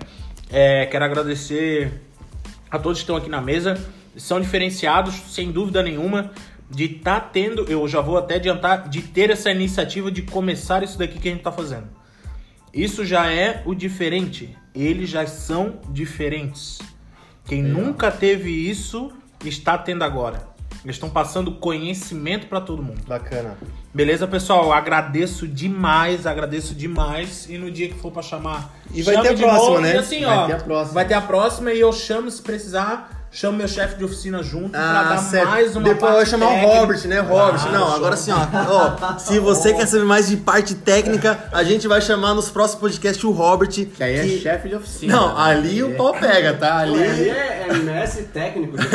É, 0.51 0.87
quero 0.87 1.05
agradecer 1.05 2.01
a 2.71 2.79
todos 2.79 2.97
que 2.97 3.03
estão 3.03 3.15
aqui 3.15 3.29
na 3.29 3.39
mesa. 3.39 3.77
São 4.15 4.39
diferenciados, 4.39 5.15
sem 5.29 5.51
dúvida 5.51 5.81
nenhuma, 5.81 6.31
de 6.69 6.85
estar 6.85 7.19
tendo, 7.19 7.63
eu 7.69 7.87
já 7.87 8.01
vou 8.01 8.17
até 8.17 8.35
adiantar, 8.35 8.87
de 8.89 9.01
ter 9.01 9.29
essa 9.29 9.51
iniciativa 9.51 10.11
de 10.11 10.21
começar 10.23 10.83
isso 10.83 10.97
daqui 10.97 11.19
que 11.19 11.29
a 11.29 11.31
gente 11.31 11.43
tá 11.43 11.51
fazendo. 11.51 11.87
Isso 12.73 13.05
já 13.05 13.31
é 13.31 13.61
o 13.65 13.75
diferente. 13.75 14.55
Eles 14.73 15.09
já 15.09 15.25
são 15.27 15.79
diferentes. 15.89 16.79
Quem 17.45 17.61
nunca 17.61 18.09
teve 18.09 18.49
isso 18.49 19.11
está 19.45 19.77
tendo 19.77 20.03
agora. 20.03 20.51
Eles 20.83 20.95
estão 20.95 21.09
passando 21.09 21.51
conhecimento 21.53 22.47
para 22.47 22.59
todo 22.59 22.81
mundo. 22.83 23.01
Bacana. 23.07 23.57
Beleza, 23.93 24.27
pessoal? 24.27 24.73
Agradeço 24.73 25.47
demais, 25.47 26.25
agradeço 26.25 26.73
demais. 26.73 27.47
E 27.49 27.57
no 27.57 27.69
dia 27.71 27.87
que 27.87 27.93
for 27.95 28.11
pra 28.11 28.21
chamar. 28.21 28.73
E 28.93 29.01
vai 29.01 29.21
ter 29.21 29.29
a 29.29 29.37
próxima, 29.37 29.69
novo. 29.69 29.79
né? 29.81 29.97
Assim, 29.97 30.25
Vai 30.25 30.37
ó. 30.37 30.47
ter 30.47 30.53
a 30.53 30.59
próxima. 30.59 30.93
Vai 30.93 31.07
ter 31.07 31.13
a 31.13 31.21
próxima 31.21 31.71
e 31.71 31.79
eu 31.79 31.93
chamo 31.93 32.29
se 32.31 32.41
precisar. 32.41 33.22
Chamo 33.35 33.57
meu 33.57 33.67
chefe 33.67 33.95
de 33.97 34.05
oficina 34.05 34.43
junto 34.43 34.69
pra 34.69 34.79
Ah, 34.99 35.03
dar 35.05 35.17
certo. 35.17 35.49
mais 35.49 35.75
uma 35.75 35.81
Depois 35.85 35.99
parte 36.01 36.15
vai 36.17 36.25
chamar 36.27 36.47
técnica. 36.49 36.67
o 36.71 36.79
Robert, 36.81 37.07
né? 37.07 37.19
Robert. 37.19 37.61
Ah, 37.67 37.71
não, 37.71 37.93
agora 37.95 38.13
assim, 38.13 38.31
ó. 38.31 38.37
ó, 38.37 39.17
se 39.17 39.39
você 39.39 39.73
quer 39.73 39.87
saber 39.87 40.03
mais 40.05 40.27
de 40.27 40.37
parte 40.37 40.75
técnica, 40.75 41.39
a 41.51 41.63
gente 41.63 41.87
vai 41.87 41.99
chamar 41.99 42.35
nos 42.35 42.49
próximos 42.51 42.79
podcasts 42.81 43.23
o 43.23 43.31
Robert. 43.31 43.69
Que 43.69 44.03
aí 44.03 44.37
é 44.37 44.39
chefe 44.39 44.69
de 44.69 44.75
oficina. 44.75 45.15
Não, 45.15 45.35
ali 45.35 45.81
o 45.81 45.95
pau 45.95 46.13
pega, 46.13 46.53
tá? 46.53 46.77
Ali 46.77 46.93
Ali. 47.03 47.29
é, 47.31 47.65
é 47.69 47.73
mestre 47.73 48.21
técnico. 48.25 48.77
gente. 48.79 48.87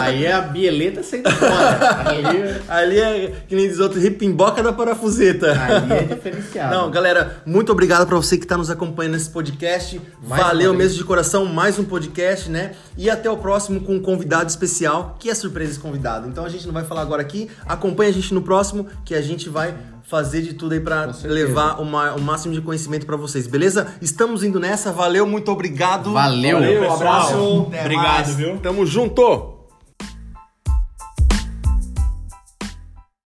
Aí 0.00 0.24
é 0.24 0.32
a 0.32 0.40
bieleta 0.40 1.02
saindo 1.02 1.30
fora. 1.30 2.08
Ali, 2.08 2.62
Ali 2.68 2.98
é, 2.98 3.32
que 3.46 3.54
nem 3.54 3.68
diz 3.68 3.78
outro, 3.78 4.00
ripimboca 4.00 4.62
da 4.62 4.72
parafuseta. 4.72 5.52
ali 5.52 5.92
é 5.92 6.02
diferenciado. 6.14 6.74
Não, 6.74 6.90
galera, 6.90 7.42
muito 7.44 7.70
obrigado 7.70 8.06
pra 8.06 8.16
você 8.16 8.38
que 8.38 8.46
tá 8.46 8.56
nos 8.56 8.70
acompanhando 8.70 9.12
nesse 9.12 9.28
podcast. 9.28 10.00
Mais 10.26 10.42
Valeu 10.42 10.72
mesmo 10.72 10.96
de 10.96 11.04
coração, 11.04 11.44
mais 11.44 11.78
um 11.78 11.84
podcast, 11.84 12.48
né? 12.48 12.72
E 12.96 13.10
até 13.10 13.28
o 13.30 13.36
próximo 13.36 13.81
com 13.82 13.94
um 13.96 14.00
convidado 14.00 14.48
especial, 14.48 15.16
que 15.18 15.28
é 15.30 15.34
surpresa 15.34 15.72
esse 15.72 15.80
convidado. 15.80 16.28
Então 16.28 16.44
a 16.44 16.48
gente 16.48 16.66
não 16.66 16.72
vai 16.72 16.84
falar 16.84 17.02
agora 17.02 17.20
aqui. 17.22 17.48
Acompanha 17.66 18.10
a 18.10 18.12
gente 18.12 18.32
no 18.34 18.42
próximo, 18.42 18.86
que 19.04 19.14
a 19.14 19.20
gente 19.22 19.48
vai 19.48 19.74
fazer 20.04 20.42
de 20.42 20.52
tudo 20.54 20.72
aí 20.72 20.80
certeza. 20.84 21.28
levar 21.28 21.80
uma- 21.80 22.12
o 22.14 22.20
máximo 22.20 22.52
de 22.52 22.60
conhecimento 22.60 23.06
pra 23.06 23.16
vocês, 23.16 23.46
beleza? 23.46 23.86
Estamos 24.00 24.42
indo 24.42 24.58
nessa. 24.60 24.92
Valeu, 24.92 25.26
muito 25.26 25.50
obrigado. 25.50 26.12
Valeu. 26.12 26.58
Valeu, 26.58 26.82
Um 26.82 26.92
abraço. 26.92 27.64
Até 27.68 27.80
Obrigado, 27.80 28.04
mais. 28.04 28.34
viu? 28.34 28.58
Tamo 28.58 28.84
junto! 28.84 29.61